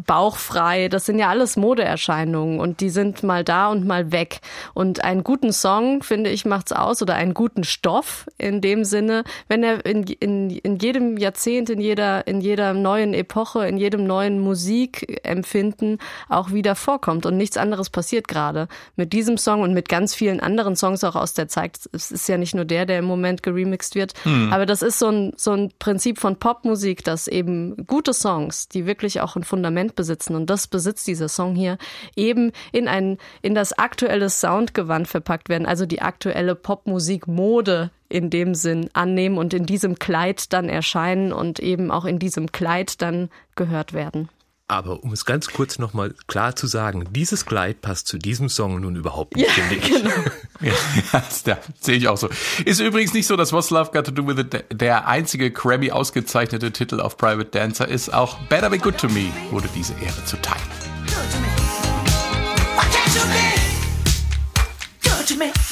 bauchfrei. 0.07 0.89
Das 0.89 1.07
sind 1.07 1.19
ja 1.19 1.29
alles 1.29 1.57
Modeerscheinungen 1.57 2.59
und 2.59 2.81
die 2.81 2.91
sind 2.91 3.23
mal 3.23 3.45
da 3.45 3.69
und 3.69 3.87
mal 3.87 4.11
weg. 4.11 4.41
Und 4.75 5.05
einen 5.05 5.23
guten 5.23 5.53
Song, 5.53 6.03
finde 6.03 6.31
ich, 6.31 6.45
macht's 6.45 6.73
aus 6.73 7.03
oder 7.03 7.15
einen 7.15 7.35
guten 7.35 7.63
Stoff 7.65 8.27
in 8.37 8.61
dem 8.61 8.85
Sinne, 8.85 9.23
wenn 9.49 9.63
er 9.63 9.85
in, 9.87 10.03
in, 10.05 10.51
in 10.51 10.79
jedem 10.79 11.17
Jahrzehnt, 11.17 11.71
in 11.71 11.81
jeder, 11.81 12.27
in 12.27 12.41
jeder 12.41 12.75
neuen 12.75 13.15
Epoche, 13.15 13.67
in 13.69 13.79
jedem 13.79 14.05
neuen 14.07 14.41
Musikempfinden 14.41 15.99
auch 16.29 16.51
wieder 16.51 16.75
vorkommt 16.75 17.27
und 17.27 17.37
nichts 17.37 17.57
anderes 17.57 17.91
passiert 17.91 18.27
gerade 18.27 18.69
mit 18.97 19.13
diesem 19.13 19.39
Song 19.39 19.63
und 19.63 19.73
mit 19.73 19.89
ganz 19.89 20.15
vielen 20.15 20.41
anderen 20.41 20.75
Songs 20.75 21.05
auch 21.05 21.17
aus 21.17 21.35
der 21.35 21.49
Zeit 21.49 21.76
es 21.93 22.11
ist 22.11 22.29
ja 22.29 22.39
nicht 22.39 22.55
nur 22.55 22.65
der, 22.65 22.87
der 22.87 22.99
im 22.99 23.05
Moment 23.05 23.43
geremixed 23.43 23.95
wird, 23.95 24.15
hm. 24.23 24.53
aber 24.53 24.67
das 24.67 24.83
ist 24.83 24.99
so 24.99 25.09
ein, 25.09 25.33
so 25.37 25.53
ein 25.53 25.73
Prinzip 25.79 26.19
von 26.19 26.37
Popmusik, 26.37 27.05
dass 27.05 27.29
eben 27.29 27.87
gute 27.87 28.13
Songs, 28.13 28.69
die 28.69 28.87
wirklich 28.87 29.21
auch 29.21 29.37
ein 29.37 29.45
Fundament 29.45 29.95
besitzen 29.95 30.35
und 30.35 30.49
das 30.51 30.67
besitzt 30.67 31.07
dieser 31.07 31.29
Song 31.29 31.55
hier, 31.55 31.79
eben 32.17 32.53
in 32.73 32.89
ein, 32.89 33.19
in 33.43 33.55
das 33.55 33.73
aktuelle 33.73 34.31
Soundgewand 34.31 35.09
verpackt 35.09 35.49
werden, 35.49 35.67
also 35.67 35.87
die 35.87 36.03
aktuelle 36.03 36.55
Popmusik-Mode 36.55 37.91
in 38.09 38.31
dem 38.31 38.55
Sinn 38.55 38.89
annehmen 38.93 39.39
und 39.39 39.53
in 39.53 39.67
diesem 39.67 39.99
Kleid 39.99 40.53
dann 40.53 40.69
erscheinen 40.69 41.33
und 41.33 41.59
eben 41.59 41.91
auch 41.91 42.05
in 42.05 42.19
diesem 42.19 42.53
Kleid 42.53 43.03
dann 43.03 43.31
gehört 43.57 43.93
werden. 43.93 44.29
Aber 44.69 45.05
um 45.05 45.13
es 45.13 45.25
ganz 45.25 45.47
kurz 45.47 45.79
nochmal 45.79 46.13
klar 46.27 46.57
zu 46.57 46.67
sagen, 46.67 47.07
dieses 47.13 47.47
Kleid 47.47 47.83
passt 47.83 48.09
zu 48.09 48.19
diesem 48.19 48.49
Song 48.49 48.81
nun 48.81 48.97
überhaupt 48.97 49.37
nicht, 49.37 49.47
ja, 49.47 49.53
finde 49.53 49.75
ich. 49.77 49.85
Genau. 49.85 50.11
ja, 51.13 51.23
ja 51.47 51.59
sehe 51.81 51.97
ich 51.97 52.09
auch 52.09 52.17
so. 52.17 52.29
Ist 52.65 52.81
übrigens 52.81 53.15
nicht 53.15 53.29
so, 53.29 53.37
dass 53.37 53.53
What's 53.53 53.71
Love 53.71 53.93
Got 53.93 54.07
to 54.07 54.11
Do 54.11 54.27
With 54.27 54.39
It 54.39 54.65
der 54.73 55.07
einzige 55.07 55.53
Grammy 55.53 55.93
ausgezeichnete 55.93 56.73
Titel 56.73 57.01
auf 57.01 57.17
Private 57.17 57.51
Dancer 57.51 57.87
ist. 57.87 58.13
Auch 58.13 58.39
Better 58.49 58.71
Be 58.71 58.79
Good 58.79 58.99
to 58.99 59.09
Me 59.09 59.31
wurde 59.53 59.69
diese 59.73 59.93
Ehre 59.95 60.25
zuteil. 60.25 60.61
Good 61.07 61.15
to 61.31 61.39
me. 61.39 61.47
What 62.75 62.87
can't 62.91 63.15
you 63.15 63.23
be? 63.29 65.09
Good 65.09 65.29
to 65.29 65.37
me. 65.37 65.66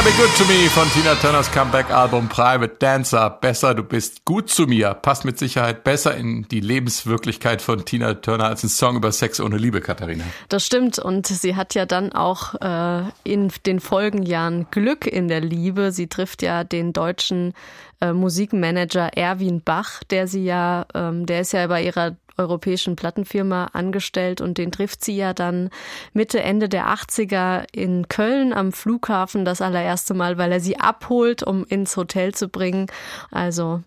Better 0.00 0.16
Be 0.16 0.22
Good 0.22 0.36
to 0.38 0.44
Me 0.44 0.68
von 0.70 0.90
Tina 0.92 1.14
Turners 1.14 1.50
Comeback-Album 1.50 2.28
Private 2.28 2.76
Dancer. 2.78 3.28
Besser, 3.28 3.74
du 3.74 3.82
bist 3.82 4.24
gut 4.24 4.48
zu 4.48 4.66
mir. 4.66 4.94
Passt 4.94 5.26
mit 5.26 5.38
Sicherheit 5.38 5.84
besser 5.84 6.16
in 6.16 6.46
die 6.48 6.60
Lebenswirklichkeit 6.60 7.60
von 7.60 7.84
Tina 7.84 8.14
Turner 8.14 8.46
als 8.46 8.62
ein 8.62 8.68
Song 8.70 8.96
über 8.96 9.12
Sex 9.12 9.40
ohne 9.40 9.58
Liebe, 9.58 9.82
Katharina. 9.82 10.24
Das 10.48 10.64
stimmt. 10.64 10.98
Und 10.98 11.26
sie 11.26 11.54
hat 11.54 11.74
ja 11.74 11.84
dann 11.84 12.12
auch 12.12 12.54
äh, 12.62 13.10
in 13.24 13.52
den 13.66 13.80
Folgenjahren 13.80 14.68
Glück 14.70 15.06
in 15.06 15.28
der 15.28 15.42
Liebe. 15.42 15.92
Sie 15.92 16.06
trifft 16.06 16.40
ja 16.42 16.64
den 16.64 16.94
deutschen 16.94 17.52
äh, 18.00 18.12
Musikmanager 18.12 19.10
Erwin 19.14 19.60
Bach, 19.60 20.02
der 20.04 20.26
sie 20.26 20.44
ja, 20.44 20.86
ähm, 20.94 21.26
der 21.26 21.40
ist 21.40 21.52
ja 21.52 21.66
bei 21.66 21.84
ihrer 21.84 22.16
europäischen 22.40 22.96
Plattenfirma 22.96 23.66
angestellt 23.66 24.40
und 24.40 24.58
den 24.58 24.72
trifft 24.72 25.04
sie 25.04 25.16
ja 25.16 25.32
dann 25.34 25.70
Mitte, 26.12 26.42
Ende 26.42 26.68
der 26.68 26.88
80er 26.88 27.64
in 27.72 28.08
Köln 28.08 28.52
am 28.52 28.72
Flughafen 28.72 29.44
das 29.44 29.60
allererste 29.60 30.14
Mal, 30.14 30.38
weil 30.38 30.52
er 30.52 30.60
sie 30.60 30.78
abholt, 30.78 31.42
um 31.42 31.64
ins 31.64 31.96
Hotel 31.96 32.34
zu 32.34 32.48
bringen. 32.48 32.86
Also 33.30 33.82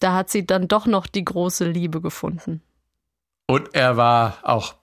da 0.00 0.14
hat 0.14 0.30
sie 0.30 0.46
dann 0.46 0.68
doch 0.68 0.86
noch 0.86 1.06
die 1.06 1.24
große 1.24 1.64
Liebe 1.64 2.00
gefunden. 2.00 2.62
Und 3.46 3.74
er 3.74 3.96
war 3.96 4.38
auch 4.42 4.74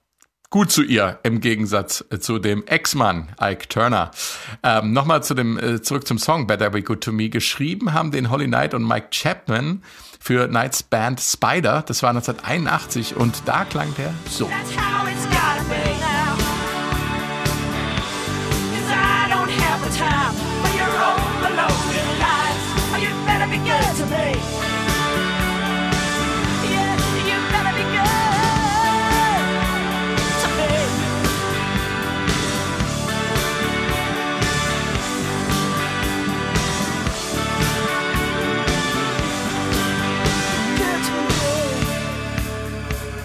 gut 0.54 0.72
zu 0.72 0.84
ihr 0.84 1.20
im 1.24 1.42
Gegensatz 1.42 2.06
zu 2.20 2.38
dem 2.38 2.64
Ex-Mann 2.68 3.36
Ike 3.42 3.68
Turner. 3.70 4.12
Ähm, 4.62 4.94
Nochmal 4.94 5.24
zu 5.24 5.34
dem 5.34 5.58
äh, 5.58 5.82
zurück 5.82 6.06
zum 6.08 6.20
Song 6.20 6.46
Better 6.46 6.70
Be 6.70 6.84
Good 6.84 7.02
to 7.02 7.12
Me. 7.12 7.30
Geschrieben 7.30 7.94
haben 7.94 8.12
den 8.12 8.30
Holly 8.30 8.46
Knight 8.46 8.76
und 8.76 8.88
Mike 8.88 9.08
Chapman 9.10 9.82
für 10.24 10.48
Knights 10.48 10.84
Band 10.84 11.20
Spider. 11.20 11.84
Das 11.86 12.02
war 12.02 12.12
1981 12.12 13.18
und 13.18 13.44
da 13.46 13.66
klang 13.66 13.94
der 13.96 14.14
so. 14.30 14.50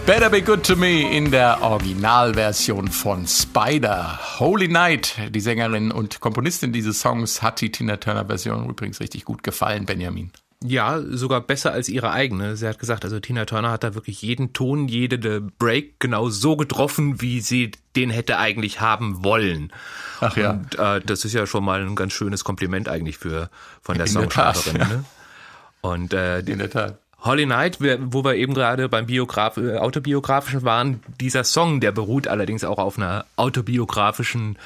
Better 0.08 0.30
Be 0.30 0.40
Good 0.40 0.64
to 0.64 0.74
Me 0.74 1.02
in 1.14 1.30
der 1.30 1.60
Originalversion 1.60 2.88
von 2.88 3.26
Spider. 3.26 4.18
Holy 4.38 4.66
Night, 4.66 5.14
die 5.28 5.40
Sängerin 5.40 5.92
und 5.92 6.20
Komponistin 6.20 6.72
dieses 6.72 6.98
Songs, 7.00 7.42
hat 7.42 7.60
die 7.60 7.70
Tina 7.70 7.98
Turner 7.98 8.24
Version 8.24 8.70
übrigens 8.70 9.00
richtig 9.00 9.26
gut 9.26 9.42
gefallen, 9.42 9.84
Benjamin. 9.84 10.30
Ja, 10.64 10.98
sogar 11.02 11.42
besser 11.42 11.72
als 11.72 11.90
ihre 11.90 12.10
eigene. 12.10 12.56
Sie 12.56 12.66
hat 12.66 12.78
gesagt, 12.78 13.04
also 13.04 13.20
Tina 13.20 13.44
Turner 13.44 13.70
hat 13.70 13.84
da 13.84 13.94
wirklich 13.94 14.22
jeden 14.22 14.54
Ton, 14.54 14.88
jede 14.88 15.42
Break 15.42 16.00
genau 16.00 16.30
so 16.30 16.56
getroffen, 16.56 17.20
wie 17.20 17.42
sie 17.42 17.72
den 17.94 18.08
hätte 18.08 18.38
eigentlich 18.38 18.80
haben 18.80 19.22
wollen. 19.22 19.74
Ach 20.22 20.34
ja. 20.38 20.52
Und 20.52 20.78
äh, 20.78 21.02
das 21.02 21.26
ist 21.26 21.34
ja 21.34 21.46
schon 21.46 21.64
mal 21.64 21.82
ein 21.82 21.96
ganz 21.96 22.14
schönes 22.14 22.44
Kompliment 22.44 22.88
eigentlich 22.88 23.18
für 23.18 23.50
von 23.82 23.98
der 23.98 24.06
Songschreiberin. 24.06 24.76
Ja. 24.78 24.86
Ne? 24.86 25.04
Und 25.82 26.14
äh, 26.14 26.38
in 26.38 26.60
der 26.60 26.70
Tat. 26.70 26.98
Holly 27.20 27.46
Knight, 27.46 27.78
wo 27.80 28.24
wir 28.24 28.34
eben 28.34 28.54
gerade 28.54 28.88
beim 28.88 29.06
Biograf 29.06 29.56
äh, 29.56 29.76
autobiografischen 29.76 30.62
waren, 30.62 31.00
dieser 31.20 31.42
Song, 31.42 31.80
der 31.80 31.90
beruht 31.90 32.28
allerdings 32.28 32.62
auch 32.62 32.78
auf 32.78 32.96
einer 32.96 33.26
autobiografischen 33.36 34.56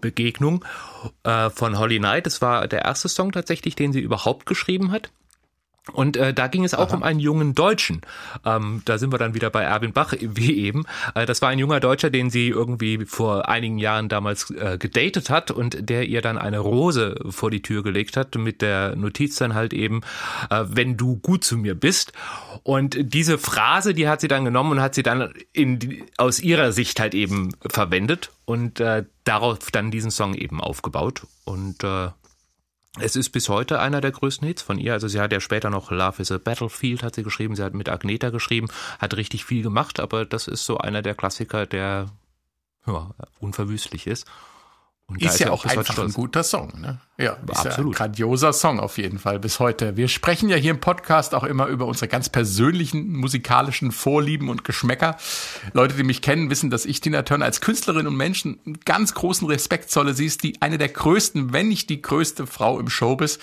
Begegnung 0.00 0.64
äh, 1.22 1.48
von 1.48 1.78
Holly 1.78 1.98
Knight. 1.98 2.26
Das 2.26 2.42
war 2.42 2.68
der 2.68 2.82
erste 2.82 3.08
Song 3.08 3.32
tatsächlich, 3.32 3.74
den 3.74 3.92
sie 3.92 4.00
überhaupt 4.00 4.44
geschrieben 4.44 4.92
hat. 4.92 5.10
Und 5.92 6.16
äh, 6.16 6.32
da 6.32 6.46
ging 6.46 6.64
es 6.64 6.72
auch 6.72 6.88
Aha. 6.88 6.96
um 6.96 7.02
einen 7.02 7.20
jungen 7.20 7.54
Deutschen. 7.54 8.00
Ähm, 8.44 8.80
da 8.86 8.96
sind 8.96 9.12
wir 9.12 9.18
dann 9.18 9.34
wieder 9.34 9.50
bei 9.50 9.62
Erwin 9.62 9.92
Bach, 9.92 10.14
wie 10.20 10.58
eben. 10.64 10.84
Äh, 11.14 11.26
das 11.26 11.42
war 11.42 11.50
ein 11.50 11.58
junger 11.58 11.78
Deutscher, 11.78 12.08
den 12.08 12.30
sie 12.30 12.48
irgendwie 12.48 13.04
vor 13.04 13.48
einigen 13.48 13.78
Jahren 13.78 14.08
damals 14.08 14.50
äh, 14.50 14.78
gedatet 14.78 15.28
hat 15.28 15.50
und 15.50 15.90
der 15.90 16.08
ihr 16.08 16.22
dann 16.22 16.38
eine 16.38 16.58
Rose 16.58 17.16
vor 17.28 17.50
die 17.50 17.60
Tür 17.60 17.82
gelegt 17.82 18.16
hat 18.16 18.34
mit 18.36 18.62
der 18.62 18.96
Notiz 18.96 19.36
dann 19.36 19.54
halt 19.54 19.74
eben, 19.74 20.00
äh, 20.48 20.64
wenn 20.68 20.96
du 20.96 21.16
gut 21.16 21.44
zu 21.44 21.58
mir 21.58 21.74
bist. 21.74 22.12
Und 22.62 22.96
diese 23.12 23.36
Phrase, 23.36 23.92
die 23.92 24.08
hat 24.08 24.22
sie 24.22 24.28
dann 24.28 24.46
genommen 24.46 24.72
und 24.72 24.80
hat 24.80 24.94
sie 24.94 25.02
dann 25.02 25.34
in, 25.52 26.02
aus 26.16 26.40
ihrer 26.40 26.72
Sicht 26.72 26.98
halt 26.98 27.14
eben 27.14 27.54
verwendet 27.60 28.30
und 28.46 28.80
äh, 28.80 29.04
darauf 29.24 29.70
dann 29.70 29.90
diesen 29.90 30.10
Song 30.10 30.32
eben 30.32 30.62
aufgebaut. 30.62 31.26
Und 31.44 31.84
äh, 31.84 32.08
es 33.00 33.16
ist 33.16 33.30
bis 33.30 33.48
heute 33.48 33.80
einer 33.80 34.00
der 34.00 34.12
größten 34.12 34.46
Hits 34.46 34.62
von 34.62 34.78
ihr. 34.78 34.92
Also 34.92 35.08
sie 35.08 35.20
hat 35.20 35.32
ja 35.32 35.40
später 35.40 35.70
noch 35.70 35.90
Love 35.90 36.22
is 36.22 36.30
a 36.30 36.38
Battlefield 36.38 37.02
hat 37.02 37.16
sie 37.16 37.22
geschrieben, 37.22 37.56
sie 37.56 37.64
hat 37.64 37.74
mit 37.74 37.88
Agneta 37.88 38.30
geschrieben, 38.30 38.68
hat 38.98 39.16
richtig 39.16 39.44
viel 39.44 39.62
gemacht, 39.62 39.98
aber 40.00 40.24
das 40.24 40.46
ist 40.46 40.64
so 40.64 40.78
einer 40.78 41.02
der 41.02 41.14
Klassiker, 41.14 41.66
der 41.66 42.06
ja, 42.86 43.10
unverwüstlich 43.40 44.06
ist. 44.06 44.26
Und 45.06 45.22
ist 45.22 45.38
ja 45.38 45.50
auch 45.50 45.66
einfach 45.66 45.98
ein 45.98 46.12
guter 46.12 46.42
Song, 46.42 46.80
ne? 46.80 46.98
Ja, 47.18 47.34
ist 47.34 47.66
Absolut. 47.66 47.76
Ja 47.76 47.84
ein 47.84 47.92
grandioser 47.92 48.54
Song 48.54 48.80
auf 48.80 48.96
jeden 48.96 49.18
Fall 49.18 49.38
bis 49.38 49.60
heute. 49.60 49.98
Wir 49.98 50.08
sprechen 50.08 50.48
ja 50.48 50.56
hier 50.56 50.70
im 50.70 50.80
Podcast 50.80 51.34
auch 51.34 51.44
immer 51.44 51.66
über 51.66 51.84
unsere 51.84 52.08
ganz 52.08 52.30
persönlichen 52.30 53.12
musikalischen 53.12 53.92
Vorlieben 53.92 54.48
und 54.48 54.64
Geschmäcker. 54.64 55.16
Leute, 55.74 55.94
die 55.94 56.04
mich 56.04 56.22
kennen, 56.22 56.48
wissen, 56.48 56.70
dass 56.70 56.86
ich 56.86 57.02
Tina 57.02 57.22
Turner 57.22 57.44
als 57.44 57.60
Künstlerin 57.60 58.06
und 58.06 58.16
Menschen 58.16 58.58
einen 58.64 58.80
ganz 58.80 59.12
großen 59.12 59.46
Respekt 59.46 59.90
zolle. 59.90 60.14
Sie 60.14 60.24
ist 60.24 60.42
die 60.42 60.62
eine 60.62 60.78
der 60.78 60.88
größten, 60.88 61.52
wenn 61.52 61.68
nicht 61.68 61.90
die 61.90 62.00
größte 62.00 62.46
Frau 62.46 62.80
im 62.80 62.88
Showbiz. 62.88 63.38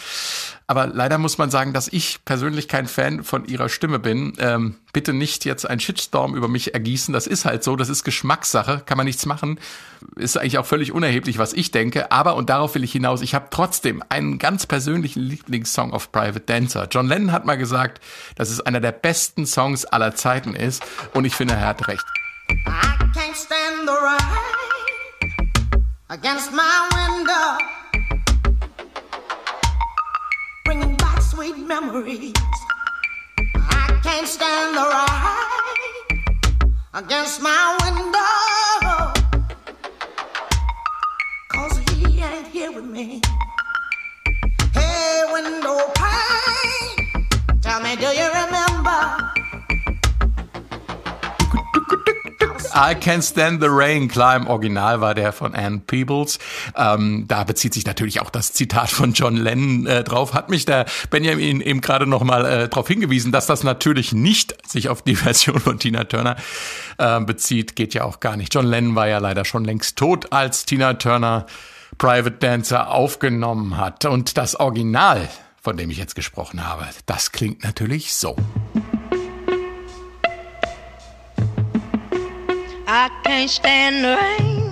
Aber 0.72 0.88
leider 0.88 1.18
muss 1.18 1.38
man 1.38 1.52
sagen, 1.52 1.74
dass 1.74 1.90
ich 1.90 2.24
persönlich 2.24 2.70
kein 2.70 2.88
Fan 2.88 3.26
von 3.26 3.44
ihrer 3.44 3.68
Stimme 3.68 4.00
bin. 4.00 4.32
Ähm, 4.38 4.78
bitte 4.94 5.12
nicht 5.12 5.44
jetzt 5.44 5.70
ein 5.70 5.82
Shitstorm 5.82 6.34
über 6.34 6.48
mich 6.48 6.74
ergießen. 6.74 7.14
Das 7.14 7.28
ist 7.28 7.44
halt 7.44 7.62
so, 7.66 7.76
das 7.76 7.90
ist 7.90 8.06
Geschmackssache, 8.06 8.82
kann 8.86 8.96
man 8.96 9.06
nichts 9.06 9.26
machen. 9.26 9.60
Ist 10.16 10.38
eigentlich 10.38 10.58
auch 10.60 10.66
völlig 10.66 10.94
unerheblich, 10.94 11.38
was 11.40 11.52
ich 11.52 11.72
denke. 11.72 12.14
Aber, 12.14 12.38
und 12.38 12.50
darauf 12.50 12.74
will 12.74 12.86
ich 12.86 12.94
hinaus, 12.94 13.22
ich 13.22 13.36
habe 13.36 13.48
trotzdem 13.52 14.02
einen 14.08 14.40
ganz 14.40 14.66
persönlichen 14.66 15.20
Lieblingssong 15.20 15.92
of 15.92 16.14
Private 16.14 16.40
Dancer. 16.46 16.88
John 16.90 17.06
Lennon 17.06 17.34
hat 17.34 17.44
mal 17.44 17.58
gesagt, 17.58 18.00
dass 18.36 18.50
es 18.50 18.62
einer 18.62 18.80
der 18.80 18.94
besten 18.94 19.46
Songs 19.46 19.84
aller 19.84 20.16
Zeiten 20.16 20.56
ist. 20.56 20.82
Und 21.14 21.26
ich 21.26 21.36
finde, 21.36 21.56
er 21.56 21.68
hat 21.68 21.90
recht. 21.90 22.06
I 22.50 22.54
can't 23.14 23.36
stand 23.36 23.86
the 23.86 23.92
rain 23.92 24.22
against 26.08 26.54
my 26.54 26.88
window. 26.94 27.61
Sweet 31.52 31.68
memories. 31.68 32.34
I 33.56 34.00
can't 34.04 34.28
stand 34.28 34.76
the 34.78 34.86
rain 34.96 36.24
against 36.94 37.42
my 37.42 37.78
window. 37.84 39.14
Cause 41.50 41.78
he 41.90 42.22
ain't 42.22 42.48
here 42.48 42.72
with 42.72 42.86
me. 42.86 43.22
Hey, 44.74 45.24
window 45.32 45.92
pane, 45.96 47.28
tell 47.62 47.82
me, 47.82 47.96
do 47.96 48.08
you 48.08 48.28
remember? 48.30 49.41
I 52.76 52.96
Can't 52.96 53.24
Stand 53.24 53.62
the 53.62 53.68
Rain, 53.70 54.08
klar 54.08 54.36
im 54.36 54.48
Original 54.48 55.02
war 55.02 55.14
der 55.14 55.34
von 55.34 55.54
Anne 55.56 55.80
Peebles. 55.86 56.40
Ähm, 56.76 57.26
da 57.28 57.44
bezieht 57.44 57.74
sich 57.74 57.86
natürlich 57.86 58.22
auch 58.22 58.30
das 58.30 58.54
Zitat 58.54 58.90
von 58.90 59.14
John 59.14 59.36
Lennon 59.36 59.86
äh, 59.86 60.04
drauf. 60.04 60.34
Hat 60.34 60.50
mich 60.50 60.66
der 60.66 60.86
Benjamin 61.10 61.62
eben 61.62 61.82
gerade 61.82 62.08
noch 62.08 62.24
mal 62.24 62.46
äh, 62.46 62.70
darauf 62.70 62.88
hingewiesen, 62.88 63.32
dass 63.32 63.46
das 63.46 63.64
natürlich 63.64 64.14
nicht 64.14 64.56
sich 64.70 64.90
auf 64.90 65.02
die 65.02 65.16
Version 65.22 65.60
von 65.60 65.80
Tina 65.80 66.06
Turner 66.06 66.36
äh, 66.98 67.20
bezieht. 67.22 67.76
Geht 67.76 67.94
ja 67.94 68.04
auch 68.04 68.20
gar 68.20 68.38
nicht. 68.38 68.54
John 68.54 68.66
Lennon 68.66 68.96
war 68.96 69.08
ja 69.08 69.20
leider 69.20 69.46
schon 69.46 69.66
längst 69.66 69.98
tot, 69.98 70.32
als 70.32 70.66
Tina 70.66 70.94
Turner 70.94 71.46
Private 71.98 72.38
Dancer 72.40 72.90
aufgenommen 72.92 73.78
hat. 73.78 74.06
Und 74.06 74.38
das 74.38 74.56
Original, 74.60 75.30
von 75.62 75.78
dem 75.78 75.90
ich 75.90 75.98
jetzt 75.98 76.16
gesprochen 76.16 76.68
habe, 76.68 76.88
das 77.06 77.32
klingt 77.32 77.64
natürlich 77.64 78.16
so. 78.16 78.36
I 82.94 83.08
can't 83.24 83.50
stand 83.50 84.04
the 84.04 84.18
rain 84.18 84.68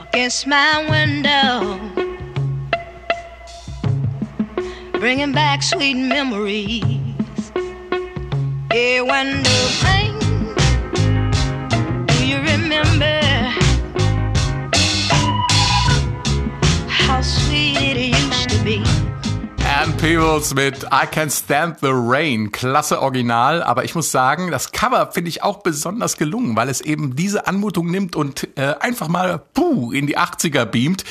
against 0.00 0.48
my 0.48 0.84
window, 0.90 1.78
bringing 4.98 5.30
back 5.30 5.62
sweet 5.62 5.94
memories. 5.94 6.82
Yeah, 8.74 9.02
when 9.02 9.44
the 9.44 9.58
rain, 9.84 10.18
do 12.06 12.26
you 12.26 12.38
remember 12.38 13.20
how 16.88 17.22
sweet 17.22 17.78
it 17.78 18.18
used 18.18 18.48
to 18.48 18.64
be? 18.64 19.01
Ann 19.80 19.96
Peebles 19.96 20.54
mit 20.54 20.84
I 20.84 21.06
Can't 21.06 21.30
Stand 21.30 21.80
the 21.80 21.90
Rain. 21.90 22.52
Klasse 22.52 23.00
Original, 23.00 23.62
aber 23.62 23.84
ich 23.84 23.94
muss 23.94 24.12
sagen, 24.12 24.50
das 24.50 24.72
Cover 24.72 25.10
finde 25.12 25.30
ich 25.30 25.42
auch 25.42 25.62
besonders 25.62 26.16
gelungen, 26.16 26.54
weil 26.56 26.68
es 26.68 26.80
eben 26.80 27.16
diese 27.16 27.46
Anmutung 27.46 27.90
nimmt 27.90 28.14
und 28.14 28.48
äh, 28.56 28.74
einfach 28.80 29.08
mal 29.08 29.38
puh, 29.38 29.92
in 29.92 30.06
die 30.06 30.18
80er 30.18 30.66
beamt. 30.66 31.04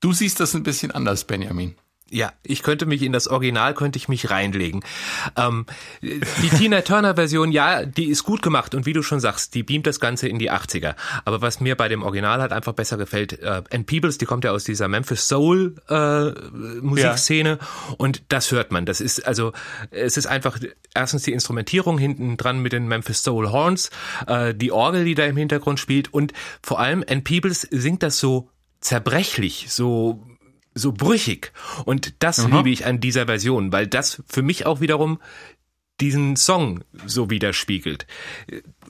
Du 0.00 0.12
siehst 0.12 0.40
das 0.40 0.54
ein 0.54 0.62
bisschen 0.62 0.90
anders, 0.90 1.24
Benjamin. 1.24 1.74
Ja, 2.08 2.32
ich 2.44 2.62
könnte 2.62 2.86
mich 2.86 3.02
in 3.02 3.12
das 3.12 3.26
Original 3.26 3.74
könnte 3.74 3.96
ich 3.96 4.08
mich 4.08 4.30
reinlegen. 4.30 4.84
Ähm, 5.36 5.66
die 6.00 6.50
Tina 6.56 6.82
Turner 6.82 7.16
Version, 7.16 7.50
ja, 7.50 7.84
die 7.84 8.06
ist 8.06 8.22
gut 8.22 8.42
gemacht 8.42 8.76
und 8.76 8.86
wie 8.86 8.92
du 8.92 9.02
schon 9.02 9.18
sagst, 9.18 9.54
die 9.54 9.64
beamt 9.64 9.88
das 9.88 9.98
Ganze 9.98 10.28
in 10.28 10.38
die 10.38 10.52
80er. 10.52 10.94
Aber 11.24 11.42
was 11.42 11.58
mir 11.58 11.74
bei 11.74 11.88
dem 11.88 12.04
Original 12.04 12.40
halt 12.40 12.52
einfach 12.52 12.74
besser 12.74 12.96
gefällt, 12.96 13.40
äh, 13.40 13.62
Ann 13.72 13.86
Peebles, 13.86 14.18
die 14.18 14.24
kommt 14.24 14.44
ja 14.44 14.52
aus 14.52 14.62
dieser 14.62 14.86
Memphis 14.86 15.26
Soul 15.26 15.74
äh, 15.88 16.30
Musikszene 16.80 17.58
ja. 17.60 17.94
und 17.98 18.22
das 18.28 18.52
hört 18.52 18.70
man. 18.70 18.86
Das 18.86 19.00
ist 19.00 19.26
also, 19.26 19.52
es 19.90 20.16
ist 20.16 20.26
einfach 20.26 20.60
erstens 20.94 21.24
die 21.24 21.32
Instrumentierung 21.32 21.98
hinten 21.98 22.36
dran 22.36 22.60
mit 22.60 22.72
den 22.72 22.86
Memphis 22.86 23.24
Soul 23.24 23.50
Horns, 23.50 23.90
äh, 24.28 24.54
die 24.54 24.70
Orgel, 24.70 25.04
die 25.04 25.16
da 25.16 25.24
im 25.24 25.36
Hintergrund 25.36 25.80
spielt 25.80 26.14
und 26.14 26.32
vor 26.62 26.78
allem 26.78 27.04
Ann 27.10 27.24
Peebles 27.24 27.62
singt 27.62 28.04
das 28.04 28.20
so 28.20 28.48
zerbrechlich, 28.80 29.66
so 29.70 30.24
so 30.76 30.92
brüchig. 30.92 31.52
Und 31.84 32.22
das 32.22 32.40
Aha. 32.40 32.56
liebe 32.56 32.70
ich 32.70 32.86
an 32.86 33.00
dieser 33.00 33.26
Version, 33.26 33.72
weil 33.72 33.86
das 33.86 34.22
für 34.28 34.42
mich 34.42 34.66
auch 34.66 34.80
wiederum 34.80 35.20
diesen 36.00 36.36
Song 36.36 36.84
so 37.06 37.30
widerspiegelt. 37.30 38.06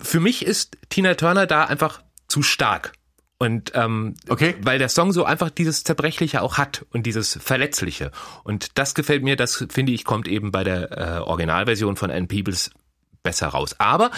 Für 0.01 0.21
mich 0.21 0.45
ist 0.45 0.77
Tina 0.89 1.15
Turner 1.15 1.47
da 1.47 1.65
einfach 1.65 2.03
zu 2.29 2.43
stark. 2.43 2.93
Und 3.39 3.73
ähm, 3.75 4.15
okay. 4.29 4.57
weil 4.63 4.79
der 4.79 4.89
Song 4.89 5.13
so 5.13 5.25
einfach 5.25 5.51
dieses 5.51 5.85
Zerbrechliche 5.85 6.41
auch 6.41 6.57
hat 6.57 6.87
und 6.91 7.05
dieses 7.05 7.39
Verletzliche. 7.41 8.11
Und 8.45 8.79
das 8.79 8.95
gefällt 8.95 9.23
mir, 9.23 9.37
das 9.37 9.67
finde 9.71 9.93
ich, 9.93 10.05
kommt 10.05 10.27
eben 10.27 10.51
bei 10.51 10.65
der 10.65 10.91
äh, 10.91 11.21
Originalversion 11.21 11.97
von 11.97 12.11
Anne 12.11 12.27
Peebles 12.27 12.71
besser 13.23 13.49
raus. 13.49 13.79
Aber 13.79 14.11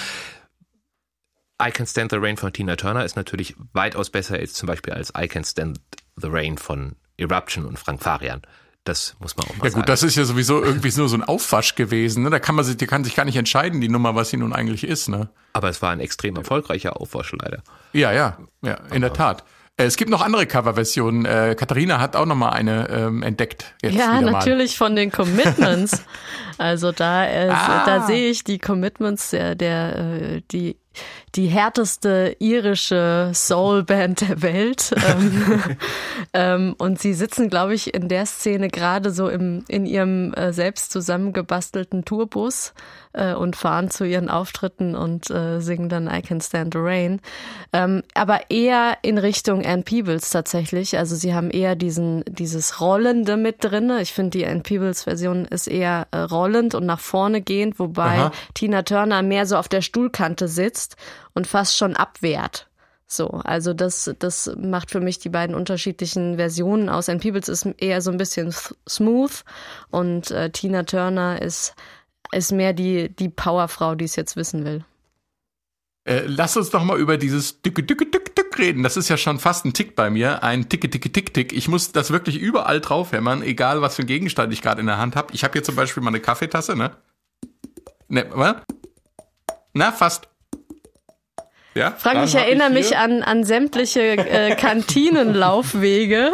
I 1.60 1.72
Can 1.72 1.86
Stand 1.86 2.12
the 2.12 2.18
Rain 2.18 2.36
von 2.36 2.52
Tina 2.52 2.76
Turner 2.76 3.04
ist 3.04 3.16
natürlich 3.16 3.56
weitaus 3.72 4.08
besser 4.08 4.36
als 4.36 4.54
zum 4.54 4.68
Beispiel 4.68 4.92
als 4.92 5.12
I 5.18 5.26
Can 5.26 5.42
Stand 5.42 5.80
the 6.16 6.28
Rain 6.30 6.56
von 6.56 6.94
Eruption 7.18 7.66
und 7.66 7.78
Frank 7.78 8.02
Farian. 8.02 8.42
Das 8.84 9.16
muss 9.18 9.36
man 9.36 9.44
auch 9.44 9.50
mal 9.50 9.56
sagen. 9.56 9.64
Ja 9.64 9.68
gut, 9.70 9.72
sagen. 9.74 9.86
das 9.86 10.02
ist 10.02 10.16
ja 10.16 10.24
sowieso 10.24 10.62
irgendwie 10.62 10.90
nur 10.96 11.08
so 11.10 11.16
ein 11.16 11.22
Aufwasch 11.22 11.74
gewesen. 11.74 12.22
Ne? 12.22 12.30
Da 12.30 12.38
kann 12.38 12.54
man 12.54 12.64
sich, 12.64 12.78
die 12.78 12.86
kann 12.86 13.04
sich 13.04 13.14
gar 13.14 13.26
nicht 13.26 13.36
entscheiden, 13.36 13.80
die 13.82 13.88
Nummer, 13.88 14.14
was 14.14 14.30
sie 14.30 14.38
nun 14.38 14.54
eigentlich 14.54 14.84
ist. 14.84 15.08
Ne? 15.08 15.28
Aber 15.52 15.68
es 15.68 15.82
war 15.82 15.90
ein 15.90 16.00
extrem 16.00 16.36
erfolgreicher 16.36 16.98
Aufwasch 16.98 17.32
leider. 17.32 17.62
Ja, 17.92 18.12
ja, 18.12 18.38
ja, 18.62 18.74
in 18.74 18.86
Aber 18.90 19.00
der 19.00 19.12
Tat. 19.12 19.44
Äh, 19.76 19.84
es 19.84 19.96
gibt 19.96 20.10
noch 20.10 20.22
andere 20.22 20.46
Coverversionen. 20.46 21.26
Äh, 21.26 21.54
Katharina 21.58 22.00
hat 22.00 22.16
auch 22.16 22.26
noch 22.26 22.34
mal 22.34 22.50
eine 22.50 22.88
ähm, 22.88 23.22
entdeckt. 23.22 23.74
Jetzt 23.82 23.96
ja, 23.96 24.20
natürlich 24.20 24.78
mal. 24.78 24.86
von 24.86 24.96
den 24.96 25.12
Commitments. 25.12 26.04
also 26.58 26.90
da, 26.92 27.26
äh, 27.26 27.50
ah. 27.50 27.84
da 27.84 28.06
sehe 28.06 28.30
ich 28.30 28.44
die 28.44 28.58
Commitments 28.58 29.30
der, 29.30 29.54
der 29.54 29.96
äh, 29.96 30.42
die 30.50 30.76
die 31.34 31.46
härteste 31.46 32.36
irische 32.38 33.30
Soul-Band 33.34 34.20
der 34.22 34.42
Welt. 34.42 34.94
ähm, 35.06 35.62
ähm, 36.32 36.74
und 36.78 37.00
sie 37.00 37.14
sitzen, 37.14 37.50
glaube 37.50 37.74
ich, 37.74 37.94
in 37.94 38.08
der 38.08 38.26
Szene 38.26 38.68
gerade 38.68 39.10
so 39.10 39.28
im, 39.28 39.64
in 39.68 39.86
ihrem 39.86 40.32
äh, 40.34 40.52
selbst 40.52 40.92
zusammengebastelten 40.92 42.04
Tourbus 42.04 42.72
äh, 43.12 43.34
und 43.34 43.56
fahren 43.56 43.90
zu 43.90 44.04
ihren 44.04 44.30
Auftritten 44.30 44.94
und 44.94 45.30
äh, 45.30 45.60
singen 45.60 45.88
dann 45.88 46.06
I 46.06 46.22
Can 46.22 46.40
Stand 46.40 46.74
the 46.74 46.80
Rain. 46.80 47.20
Ähm, 47.72 48.02
aber 48.14 48.50
eher 48.50 48.98
in 49.02 49.18
Richtung 49.18 49.64
Ann 49.64 49.82
Peebles 49.82 50.30
tatsächlich. 50.30 50.96
Also 50.96 51.16
sie 51.16 51.34
haben 51.34 51.50
eher 51.50 51.76
diesen, 51.76 52.24
dieses 52.26 52.80
Rollende 52.80 53.36
mit 53.36 53.56
drin. 53.64 53.92
Ich 54.00 54.12
finde, 54.12 54.38
die 54.38 54.46
Ann 54.46 54.62
Peebles 54.62 55.04
Version 55.04 55.44
ist 55.44 55.66
eher 55.66 56.06
äh, 56.10 56.18
rollend 56.18 56.74
und 56.74 56.86
nach 56.86 57.00
vorne 57.00 57.40
gehend, 57.42 57.78
wobei 57.78 58.18
Aha. 58.18 58.32
Tina 58.54 58.82
Turner 58.82 59.22
mehr 59.22 59.46
so 59.46 59.56
auf 59.56 59.68
der 59.68 59.82
Stuhlkante 59.82 60.48
sitzt 60.48 60.96
und 61.34 61.46
fast 61.46 61.76
schon 61.76 61.96
abwehrt. 61.96 62.68
So, 63.06 63.28
also 63.28 63.72
das, 63.72 64.14
das 64.18 64.54
macht 64.58 64.90
für 64.90 65.00
mich 65.00 65.18
die 65.18 65.30
beiden 65.30 65.56
unterschiedlichen 65.56 66.36
Versionen 66.36 66.90
aus. 66.90 67.08
Ann 67.08 67.20
Peebles 67.20 67.48
ist 67.48 67.66
eher 67.78 68.02
so 68.02 68.10
ein 68.10 68.18
bisschen 68.18 68.54
smooth 68.86 69.44
und 69.90 70.30
äh, 70.30 70.50
Tina 70.50 70.82
Turner 70.82 71.40
ist 71.40 71.74
ist 72.32 72.52
mehr 72.52 72.72
die, 72.72 73.08
die 73.08 73.28
Powerfrau, 73.28 73.94
die 73.94 74.04
es 74.04 74.16
jetzt 74.16 74.36
wissen 74.36 74.64
will. 74.64 74.84
Äh, 76.04 76.24
lass 76.26 76.56
uns 76.56 76.70
doch 76.70 76.82
mal 76.84 76.98
über 76.98 77.18
dieses 77.18 77.60
Dicke, 77.60 77.82
Dicke, 77.82 78.06
Dicke, 78.06 78.30
Dick 78.30 78.58
reden. 78.58 78.82
Das 78.82 78.96
ist 78.96 79.08
ja 79.08 79.16
schon 79.16 79.38
fast 79.38 79.64
ein 79.64 79.72
Tick 79.72 79.94
bei 79.94 80.10
mir. 80.10 80.42
Ein 80.42 80.68
Ticke, 80.68 80.88
Ticke, 80.88 81.12
Tick, 81.12 81.34
Tick. 81.34 81.52
Ich 81.52 81.68
muss 81.68 81.92
das 81.92 82.10
wirklich 82.10 82.38
überall 82.38 82.80
draufhämmern, 82.80 83.42
egal 83.42 83.82
was 83.82 83.96
für 83.96 84.02
ein 84.02 84.06
Gegenstand 84.06 84.52
ich 84.52 84.62
gerade 84.62 84.80
in 84.80 84.86
der 84.86 84.98
Hand 84.98 85.16
habe. 85.16 85.34
Ich 85.34 85.44
habe 85.44 85.52
hier 85.52 85.64
zum 85.64 85.76
Beispiel 85.76 86.02
mal 86.02 86.10
eine 86.10 86.20
Kaffeetasse, 86.20 86.76
ne? 86.76 86.92
Ne, 88.08 88.26
was? 88.30 88.56
Na, 89.74 89.92
fast. 89.92 90.28
Ja, 91.78 91.94
Frank, 91.96 92.24
ich 92.24 92.34
erinnere 92.34 92.70
ich 92.70 92.74
mich 92.74 92.96
an, 92.96 93.22
an 93.22 93.44
sämtliche 93.44 94.00
äh, 94.00 94.56
Kantinenlaufwege 94.56 96.32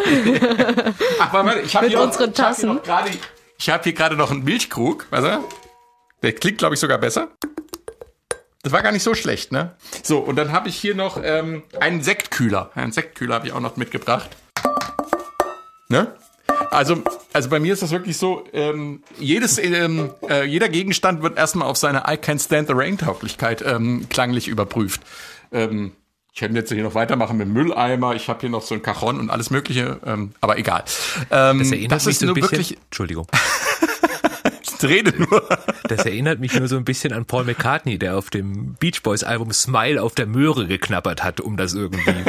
Ach, 1.20 1.32
warte, 1.34 1.60
ich 1.60 1.76
habe 1.76 1.86
hier 1.86 2.00
unseren 2.00 2.32
Tassen. 2.32 2.80
Ich 3.58 3.68
habe 3.68 3.84
hier 3.84 3.92
gerade 3.92 4.16
noch 4.16 4.30
einen 4.30 4.42
Milchkrug. 4.42 5.06
Du? 5.10 5.44
Der 6.22 6.32
klingt, 6.32 6.56
glaube 6.56 6.74
ich, 6.74 6.80
sogar 6.80 6.96
besser. 6.96 7.28
Das 8.62 8.72
war 8.72 8.80
gar 8.80 8.92
nicht 8.92 9.02
so 9.02 9.12
schlecht, 9.12 9.52
ne? 9.52 9.76
So, 10.02 10.20
und 10.20 10.36
dann 10.36 10.50
habe 10.50 10.70
ich 10.70 10.76
hier 10.76 10.94
noch 10.94 11.20
ähm, 11.22 11.62
einen 11.78 12.02
Sektkühler. 12.02 12.70
Einen 12.74 12.92
Sektkühler 12.92 13.34
habe 13.34 13.46
ich 13.46 13.52
auch 13.52 13.60
noch 13.60 13.76
mitgebracht. 13.76 14.30
Ne? 15.90 16.14
Also, 16.74 17.02
also 17.32 17.48
bei 17.48 17.60
mir 17.60 17.72
ist 17.72 17.82
das 17.82 17.90
wirklich 17.90 18.16
so, 18.16 18.44
ähm, 18.52 19.02
jedes, 19.18 19.58
ähm, 19.58 20.10
äh, 20.28 20.44
jeder 20.44 20.68
Gegenstand 20.68 21.22
wird 21.22 21.38
erstmal 21.38 21.68
auf 21.68 21.76
seine 21.76 22.04
I 22.08 22.16
Can 22.16 22.38
Stand 22.38 22.68
the 22.68 22.74
Rain 22.76 22.98
Tauglichkeit 22.98 23.62
ähm, 23.66 24.06
klanglich 24.08 24.48
überprüft. 24.48 25.00
Ähm, 25.52 25.92
ich 26.32 26.40
könnte 26.40 26.58
jetzt 26.58 26.72
hier 26.72 26.82
noch 26.82 26.96
weitermachen 26.96 27.36
mit 27.36 27.46
Mülleimer. 27.46 28.16
Ich 28.16 28.28
habe 28.28 28.40
hier 28.40 28.50
noch 28.50 28.62
so 28.62 28.74
ein 28.74 28.82
Cajon 28.82 29.20
und 29.20 29.30
alles 29.30 29.50
Mögliche, 29.50 30.00
ähm, 30.04 30.32
aber 30.40 30.58
egal. 30.58 30.82
Ähm, 31.30 31.60
das 31.60 31.70
erinnert 31.70 31.92
das 31.92 32.06
mich 32.06 32.18
so 32.18 32.26
ein 32.26 32.34
bisschen. 32.34 32.50
Wirklich, 32.50 32.78
Entschuldigung. 32.86 33.28
ich 34.62 34.82
rede 34.82 35.14
nur. 35.16 35.48
Das 35.88 36.04
erinnert 36.04 36.40
mich 36.40 36.58
nur 36.58 36.66
so 36.66 36.76
ein 36.76 36.84
bisschen 36.84 37.12
an 37.12 37.24
Paul 37.24 37.44
McCartney, 37.44 37.98
der 37.98 38.18
auf 38.18 38.30
dem 38.30 38.74
Beach 38.74 39.00
Boys 39.04 39.22
Album 39.22 39.52
Smile 39.52 40.02
auf 40.02 40.16
der 40.16 40.26
Möhre 40.26 40.66
geknappert 40.66 41.22
hat, 41.22 41.40
um 41.40 41.56
das 41.56 41.72
irgendwie 41.72 42.24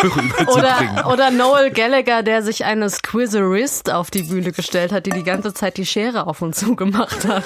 oder, 0.46 1.10
oder 1.12 1.30
Noel 1.30 1.70
Gallagher, 1.70 2.22
der 2.22 2.42
sich 2.42 2.64
eine 2.64 2.88
Squizerist 2.88 3.90
auf 3.90 4.10
die 4.10 4.22
Bühne 4.22 4.52
gestellt 4.52 4.92
hat, 4.92 5.06
die 5.06 5.10
die 5.10 5.24
ganze 5.24 5.54
Zeit 5.54 5.76
die 5.76 5.86
Schere 5.86 6.26
auf 6.26 6.42
und 6.42 6.54
zu 6.54 6.76
gemacht 6.76 7.26
hat. 7.26 7.44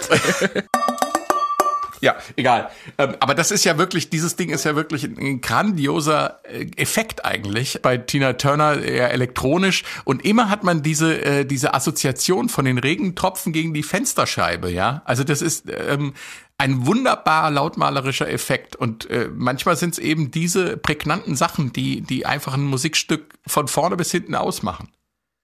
Ja, 2.04 2.16
egal. 2.36 2.68
Ähm, 2.98 3.16
aber 3.18 3.34
das 3.34 3.50
ist 3.50 3.64
ja 3.64 3.78
wirklich, 3.78 4.10
dieses 4.10 4.36
Ding 4.36 4.50
ist 4.50 4.64
ja 4.64 4.76
wirklich 4.76 5.04
ein 5.04 5.40
grandioser 5.40 6.38
äh, 6.42 6.66
Effekt 6.76 7.24
eigentlich. 7.24 7.80
Bei 7.80 7.96
Tina 7.96 8.34
Turner 8.34 8.82
eher 8.82 9.10
elektronisch. 9.10 9.84
Und 10.04 10.22
immer 10.22 10.50
hat 10.50 10.64
man 10.64 10.82
diese, 10.82 11.18
äh, 11.24 11.46
diese 11.46 11.72
Assoziation 11.72 12.50
von 12.50 12.66
den 12.66 12.76
Regentropfen 12.76 13.54
gegen 13.54 13.72
die 13.72 13.82
Fensterscheibe, 13.82 14.70
ja. 14.70 15.00
Also 15.06 15.24
das 15.24 15.40
ist 15.40 15.64
ähm, 15.88 16.12
ein 16.58 16.86
wunderbar 16.86 17.50
lautmalerischer 17.50 18.28
Effekt. 18.28 18.76
Und 18.76 19.10
äh, 19.10 19.28
manchmal 19.34 19.76
sind 19.76 19.94
es 19.94 19.98
eben 19.98 20.30
diese 20.30 20.76
prägnanten 20.76 21.36
Sachen, 21.36 21.72
die, 21.72 22.00
die 22.00 22.26
einfach 22.26 22.54
ein 22.54 22.64
Musikstück 22.64 23.34
von 23.46 23.68
vorne 23.68 23.96
bis 23.96 24.10
hinten 24.10 24.34
ausmachen 24.34 24.88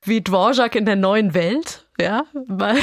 wie 0.04 0.22
Dvorak 0.22 0.74
in 0.76 0.86
der 0.86 0.96
neuen 0.96 1.34
Welt, 1.34 1.86
ja, 2.00 2.24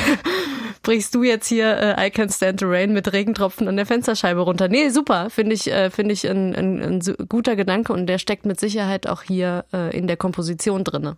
brichst 0.83 1.15
du 1.15 1.23
jetzt 1.23 1.47
hier 1.47 1.77
äh, 1.77 2.07
I 2.07 2.11
Can 2.11 2.29
Stand 2.29 2.59
the 2.59 2.65
Rain 2.67 2.93
mit 2.93 3.11
Regentropfen 3.11 3.67
an 3.67 3.75
der 3.75 3.85
Fensterscheibe 3.85 4.41
runter. 4.41 4.67
Nee, 4.67 4.89
super, 4.89 5.29
finde 5.29 5.55
ich, 5.55 5.71
äh, 5.71 5.89
finde 5.89 6.13
ich 6.13 6.27
ein, 6.29 6.55
ein, 6.55 6.81
ein, 6.81 7.15
guter 7.27 7.55
Gedanke 7.55 7.93
und 7.93 8.07
der 8.07 8.19
steckt 8.19 8.45
mit 8.45 8.59
Sicherheit 8.59 9.07
auch 9.07 9.23
hier 9.23 9.65
äh, 9.73 9.97
in 9.97 10.07
der 10.07 10.17
Komposition 10.17 10.83
drinne. 10.83 11.17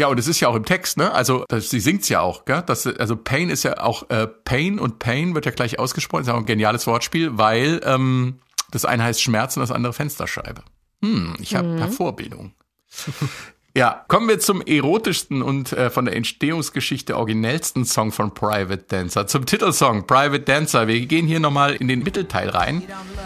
Ja, 0.00 0.06
und 0.06 0.18
es 0.18 0.26
ist 0.26 0.40
ja 0.40 0.48
auch 0.48 0.54
im 0.54 0.64
Text, 0.64 0.96
ne? 0.96 1.12
Also 1.12 1.44
das, 1.48 1.68
sie 1.68 1.78
singt's 1.78 2.08
ja 2.08 2.22
auch, 2.22 2.46
gell? 2.46 2.62
Das, 2.64 2.86
also 2.86 3.16
Pain 3.16 3.50
ist 3.50 3.64
ja 3.64 3.82
auch 3.82 4.08
äh, 4.08 4.26
Pain 4.26 4.78
und 4.78 4.98
Pain 4.98 5.34
wird 5.34 5.44
ja 5.44 5.52
gleich 5.52 5.78
ausgesprochen. 5.78 6.22
Das 6.22 6.28
ist 6.28 6.32
auch 6.32 6.38
ein 6.38 6.46
geniales 6.46 6.86
Wortspiel, 6.86 7.36
weil 7.36 7.82
ähm, 7.84 8.38
das 8.70 8.86
eine 8.86 9.04
heißt 9.04 9.20
Schmerz 9.20 9.58
und 9.58 9.60
das 9.60 9.70
andere 9.70 9.92
Fensterscheibe. 9.92 10.62
Hm, 11.02 11.34
ich 11.38 11.54
habe 11.54 11.68
mhm. 11.68 11.92
Vorbildung. 11.92 12.54
Ja, 13.72 14.04
kommen 14.08 14.28
wir 14.28 14.40
zum 14.40 14.62
erotischsten 14.62 15.42
und 15.42 15.72
äh, 15.72 15.90
von 15.90 16.04
der 16.04 16.16
Entstehungsgeschichte 16.16 17.16
originellsten 17.16 17.84
Song 17.84 18.10
von 18.10 18.34
Private 18.34 18.84
Dancer, 18.88 19.28
zum 19.28 19.46
Titelsong 19.46 20.08
Private 20.08 20.40
Dancer. 20.40 20.88
Wir 20.88 21.06
gehen 21.06 21.28
hier 21.28 21.38
nochmal 21.38 21.76
in 21.76 21.86
den 21.86 22.02
Mittelteil 22.02 22.48
rein. 22.48 22.82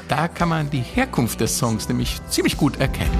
Da 0.07 0.29
kann 0.29 0.51
man 0.51 0.69
die 0.69 0.83
Herkunft 0.83 1.41
des 1.41 1.57
Songs 1.57 1.89
nämlich 1.89 2.21
ziemlich 2.29 2.59
gut 2.59 2.79
erkennen. 2.79 3.17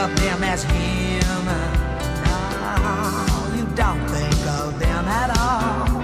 Of 0.00 0.16
them 0.16 0.42
as 0.42 0.62
human. 0.64 1.72
No, 2.24 2.38
oh, 2.88 3.52
you 3.54 3.64
don't 3.76 4.02
think 4.08 4.40
of 4.60 4.78
them 4.80 5.04
at 5.06 5.30
all. 5.38 6.02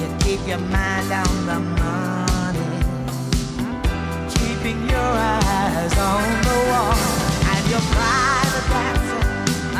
You 0.00 0.08
keep 0.18 0.44
your 0.48 0.58
mind 0.58 1.12
on 1.12 1.34
the 1.50 1.60
money. 1.80 2.72
keeping 4.34 4.80
your 4.90 5.12
eyes 5.38 5.94
on 6.12 6.24
the 6.48 6.58
wall. 6.70 6.96
And 7.52 7.64
your 7.72 7.84
private 7.94 8.66
dancer, 8.72 9.22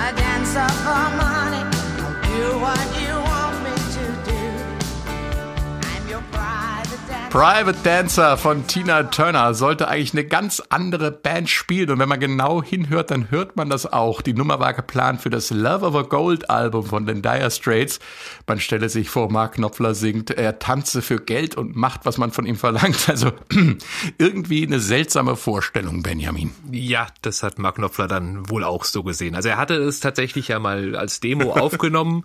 a 0.05 0.09
dancer 0.23 0.69
for 0.85 1.05
money. 1.25 1.63
I'll 2.05 2.17
do 2.31 2.43
what 2.65 2.87
you 3.03 3.12
private 7.33 7.79
dancer. 7.83 8.37
Von 8.37 8.67
Tina 8.67 9.05
Turner 9.05 9.55
sollte 9.55 9.89
eigentlich 9.89 10.13
eine 10.13 10.27
ganz 10.27 10.63
andere 10.69 11.11
Band 11.11 11.49
spielen 11.49 11.89
und 11.89 11.99
wenn 11.99 12.09
man 12.09 12.21
genau 12.21 12.63
hinhört, 12.63 13.11
dann 13.11 13.31
hört 13.31 13.57
man 13.57 13.71
das 13.71 13.91
auch. 13.91 14.21
Die 14.21 14.35
Nummer 14.35 14.61
war 14.61 14.75
geplant 14.75 15.23
für 15.23 15.31
das 15.31 15.49
Love 15.49 15.87
Over 15.87 16.11
Gold 16.11 16.51
Album 16.51 16.85
von 16.85 17.07
den 17.07 17.23
Dire 17.23 17.51
Straits. 17.51 18.01
Man 18.47 18.61
stelle 18.61 18.91
sich 18.91 19.09
vor, 19.09 19.33
Mark 19.33 19.55
Knopfler 19.55 19.95
singt, 19.95 20.31
er 20.31 20.59
tanze 20.59 21.01
für 21.01 21.21
Geld 21.21 21.57
und 21.57 21.75
macht, 21.75 22.05
was 22.05 22.19
man 22.19 22.33
von 22.33 22.45
ihm 22.45 22.57
verlangt. 22.57 23.09
Also 23.13 23.33
irgendwie 24.19 24.67
eine 24.67 24.81
seltsame 24.81 25.37
Vorstellung, 25.37 26.03
Benjamin. 26.03 26.51
Ja, 26.71 27.07
das 27.23 27.43
hat 27.43 27.59
Mark 27.59 27.77
Knopfler 27.77 28.09
dann 28.09 28.49
wohl 28.51 28.65
auch 28.65 28.85
so 28.85 29.03
gesehen. 29.03 29.35
Also 29.35 29.49
er 29.49 29.57
hatte 29.57 29.75
es 29.75 30.01
tatsächlich 30.01 30.49
ja 30.49 30.59
mal 30.59 30.97
als 30.97 31.21
Demo 31.21 31.53
aufgenommen. 31.59 32.25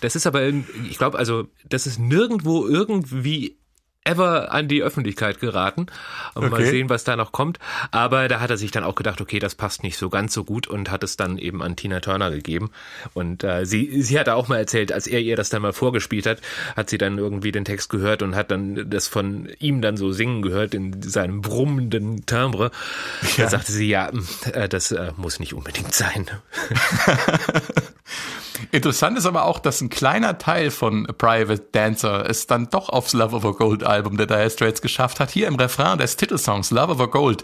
Das 0.00 0.16
ist 0.16 0.26
aber, 0.26 0.42
ich 0.42 0.98
glaube, 0.98 1.18
also 1.18 1.46
das 1.68 1.86
ist 1.86 1.98
nirgendwo 1.98 2.66
irgendwie 2.66 3.59
ever 4.10 4.52
an 4.52 4.68
die 4.68 4.82
Öffentlichkeit 4.82 5.40
geraten. 5.40 5.86
Okay. 6.34 6.48
Mal 6.48 6.64
sehen, 6.66 6.88
was 6.88 7.04
da 7.04 7.16
noch 7.16 7.32
kommt. 7.32 7.58
Aber 7.90 8.28
da 8.28 8.40
hat 8.40 8.50
er 8.50 8.56
sich 8.56 8.70
dann 8.70 8.84
auch 8.84 8.94
gedacht, 8.94 9.20
okay, 9.20 9.38
das 9.38 9.54
passt 9.54 9.82
nicht 9.82 9.96
so 9.96 10.10
ganz 10.10 10.34
so 10.34 10.44
gut 10.44 10.66
und 10.66 10.90
hat 10.90 11.02
es 11.02 11.16
dann 11.16 11.38
eben 11.38 11.62
an 11.62 11.76
Tina 11.76 12.00
Turner 12.00 12.30
gegeben. 12.30 12.70
Und 13.14 13.44
äh, 13.44 13.64
sie, 13.64 14.02
sie 14.02 14.18
hat 14.18 14.28
auch 14.28 14.48
mal 14.48 14.58
erzählt, 14.58 14.92
als 14.92 15.06
er 15.06 15.20
ihr 15.20 15.36
das 15.36 15.50
dann 15.50 15.62
mal 15.62 15.72
vorgespielt 15.72 16.26
hat, 16.26 16.40
hat 16.76 16.90
sie 16.90 16.98
dann 16.98 17.18
irgendwie 17.18 17.52
den 17.52 17.64
Text 17.64 17.90
gehört 17.90 18.22
und 18.22 18.34
hat 18.34 18.50
dann 18.50 18.90
das 18.90 19.08
von 19.08 19.48
ihm 19.58 19.80
dann 19.80 19.96
so 19.96 20.12
singen 20.12 20.42
gehört 20.42 20.74
in 20.74 21.02
seinem 21.02 21.40
brummenden 21.40 22.26
Timbre. 22.26 22.70
Ja. 23.36 23.44
Da 23.44 23.50
sagte 23.50 23.72
sie, 23.72 23.88
ja, 23.88 24.10
äh, 24.52 24.68
das 24.68 24.92
äh, 24.92 25.12
muss 25.16 25.40
nicht 25.40 25.54
unbedingt 25.54 25.94
sein. 25.94 26.26
Interessant 28.72 29.18
ist 29.18 29.26
aber 29.26 29.44
auch, 29.44 29.58
dass 29.58 29.80
ein 29.80 29.90
kleiner 29.90 30.38
Teil 30.38 30.70
von 30.70 31.06
Private 31.18 31.62
Dancer 31.72 32.28
es 32.28 32.46
dann 32.46 32.68
doch 32.70 32.88
aufs 32.88 33.12
Love 33.12 33.36
Over 33.36 33.54
Gold 33.54 33.84
Album 33.84 34.16
der 34.16 34.26
Dire 34.26 34.50
Straits 34.50 34.82
geschafft 34.82 35.20
hat. 35.20 35.30
Hier 35.30 35.48
im 35.48 35.56
Refrain 35.56 35.98
des 35.98 36.16
Titelsongs 36.16 36.70
Love 36.70 36.92
Over 36.92 37.10
Gold. 37.10 37.42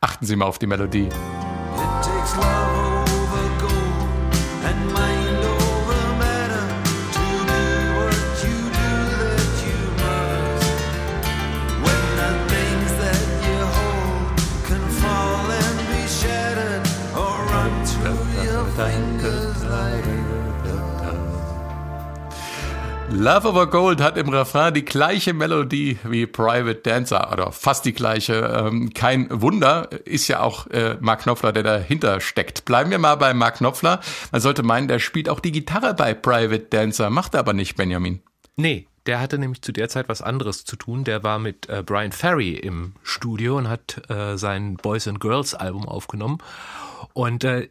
Achten 0.00 0.26
Sie 0.26 0.36
mal 0.36 0.46
auf 0.46 0.58
die 0.58 0.66
Melodie. 0.66 1.08
Love 23.10 23.48
Over 23.48 23.66
Gold 23.68 24.02
hat 24.02 24.18
im 24.18 24.28
Refrain 24.28 24.74
die 24.74 24.84
gleiche 24.84 25.32
Melodie 25.32 25.98
wie 26.04 26.26
Private 26.26 26.80
Dancer 26.82 27.32
oder 27.32 27.52
fast 27.52 27.86
die 27.86 27.94
gleiche. 27.94 28.34
Ähm, 28.34 28.92
kein 28.92 29.28
Wunder, 29.30 29.88
ist 30.04 30.28
ja 30.28 30.40
auch 30.40 30.66
äh, 30.66 30.96
Mark 31.00 31.22
Knopfler, 31.22 31.52
der 31.52 31.62
dahinter 31.62 32.20
steckt. 32.20 32.66
Bleiben 32.66 32.90
wir 32.90 32.98
mal 32.98 33.14
bei 33.16 33.32
Mark 33.32 33.56
Knopfler. 33.56 34.00
Man 34.30 34.42
sollte 34.42 34.62
meinen, 34.62 34.88
der 34.88 34.98
spielt 34.98 35.30
auch 35.30 35.40
die 35.40 35.52
Gitarre 35.52 35.94
bei 35.94 36.12
Private 36.12 36.66
Dancer, 36.68 37.08
macht 37.08 37.32
er 37.34 37.40
aber 37.40 37.54
nicht, 37.54 37.76
Benjamin. 37.76 38.20
Nee, 38.56 38.86
der 39.06 39.20
hatte 39.20 39.38
nämlich 39.38 39.62
zu 39.62 39.72
der 39.72 39.88
Zeit 39.88 40.10
was 40.10 40.20
anderes 40.20 40.66
zu 40.66 40.76
tun. 40.76 41.04
Der 41.04 41.22
war 41.22 41.38
mit 41.38 41.66
äh, 41.70 41.82
Brian 41.82 42.12
Ferry 42.12 42.52
im 42.52 42.92
Studio 43.02 43.56
und 43.56 43.70
hat 43.70 44.02
äh, 44.10 44.36
sein 44.36 44.76
Boys 44.76 45.08
and 45.08 45.18
Girls 45.18 45.54
Album 45.54 45.88
aufgenommen. 45.88 46.38
Und 47.12 47.44
äh, 47.44 47.68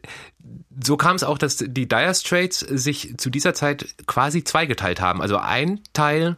so 0.82 0.96
kam 0.96 1.16
es 1.16 1.24
auch, 1.24 1.38
dass 1.38 1.56
die 1.56 1.88
Dire 1.88 2.14
Straits 2.14 2.60
sich 2.60 3.16
zu 3.18 3.30
dieser 3.30 3.54
Zeit 3.54 3.86
quasi 4.06 4.44
zweigeteilt 4.44 5.00
haben. 5.00 5.20
Also 5.20 5.38
ein 5.38 5.80
Teil 5.92 6.36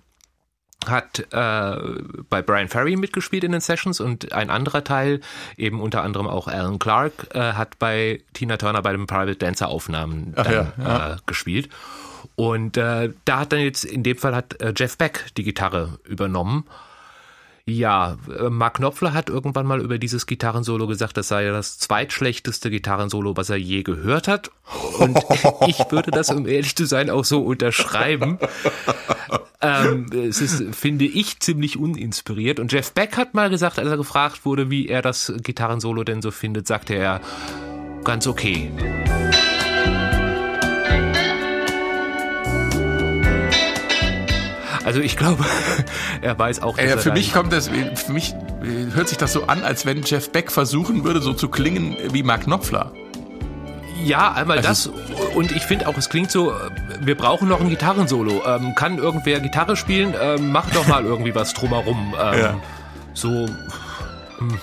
hat 0.86 1.26
äh, 1.32 1.76
bei 2.30 2.42
Brian 2.42 2.68
Ferry 2.68 2.96
mitgespielt 2.96 3.44
in 3.44 3.52
den 3.52 3.60
Sessions 3.60 4.00
und 4.00 4.32
ein 4.32 4.48
anderer 4.48 4.82
Teil, 4.82 5.20
eben 5.56 5.80
unter 5.80 6.02
anderem 6.02 6.26
auch 6.26 6.48
Alan 6.48 6.78
Clark, 6.78 7.34
äh, 7.34 7.52
hat 7.52 7.78
bei 7.78 8.22
Tina 8.32 8.56
Turner 8.56 8.80
bei 8.80 8.92
den 8.92 9.06
Private 9.06 9.36
Dancer 9.36 9.68
Aufnahmen 9.68 10.32
dann, 10.34 10.52
ja, 10.52 10.72
ja. 10.78 11.12
Äh, 11.12 11.16
gespielt. 11.26 11.68
Und 12.34 12.76
äh, 12.76 13.10
da 13.24 13.40
hat 13.40 13.52
dann 13.52 13.60
jetzt, 13.60 13.84
in 13.84 14.02
dem 14.02 14.16
Fall 14.16 14.34
hat 14.34 14.60
äh, 14.62 14.72
Jeff 14.76 14.96
Beck 14.96 15.26
die 15.36 15.42
Gitarre 15.42 15.98
übernommen. 16.04 16.64
Ja, 17.70 18.16
äh, 18.36 18.50
Mark 18.50 18.74
Knopfler 18.74 19.12
hat 19.12 19.28
irgendwann 19.28 19.66
mal 19.66 19.80
über 19.80 19.98
dieses 19.98 20.26
Gitarrensolo 20.26 20.86
gesagt, 20.86 21.16
das 21.16 21.28
sei 21.28 21.48
das 21.48 21.78
zweitschlechteste 21.78 22.70
Gitarrensolo, 22.70 23.36
was 23.36 23.50
er 23.50 23.56
je 23.56 23.82
gehört 23.82 24.28
hat. 24.28 24.50
Und 24.98 25.18
ich 25.66 25.78
würde 25.90 26.10
das, 26.10 26.30
um 26.30 26.46
ehrlich 26.46 26.74
zu 26.74 26.84
sein, 26.84 27.10
auch 27.10 27.24
so 27.24 27.42
unterschreiben. 27.42 28.38
ähm, 29.60 30.06
es 30.12 30.40
ist, 30.40 30.74
finde 30.74 31.04
ich, 31.04 31.40
ziemlich 31.40 31.78
uninspiriert. 31.78 32.58
Und 32.58 32.72
Jeff 32.72 32.92
Beck 32.92 33.16
hat 33.16 33.34
mal 33.34 33.50
gesagt, 33.50 33.78
als 33.78 33.88
er 33.88 33.96
gefragt 33.96 34.44
wurde, 34.44 34.70
wie 34.70 34.88
er 34.88 35.02
das 35.02 35.32
Gitarrensolo 35.42 36.02
denn 36.04 36.22
so 36.22 36.30
findet, 36.30 36.66
sagte 36.66 36.94
er, 36.94 37.20
ganz 38.04 38.26
okay. 38.26 38.70
Also 44.90 45.02
ich 45.02 45.16
glaube, 45.16 45.44
er 46.20 46.36
weiß 46.36 46.62
auch. 46.62 46.76
Äh, 46.76 46.98
für 46.98 47.12
mich 47.12 47.32
kommt 47.32 47.52
das, 47.52 47.68
für 47.68 48.12
mich 48.12 48.32
äh, 48.32 48.92
hört 48.92 49.08
sich 49.08 49.18
das 49.18 49.32
so 49.32 49.44
an, 49.44 49.62
als 49.62 49.86
wenn 49.86 50.02
Jeff 50.02 50.32
Beck 50.32 50.50
versuchen 50.50 51.04
würde, 51.04 51.20
so 51.20 51.32
zu 51.32 51.48
klingen 51.48 51.96
wie 52.10 52.24
Mark 52.24 52.42
Knopfler. 52.42 52.90
Ja, 54.02 54.32
einmal 54.32 54.56
also, 54.56 54.68
das 54.68 54.86
und 55.36 55.52
ich 55.52 55.62
finde 55.62 55.86
auch, 55.86 55.96
es 55.96 56.08
klingt 56.08 56.32
so, 56.32 56.52
wir 57.02 57.16
brauchen 57.16 57.46
noch 57.46 57.60
ein 57.60 57.68
Gitarrensolo. 57.68 58.42
Ähm, 58.44 58.74
kann 58.74 58.98
irgendwer 58.98 59.38
Gitarre 59.38 59.76
spielen? 59.76 60.12
Ähm, 60.20 60.50
mach 60.50 60.68
doch 60.70 60.88
mal 60.88 61.04
irgendwie 61.04 61.36
was 61.36 61.54
drumherum. 61.54 62.14
Ähm, 62.20 62.40
ja. 62.40 62.60
So. 63.14 63.46
Hm. 64.38 64.58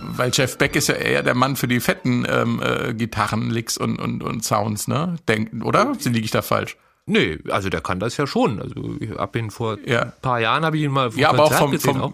Weil 0.00 0.30
Jeff 0.32 0.56
Beck 0.56 0.74
ist 0.74 0.88
ja 0.88 0.94
eher 0.94 1.22
der 1.22 1.34
Mann 1.34 1.56
für 1.56 1.68
die 1.68 1.80
fetten 1.80 2.26
ähm, 2.26 2.62
äh, 2.62 2.94
Gitarrenlicks 2.94 3.76
und, 3.76 3.98
und, 3.98 4.22
und 4.22 4.42
Sounds, 4.42 4.88
ne? 4.88 5.16
Denk, 5.28 5.62
oder? 5.62 5.92
Liege 6.02 6.24
ich 6.24 6.30
da 6.30 6.40
falsch? 6.40 6.78
Nee, 7.06 7.38
also 7.48 7.68
der 7.68 7.80
kann 7.80 8.00
das 8.00 8.16
ja 8.16 8.26
schon. 8.26 8.60
Also 8.60 8.96
ich 9.00 9.10
hab 9.10 9.36
ihn 9.36 9.50
vor 9.50 9.78
ja. 9.86 10.02
ein 10.02 10.12
paar 10.20 10.40
Jahren 10.40 10.64
habe 10.64 10.76
ich 10.76 10.82
ihn 10.82 10.90
mal 10.90 11.12
vor 11.12 11.20
ja, 11.20 11.30
aber 11.30 11.44
auch 11.44 11.52
vom, 11.52 11.70
gesehen. 11.70 11.94
Vom 11.94 12.02
auch. 12.02 12.12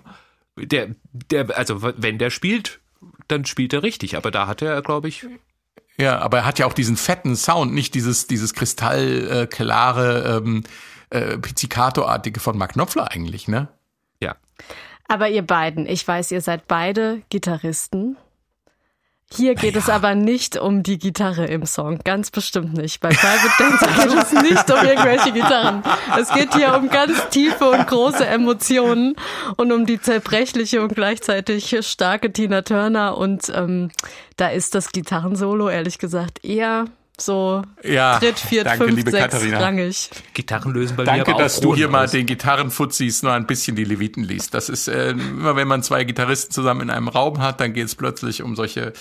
Der, 0.57 0.94
der, 1.12 1.57
also 1.57 1.83
wenn 1.83 2.18
der 2.18 2.28
spielt, 2.28 2.81
dann 3.26 3.46
spielt 3.46 3.72
er 3.72 3.83
richtig. 3.83 4.16
Aber 4.16 4.31
da 4.31 4.46
hat 4.46 4.61
er, 4.61 4.83
glaube 4.83 5.09
ich. 5.09 5.26
Ja, 5.96 6.18
aber 6.18 6.38
er 6.38 6.44
hat 6.44 6.59
ja 6.59 6.66
auch 6.66 6.74
diesen 6.74 6.96
fetten 6.96 7.37
Sound, 7.37 7.72
nicht 7.72 7.94
dieses, 7.94 8.26
dieses 8.26 8.52
kristallklare, 8.52 10.42
ähm, 10.44 10.64
äh, 11.11 11.38
Pizzicato-artige 11.38 12.40
von 12.40 12.57
Mark 12.57 12.72
Knopfler 12.72 13.11
eigentlich, 13.11 13.48
ne? 13.48 13.68
Ja. 14.20 14.37
Aber 15.09 15.28
ihr 15.28 15.42
beiden, 15.42 15.87
ich 15.87 16.07
weiß, 16.07 16.31
ihr 16.33 16.40
seid 16.40 16.66
beide 16.68 17.22
Gitarristen. 17.28 18.16
Hier 19.35 19.55
geht 19.55 19.75
ja. 19.75 19.81
es 19.81 19.88
aber 19.88 20.14
nicht 20.14 20.59
um 20.59 20.83
die 20.83 20.99
Gitarre 20.99 21.47
im 21.47 21.64
Song, 21.64 21.99
ganz 22.05 22.31
bestimmt 22.31 22.75
nicht. 22.75 23.01
Bei 23.01 23.09
Private 23.09 23.51
Dancer 23.59 23.87
geht 24.07 24.23
es 24.23 24.33
nicht 24.42 24.71
um 24.71 24.87
irgendwelche 24.87 25.33
Gitarren. 25.33 25.83
Es 26.18 26.33
geht 26.33 26.55
hier 26.55 26.75
um 26.75 26.88
ganz 26.88 27.29
tiefe 27.31 27.71
und 27.71 27.87
große 27.87 28.27
Emotionen 28.27 29.16
und 29.57 29.73
um 29.73 29.87
die 29.87 30.01
zerbrechliche 30.01 30.83
und 30.83 30.95
gleichzeitig 30.95 31.77
starke 31.81 32.33
Tina 32.33 32.62
Turner. 32.62 33.16
Und 33.16 33.51
ähm, 33.55 33.90
da 34.37 34.49
ist 34.49 34.75
das 34.75 34.92
Gitarrensolo 34.92 35.68
ehrlich 35.68 35.99
gesagt 35.99 36.45
eher 36.45 36.87
so 37.25 37.63
ja, 37.83 38.19
dritt, 38.19 38.39
viert, 38.39 38.67
danke, 38.67 38.85
fünf, 38.85 38.97
liebe 38.97 39.11
sechs 39.11 39.23
Katharina. 39.23 39.59
rangig. 39.59 40.11
Gitarren 40.35 40.73
lösen 40.73 40.97
bei 40.97 41.05
danke, 41.05 41.31
mir 41.31 41.35
aber 41.35 41.45
dass 41.45 41.61
du 41.61 41.75
hier 41.75 41.89
mal 41.89 42.09
den 42.09 42.27
Gitarrenfuzis 42.27 43.23
nur 43.23 43.33
ein 43.33 43.47
bisschen 43.47 43.77
die 43.77 43.85
Leviten 43.85 44.25
liest. 44.25 44.55
Das 44.55 44.69
ist 44.69 44.89
äh, 44.89 45.11
immer, 45.11 45.57
wenn 45.57 45.69
man 45.69 45.83
zwei 45.83 46.05
Gitarristen 46.05 46.53
zusammen 46.53 46.83
in 46.83 46.91
einem 46.91 47.09
Raum 47.09 47.41
hat, 47.41 47.61
dann 47.61 47.73
geht 47.73 47.87
es 47.87 47.95
plötzlich 47.95 48.43
um 48.43 48.57
solche, 48.57 48.93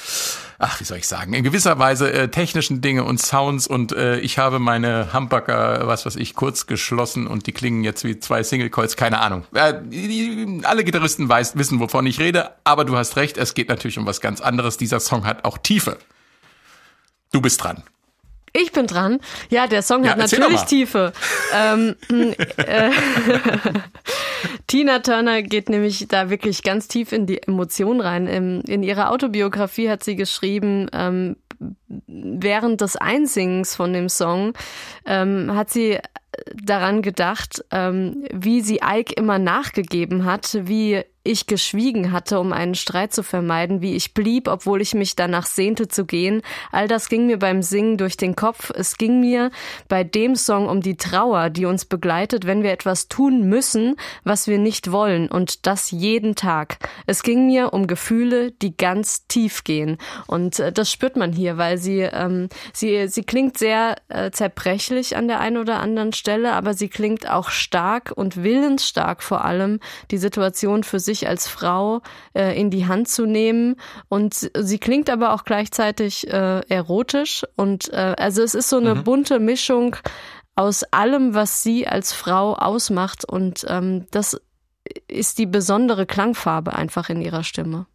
ach, 0.59 0.79
wie 0.79 0.83
soll 0.83 0.97
ich 0.97 1.07
sagen, 1.07 1.33
in 1.33 1.43
gewisser 1.43 1.79
Weise 1.79 2.11
äh, 2.11 2.27
technischen 2.29 2.81
Dinge 2.81 3.03
und 3.03 3.21
Sounds 3.21 3.67
und 3.67 3.91
äh, 3.91 4.19
ich 4.19 4.37
habe 4.37 4.59
meine 4.59 5.13
Humbucker, 5.13 5.87
was 5.87 6.05
weiß 6.05 6.15
ich, 6.15 6.35
kurz 6.35 6.67
geschlossen 6.67 7.27
und 7.27 7.47
die 7.47 7.51
klingen 7.51 7.83
jetzt 7.83 8.03
wie 8.03 8.19
zwei 8.19 8.43
Single 8.43 8.69
Coils, 8.69 8.95
keine 8.95 9.19
Ahnung. 9.21 9.45
Äh, 9.53 9.73
die, 9.83 10.61
alle 10.63 10.83
Gitarristen 10.83 11.27
weiß, 11.27 11.57
wissen, 11.57 11.79
wovon 11.79 12.05
ich 12.05 12.19
rede, 12.19 12.51
aber 12.63 12.85
du 12.85 12.95
hast 12.97 13.15
recht, 13.17 13.37
es 13.37 13.53
geht 13.53 13.69
natürlich 13.69 13.97
um 13.97 14.05
was 14.05 14.21
ganz 14.21 14.41
anderes. 14.41 14.77
Dieser 14.77 14.99
Song 14.99 15.25
hat 15.25 15.45
auch 15.45 15.57
Tiefe. 15.57 15.97
Du 17.31 17.41
bist 17.41 17.63
dran. 17.63 17.83
Ich 18.53 18.71
bin 18.71 18.87
dran. 18.87 19.19
Ja, 19.49 19.67
der 19.67 19.81
Song 19.81 20.03
ja, 20.03 20.11
hat 20.11 20.17
natürlich 20.17 20.61
Tiefe. 20.63 21.13
ähm, 21.53 21.95
äh, 22.57 22.91
Tina 24.67 24.99
Turner 24.99 25.41
geht 25.41 25.69
nämlich 25.69 26.07
da 26.09 26.29
wirklich 26.29 26.63
ganz 26.63 26.87
tief 26.87 27.11
in 27.11 27.25
die 27.25 27.41
Emotionen 27.41 28.01
rein. 28.01 28.27
In, 28.27 28.61
in 28.61 28.83
ihrer 28.83 29.11
Autobiografie 29.11 29.89
hat 29.89 30.03
sie 30.03 30.15
geschrieben, 30.15 30.87
ähm, 30.91 31.37
während 32.07 32.81
des 32.81 32.97
Einsingens 32.97 33.75
von 33.75 33.93
dem 33.93 34.09
Song 34.09 34.53
ähm, 35.05 35.53
hat 35.55 35.69
sie 35.69 35.99
daran 36.53 37.01
gedacht, 37.01 37.63
ähm, 37.71 38.25
wie 38.33 38.61
sie 38.61 38.79
Ike 38.83 39.13
immer 39.13 39.39
nachgegeben 39.39 40.25
hat, 40.25 40.57
wie 40.61 41.03
ich 41.23 41.45
geschwiegen 41.45 42.11
hatte, 42.11 42.39
um 42.39 42.51
einen 42.51 42.73
Streit 42.73 43.13
zu 43.13 43.21
vermeiden, 43.23 43.81
wie 43.81 43.95
ich 43.95 44.13
blieb, 44.13 44.47
obwohl 44.47 44.81
ich 44.81 44.95
mich 44.95 45.15
danach 45.15 45.45
sehnte 45.45 45.87
zu 45.87 46.05
gehen. 46.05 46.41
All 46.71 46.87
das 46.87 47.09
ging 47.09 47.27
mir 47.27 47.37
beim 47.37 47.61
Singen 47.61 47.97
durch 47.97 48.17
den 48.17 48.35
Kopf. 48.35 48.71
Es 48.73 48.97
ging 48.97 49.19
mir 49.19 49.51
bei 49.87 50.03
dem 50.03 50.35
Song 50.35 50.67
um 50.67 50.81
die 50.81 50.97
Trauer, 50.97 51.51
die 51.51 51.65
uns 51.65 51.85
begleitet, 51.85 52.47
wenn 52.47 52.63
wir 52.63 52.71
etwas 52.71 53.07
tun 53.07 53.47
müssen, 53.47 53.97
was 54.23 54.47
wir 54.47 54.57
nicht 54.57 54.91
wollen 54.91 55.29
und 55.29 55.67
das 55.67 55.91
jeden 55.91 56.35
Tag. 56.35 56.77
Es 57.05 57.21
ging 57.21 57.45
mir 57.45 57.71
um 57.73 57.85
Gefühle, 57.85 58.51
die 58.51 58.75
ganz 58.75 59.27
tief 59.27 59.63
gehen 59.63 59.97
und 60.25 60.59
äh, 60.59 60.71
das 60.71 60.91
spürt 60.91 61.17
man 61.17 61.33
hier, 61.33 61.57
weil 61.57 61.77
sie 61.77 61.99
ähm, 61.99 62.49
sie 62.73 63.07
sie 63.07 63.23
klingt 63.23 63.59
sehr 63.59 63.95
äh, 64.09 64.31
zerbrechlich 64.31 65.15
an 65.15 65.27
der 65.27 65.39
einen 65.39 65.57
oder 65.57 65.79
anderen 65.79 66.13
Stelle, 66.13 66.53
aber 66.53 66.73
sie 66.73 66.89
klingt 66.89 67.29
auch 67.29 67.49
stark 67.49 68.11
und 68.15 68.43
willensstark 68.43 69.21
vor 69.21 69.45
allem 69.45 69.79
die 70.09 70.17
Situation 70.17 70.83
für 70.83 70.99
sich 70.99 71.10
als 71.27 71.47
Frau 71.47 72.01
äh, 72.33 72.59
in 72.59 72.69
die 72.69 72.87
Hand 72.87 73.07
zu 73.07 73.25
nehmen 73.25 73.75
und 74.09 74.51
sie 74.57 74.79
klingt 74.79 75.09
aber 75.09 75.33
auch 75.33 75.43
gleichzeitig 75.43 76.27
äh, 76.27 76.61
erotisch 76.67 77.43
und 77.55 77.91
äh, 77.93 78.15
also 78.17 78.41
es 78.41 78.55
ist 78.55 78.69
so 78.69 78.77
eine 78.77 78.95
mhm. 78.95 79.03
bunte 79.03 79.39
Mischung 79.39 79.95
aus 80.55 80.83
allem, 80.83 81.33
was 81.33 81.63
sie 81.63 81.87
als 81.87 82.13
Frau 82.13 82.55
ausmacht 82.55 83.25
und 83.25 83.65
ähm, 83.67 84.07
das 84.11 84.39
ist 85.07 85.37
die 85.37 85.45
besondere 85.45 86.05
Klangfarbe 86.05 86.73
einfach 86.73 87.09
in 87.09 87.21
ihrer 87.21 87.43
Stimme. 87.43 87.85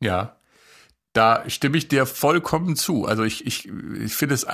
Ja, 0.00 0.36
da 1.12 1.48
stimme 1.48 1.78
ich 1.78 1.88
dir 1.88 2.04
vollkommen 2.06 2.76
zu. 2.76 3.06
Also 3.06 3.24
ich, 3.24 3.46
ich, 3.46 3.68
ich 4.00 4.14
finde 4.14 4.34
es 4.34 4.46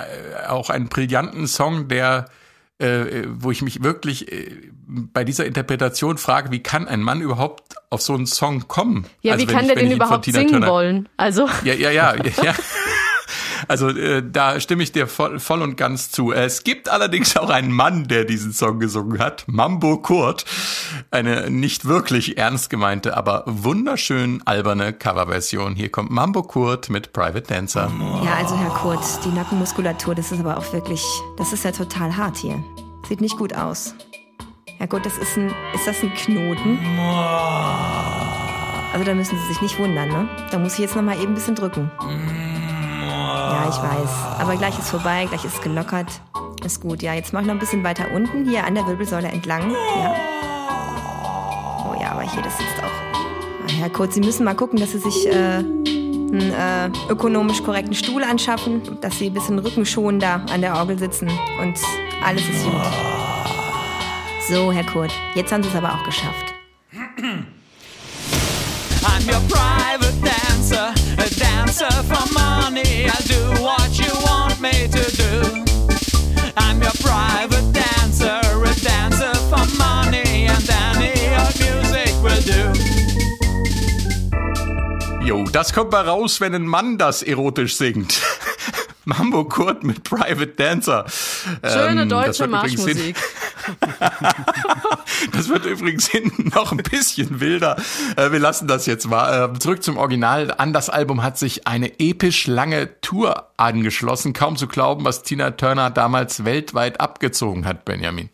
auch 0.47 0.69
einen 0.69 0.87
brillanten 0.87 1.47
Song, 1.47 1.89
der, 1.89 2.29
äh, 2.83 3.27
wo 3.29 3.51
ich 3.51 3.61
mich 3.61 3.83
wirklich 3.83 4.31
äh, 4.31 4.51
bei 4.87 5.23
dieser 5.23 5.45
Interpretation 5.45 6.17
frage, 6.17 6.51
wie 6.51 6.61
kann 6.61 6.87
ein 6.87 7.01
Mann 7.01 7.21
überhaupt 7.21 7.75
auf 7.89 8.01
so 8.01 8.13
einen 8.13 8.25
Song 8.25 8.67
kommen? 8.67 9.05
Ja, 9.21 9.33
also 9.33 9.47
wie 9.47 9.51
kann 9.51 9.67
der 9.67 9.75
den 9.75 9.91
überhaupt 9.91 10.25
singen 10.25 10.49
Turner, 10.49 10.67
wollen? 10.67 11.09
Also 11.17 11.47
ja, 11.63 11.73
ja, 11.73 11.91
ja, 11.91 12.15
ja. 12.15 12.53
Also 13.67 13.89
äh, 13.89 14.23
da 14.25 14.59
stimme 14.59 14.83
ich 14.83 14.91
dir 14.91 15.07
voll, 15.07 15.39
voll 15.39 15.61
und 15.61 15.77
ganz 15.77 16.11
zu. 16.11 16.31
Es 16.31 16.63
gibt 16.63 16.89
allerdings 16.89 17.37
auch 17.37 17.49
einen 17.49 17.71
Mann, 17.71 18.07
der 18.07 18.25
diesen 18.25 18.53
Song 18.53 18.79
gesungen 18.79 19.19
hat, 19.19 19.43
Mambo 19.47 19.97
Kurt. 19.97 20.45
Eine 21.11 21.49
nicht 21.49 21.85
wirklich 21.85 22.37
ernst 22.37 22.69
gemeinte, 22.69 23.15
aber 23.17 23.43
wunderschön 23.45 24.41
alberne 24.45 24.93
Coverversion. 24.93 25.75
Hier 25.75 25.89
kommt 25.89 26.11
Mambo 26.11 26.43
Kurt 26.43 26.89
mit 26.89 27.13
Private 27.13 27.41
Dancer. 27.41 27.91
Ja, 28.23 28.35
also 28.35 28.57
Herr 28.57 28.71
Kurt, 28.71 29.03
die 29.25 29.29
Nackenmuskulatur, 29.29 30.15
das 30.15 30.31
ist 30.31 30.39
aber 30.39 30.57
auch 30.57 30.73
wirklich, 30.73 31.03
das 31.37 31.53
ist 31.53 31.63
ja 31.63 31.71
total 31.71 32.15
hart 32.15 32.37
hier. 32.37 32.63
Sieht 33.07 33.21
nicht 33.21 33.37
gut 33.37 33.53
aus. 33.53 33.95
Ja 34.79 34.85
gut, 34.85 35.05
das 35.05 35.17
ist 35.17 35.37
ein, 35.37 35.53
ist 35.73 35.87
das 35.87 36.01
ein 36.03 36.13
Knoten? 36.13 36.79
Also 38.93 39.05
da 39.05 39.13
müssen 39.13 39.37
Sie 39.39 39.47
sich 39.47 39.61
nicht 39.61 39.79
wundern, 39.79 40.09
ne? 40.09 40.29
Da 40.51 40.59
muss 40.59 40.73
ich 40.73 40.79
jetzt 40.79 40.95
noch 40.95 41.03
mal 41.03 41.15
eben 41.15 41.31
ein 41.31 41.35
bisschen 41.35 41.55
drücken. 41.55 41.89
Ich 43.73 43.81
weiß. 43.81 44.39
Aber 44.39 44.55
gleich 44.55 44.77
ist 44.77 44.89
vorbei, 44.89 45.25
gleich 45.27 45.45
ist 45.45 45.61
gelockert. 45.63 46.07
Ist 46.63 46.81
gut. 46.81 47.01
Ja, 47.01 47.13
jetzt 47.13 47.33
mach 47.33 47.41
ich 47.41 47.47
noch 47.47 47.53
ein 47.53 47.59
bisschen 47.59 47.83
weiter 47.83 48.05
unten, 48.13 48.47
hier 48.47 48.63
an 48.65 48.75
der 48.75 48.85
Wirbelsäule 48.85 49.27
entlang. 49.27 49.71
Ja. 49.71 50.15
Oh 51.89 51.95
ja, 51.99 52.11
aber 52.11 52.21
hier, 52.21 52.41
das 52.43 52.57
sitzt 52.57 52.79
auch. 52.79 53.73
Herr 53.79 53.89
Kurz, 53.89 54.13
Sie 54.13 54.21
müssen 54.21 54.43
mal 54.43 54.55
gucken, 54.55 54.79
dass 54.79 54.91
Sie 54.91 54.99
sich 54.99 55.27
äh, 55.27 55.31
einen 55.33 56.53
äh, 56.53 56.89
ökonomisch 57.09 57.63
korrekten 57.63 57.95
Stuhl 57.95 58.23
anschaffen, 58.23 58.81
dass 59.01 59.17
Sie 59.17 59.27
ein 59.27 59.33
bisschen 59.33 59.57
rückenschonender 59.59 60.45
an 60.51 60.61
der 60.61 60.75
Orgel 60.75 60.99
sitzen 60.99 61.29
und 61.59 61.79
alles 62.23 62.47
ist 62.47 62.63
gut. 62.63 62.81
So, 64.49 64.71
Herr 64.71 64.85
Kurt, 64.85 65.11
jetzt 65.35 65.51
haben 65.51 65.63
Sie 65.63 65.69
es 65.69 65.75
aber 65.75 65.93
auch 65.93 66.03
geschafft. 66.03 66.52
I'm 76.57 76.81
your 76.81 76.91
private 77.01 77.73
dancer, 77.73 78.41
a 78.41 78.75
dancer 78.81 79.33
for 79.49 79.65
money, 79.77 80.47
and 80.47 80.69
any 80.69 81.13
old 81.35 81.55
music 81.59 82.13
will 82.23 82.41
do. 82.43 82.73
Jo, 85.25 85.43
das 85.51 85.73
kommt 85.73 85.91
mal 85.91 86.07
raus, 86.07 86.41
wenn 86.41 86.53
ein 86.53 86.67
Mann 86.67 86.97
das 86.97 87.23
erotisch 87.23 87.75
singt. 87.77 88.21
Mambo 89.05 89.43
Kurt 89.45 89.83
mit 89.83 90.03
Private 90.03 90.47
Dancer. 90.47 91.05
Schöne 91.61 92.03
ähm, 92.03 92.09
deutsche 92.09 92.47
Marschmusik. 92.47 93.17
das 95.31 95.49
wird 95.49 95.65
übrigens 95.65 96.07
hinten 96.07 96.49
noch 96.49 96.71
ein 96.71 96.77
bisschen 96.77 97.39
wilder. 97.39 97.77
Äh, 98.15 98.31
wir 98.31 98.39
lassen 98.39 98.67
das 98.67 98.85
jetzt 98.85 99.07
mal. 99.07 99.53
Äh, 99.55 99.59
zurück 99.59 99.83
zum 99.83 99.97
Original. 99.97 100.53
An 100.57 100.73
das 100.73 100.89
Album 100.89 101.23
hat 101.23 101.37
sich 101.37 101.67
eine 101.67 101.99
episch 101.99 102.47
lange 102.47 102.99
Tour 103.01 103.49
angeschlossen. 103.57 104.33
Kaum 104.33 104.57
zu 104.57 104.67
glauben, 104.67 105.05
was 105.05 105.23
Tina 105.23 105.51
Turner 105.51 105.89
damals 105.89 106.45
weltweit 106.45 106.99
abgezogen 106.99 107.65
hat, 107.65 107.85
Benjamin. 107.85 108.29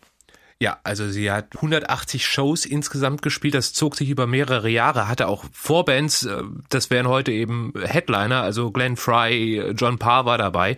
Ja, 0.61 0.77
also 0.83 1.07
sie 1.07 1.31
hat 1.31 1.55
180 1.55 2.27
Shows 2.27 2.65
insgesamt 2.65 3.21
gespielt. 3.21 3.53
Das 3.53 3.71
zog 3.71 3.95
sich 3.95 4.09
über 4.09 4.27
mehrere 4.27 4.67
Jahre, 4.67 5.07
hatte 5.07 5.29
auch 5.29 5.45
Vorbands. 5.53 6.25
Äh, 6.25 6.43
das 6.67 6.89
wären 6.89 7.07
heute 7.07 7.31
eben 7.31 7.71
Headliner, 7.81 8.41
also 8.41 8.69
Glenn 8.69 8.97
Fry, 8.97 9.71
John 9.77 9.99
Parr 9.99 10.25
war 10.25 10.37
dabei. 10.37 10.75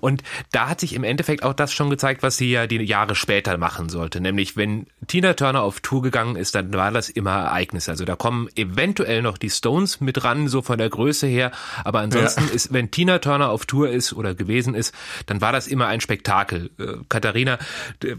Und 0.00 0.22
da 0.52 0.70
hat 0.70 0.80
sich 0.80 0.94
im 0.94 1.04
Endeffekt 1.04 1.42
auch 1.42 1.52
das 1.52 1.74
schon 1.74 1.90
gezeigt, 1.90 2.22
was 2.22 2.38
sie 2.38 2.50
ja 2.50 2.66
die 2.66 2.78
Jahre 2.78 3.14
später 3.14 3.58
machen 3.58 3.90
sollte. 3.90 4.22
Nämlich, 4.22 4.56
wenn 4.56 4.86
Tina 5.08 5.34
Turner 5.34 5.60
auf 5.60 5.80
Tour 5.80 6.00
gegangen 6.00 6.36
ist, 6.36 6.54
dann 6.54 6.72
war 6.72 6.90
das 6.90 7.10
immer 7.10 7.32
Ereignis. 7.32 7.90
Also 7.90 8.06
da 8.06 8.16
kommen 8.16 8.48
eventuell 8.56 9.20
noch 9.20 9.36
die 9.36 9.50
Stones 9.50 10.00
mit 10.00 10.24
ran, 10.24 10.48
so 10.48 10.62
von 10.62 10.78
der 10.78 10.88
Größe 10.88 11.26
her. 11.26 11.50
Aber 11.84 12.00
ansonsten 12.00 12.46
ja. 12.46 12.54
ist, 12.54 12.72
wenn 12.72 12.90
Tina 12.90 13.18
Turner 13.18 13.50
auf 13.50 13.66
Tour 13.66 13.90
ist 13.90 14.14
oder 14.14 14.34
gewesen 14.34 14.74
ist, 14.74 14.94
dann 15.26 15.42
war 15.42 15.52
das 15.52 15.66
immer 15.66 15.86
ein 15.86 16.00
Spektakel. 16.00 16.70
Äh, 16.78 16.94
Katharina, 17.10 17.58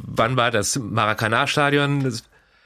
wann 0.04 0.38
war 0.38 0.52
das? 0.52 0.80
Maracanã-Stadion. 1.00 2.04
Das, 2.04 2.24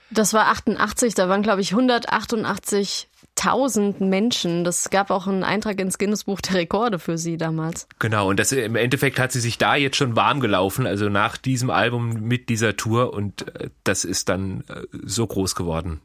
das 0.09 0.34
war 0.34 0.47
88, 0.47 1.13
da 1.13 1.29
waren 1.29 1.43
glaube 1.43 1.61
ich 1.61 1.73
188.000 1.73 4.03
Menschen. 4.03 4.63
Das 4.63 4.89
gab 4.89 5.11
auch 5.11 5.27
einen 5.27 5.43
Eintrag 5.43 5.79
ins 5.79 5.99
Guinness-Buch 5.99 6.41
der 6.41 6.55
Rekorde 6.55 6.97
für 6.97 7.19
sie 7.19 7.38
damals. 7.38 7.88
Genau, 7.99 8.29
und 8.29 8.39
das, 8.39 8.51
im 8.51 8.75
Endeffekt 8.75 9.19
hat 9.19 9.31
sie 9.31 9.39
sich 9.39 9.59
da 9.59 9.75
jetzt 9.75 9.97
schon 9.97 10.15
warm 10.15 10.39
gelaufen, 10.39 10.88
also 10.88 11.09
nach 11.09 11.38
diesem 11.38 11.69
Album 11.69 12.21
mit 12.21 12.49
dieser 12.49 12.75
Tour 12.75 13.13
und 13.13 13.55
äh, 13.55 13.69
das 13.84 14.03
ist 14.03 14.29
dann 14.29 14.63
äh, 14.67 14.81
so 15.03 15.27
groß 15.27 15.53
geworden 15.53 16.01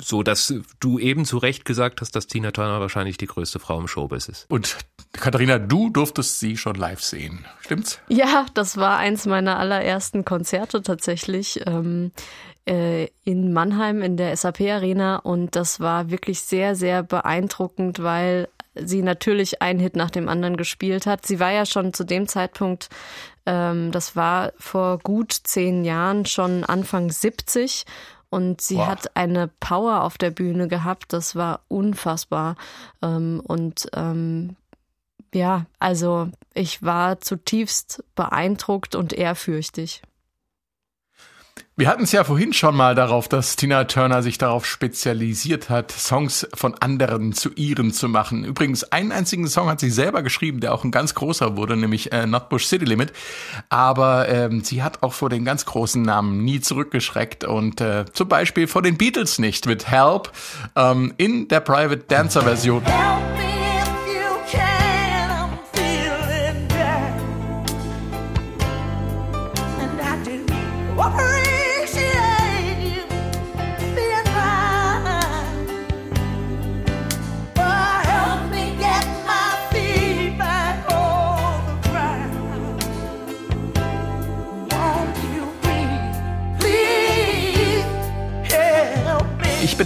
so 0.00 0.22
dass 0.22 0.54
du 0.80 0.98
eben 0.98 1.24
zu 1.24 1.38
Recht 1.38 1.64
gesagt 1.64 2.00
hast, 2.00 2.16
dass 2.16 2.26
Tina 2.26 2.50
Turner 2.50 2.80
wahrscheinlich 2.80 3.18
die 3.18 3.26
größte 3.26 3.58
Frau 3.58 3.78
im 3.78 3.88
Showbiz 3.88 4.28
ist. 4.28 4.46
Und 4.48 4.76
Katharina, 5.12 5.58
du 5.58 5.90
durftest 5.90 6.40
sie 6.40 6.56
schon 6.56 6.74
live 6.74 7.02
sehen, 7.02 7.44
stimmt's? 7.60 8.00
Ja, 8.08 8.46
das 8.54 8.76
war 8.76 8.96
eins 8.96 9.26
meiner 9.26 9.58
allerersten 9.58 10.24
Konzerte 10.24 10.82
tatsächlich. 10.82 11.60
Ähm, 11.66 12.12
äh, 12.66 13.08
in 13.24 13.52
Mannheim 13.52 14.02
in 14.02 14.16
der 14.16 14.36
SAP 14.36 14.60
Arena 14.60 15.16
und 15.16 15.56
das 15.56 15.80
war 15.80 16.10
wirklich 16.10 16.40
sehr, 16.40 16.74
sehr 16.76 17.02
beeindruckend, 17.02 18.02
weil 18.02 18.48
sie 18.74 19.02
natürlich 19.02 19.60
einen 19.60 19.80
Hit 19.80 19.96
nach 19.96 20.10
dem 20.10 20.28
anderen 20.28 20.56
gespielt 20.56 21.06
hat. 21.06 21.26
Sie 21.26 21.40
war 21.40 21.50
ja 21.50 21.66
schon 21.66 21.92
zu 21.92 22.04
dem 22.04 22.28
Zeitpunkt, 22.28 22.88
ähm, 23.46 23.90
das 23.92 24.16
war 24.16 24.52
vor 24.58 24.98
gut 24.98 25.32
zehn 25.32 25.84
Jahren, 25.84 26.24
schon 26.24 26.64
Anfang 26.64 27.10
70 27.10 27.84
und 28.30 28.60
sie 28.62 28.76
wow. 28.76 28.86
hat 28.86 29.16
eine 29.16 29.48
Power 29.60 30.04
auf 30.04 30.16
der 30.16 30.30
Bühne 30.30 30.68
gehabt, 30.68 31.12
das 31.12 31.36
war 31.36 31.60
unfassbar. 31.68 32.56
Ähm, 33.02 33.42
und 33.44 33.88
ähm, 33.94 34.56
ja, 35.34 35.66
also 35.78 36.30
ich 36.54 36.82
war 36.82 37.20
zutiefst 37.20 38.04
beeindruckt 38.14 38.94
und 38.94 39.12
ehrfürchtig. 39.12 40.02
Wir 41.74 41.88
hatten 41.88 42.02
es 42.02 42.12
ja 42.12 42.22
vorhin 42.22 42.52
schon 42.52 42.76
mal 42.76 42.94
darauf, 42.94 43.28
dass 43.28 43.56
Tina 43.56 43.84
Turner 43.84 44.22
sich 44.22 44.36
darauf 44.36 44.66
spezialisiert 44.66 45.70
hat, 45.70 45.90
Songs 45.90 46.46
von 46.52 46.74
anderen 46.74 47.32
zu 47.32 47.50
ihren 47.54 47.92
zu 47.92 48.10
machen. 48.10 48.44
Übrigens, 48.44 48.84
einen 48.84 49.10
einzigen 49.10 49.48
Song 49.48 49.70
hat 49.70 49.80
sie 49.80 49.88
selber 49.88 50.22
geschrieben, 50.22 50.60
der 50.60 50.74
auch 50.74 50.84
ein 50.84 50.90
ganz 50.90 51.14
großer 51.14 51.56
wurde, 51.56 51.78
nämlich 51.78 52.12
äh, 52.12 52.26
Not 52.26 52.50
Bush 52.50 52.66
City 52.66 52.84
Limit. 52.84 53.14
Aber 53.70 54.28
ähm, 54.28 54.62
sie 54.62 54.82
hat 54.82 55.02
auch 55.02 55.14
vor 55.14 55.30
den 55.30 55.46
ganz 55.46 55.64
großen 55.64 56.02
Namen 56.02 56.44
nie 56.44 56.60
zurückgeschreckt 56.60 57.44
und 57.44 57.80
äh, 57.80 58.04
zum 58.12 58.28
Beispiel 58.28 58.66
vor 58.66 58.82
den 58.82 58.98
Beatles 58.98 59.38
nicht 59.38 59.64
mit 59.64 59.90
Help 59.90 60.30
ähm, 60.76 61.14
in 61.16 61.48
der 61.48 61.60
Private 61.60 62.04
Dancer 62.06 62.42
Version. 62.42 62.82
Help 62.84 63.51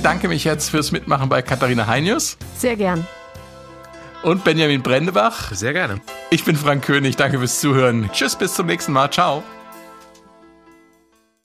bedanke 0.07 0.29
mich 0.29 0.45
jetzt 0.45 0.71
fürs 0.71 0.93
Mitmachen 0.93 1.29
bei 1.29 1.43
Katharina 1.43 1.89
Heinius. 1.89 2.37
Sehr 2.57 2.77
gern. 2.77 3.05
Und 4.23 4.45
Benjamin 4.45 4.81
Brendebach. 4.81 5.51
Sehr 5.53 5.73
gerne. 5.73 6.01
Ich 6.31 6.45
bin 6.45 6.55
Frank 6.55 6.85
König. 6.85 7.17
Danke 7.17 7.41
fürs 7.41 7.59
Zuhören. 7.59 8.09
Tschüss, 8.13 8.37
bis 8.37 8.55
zum 8.55 8.67
nächsten 8.67 8.93
Mal. 8.93 9.11
Ciao. 9.11 9.43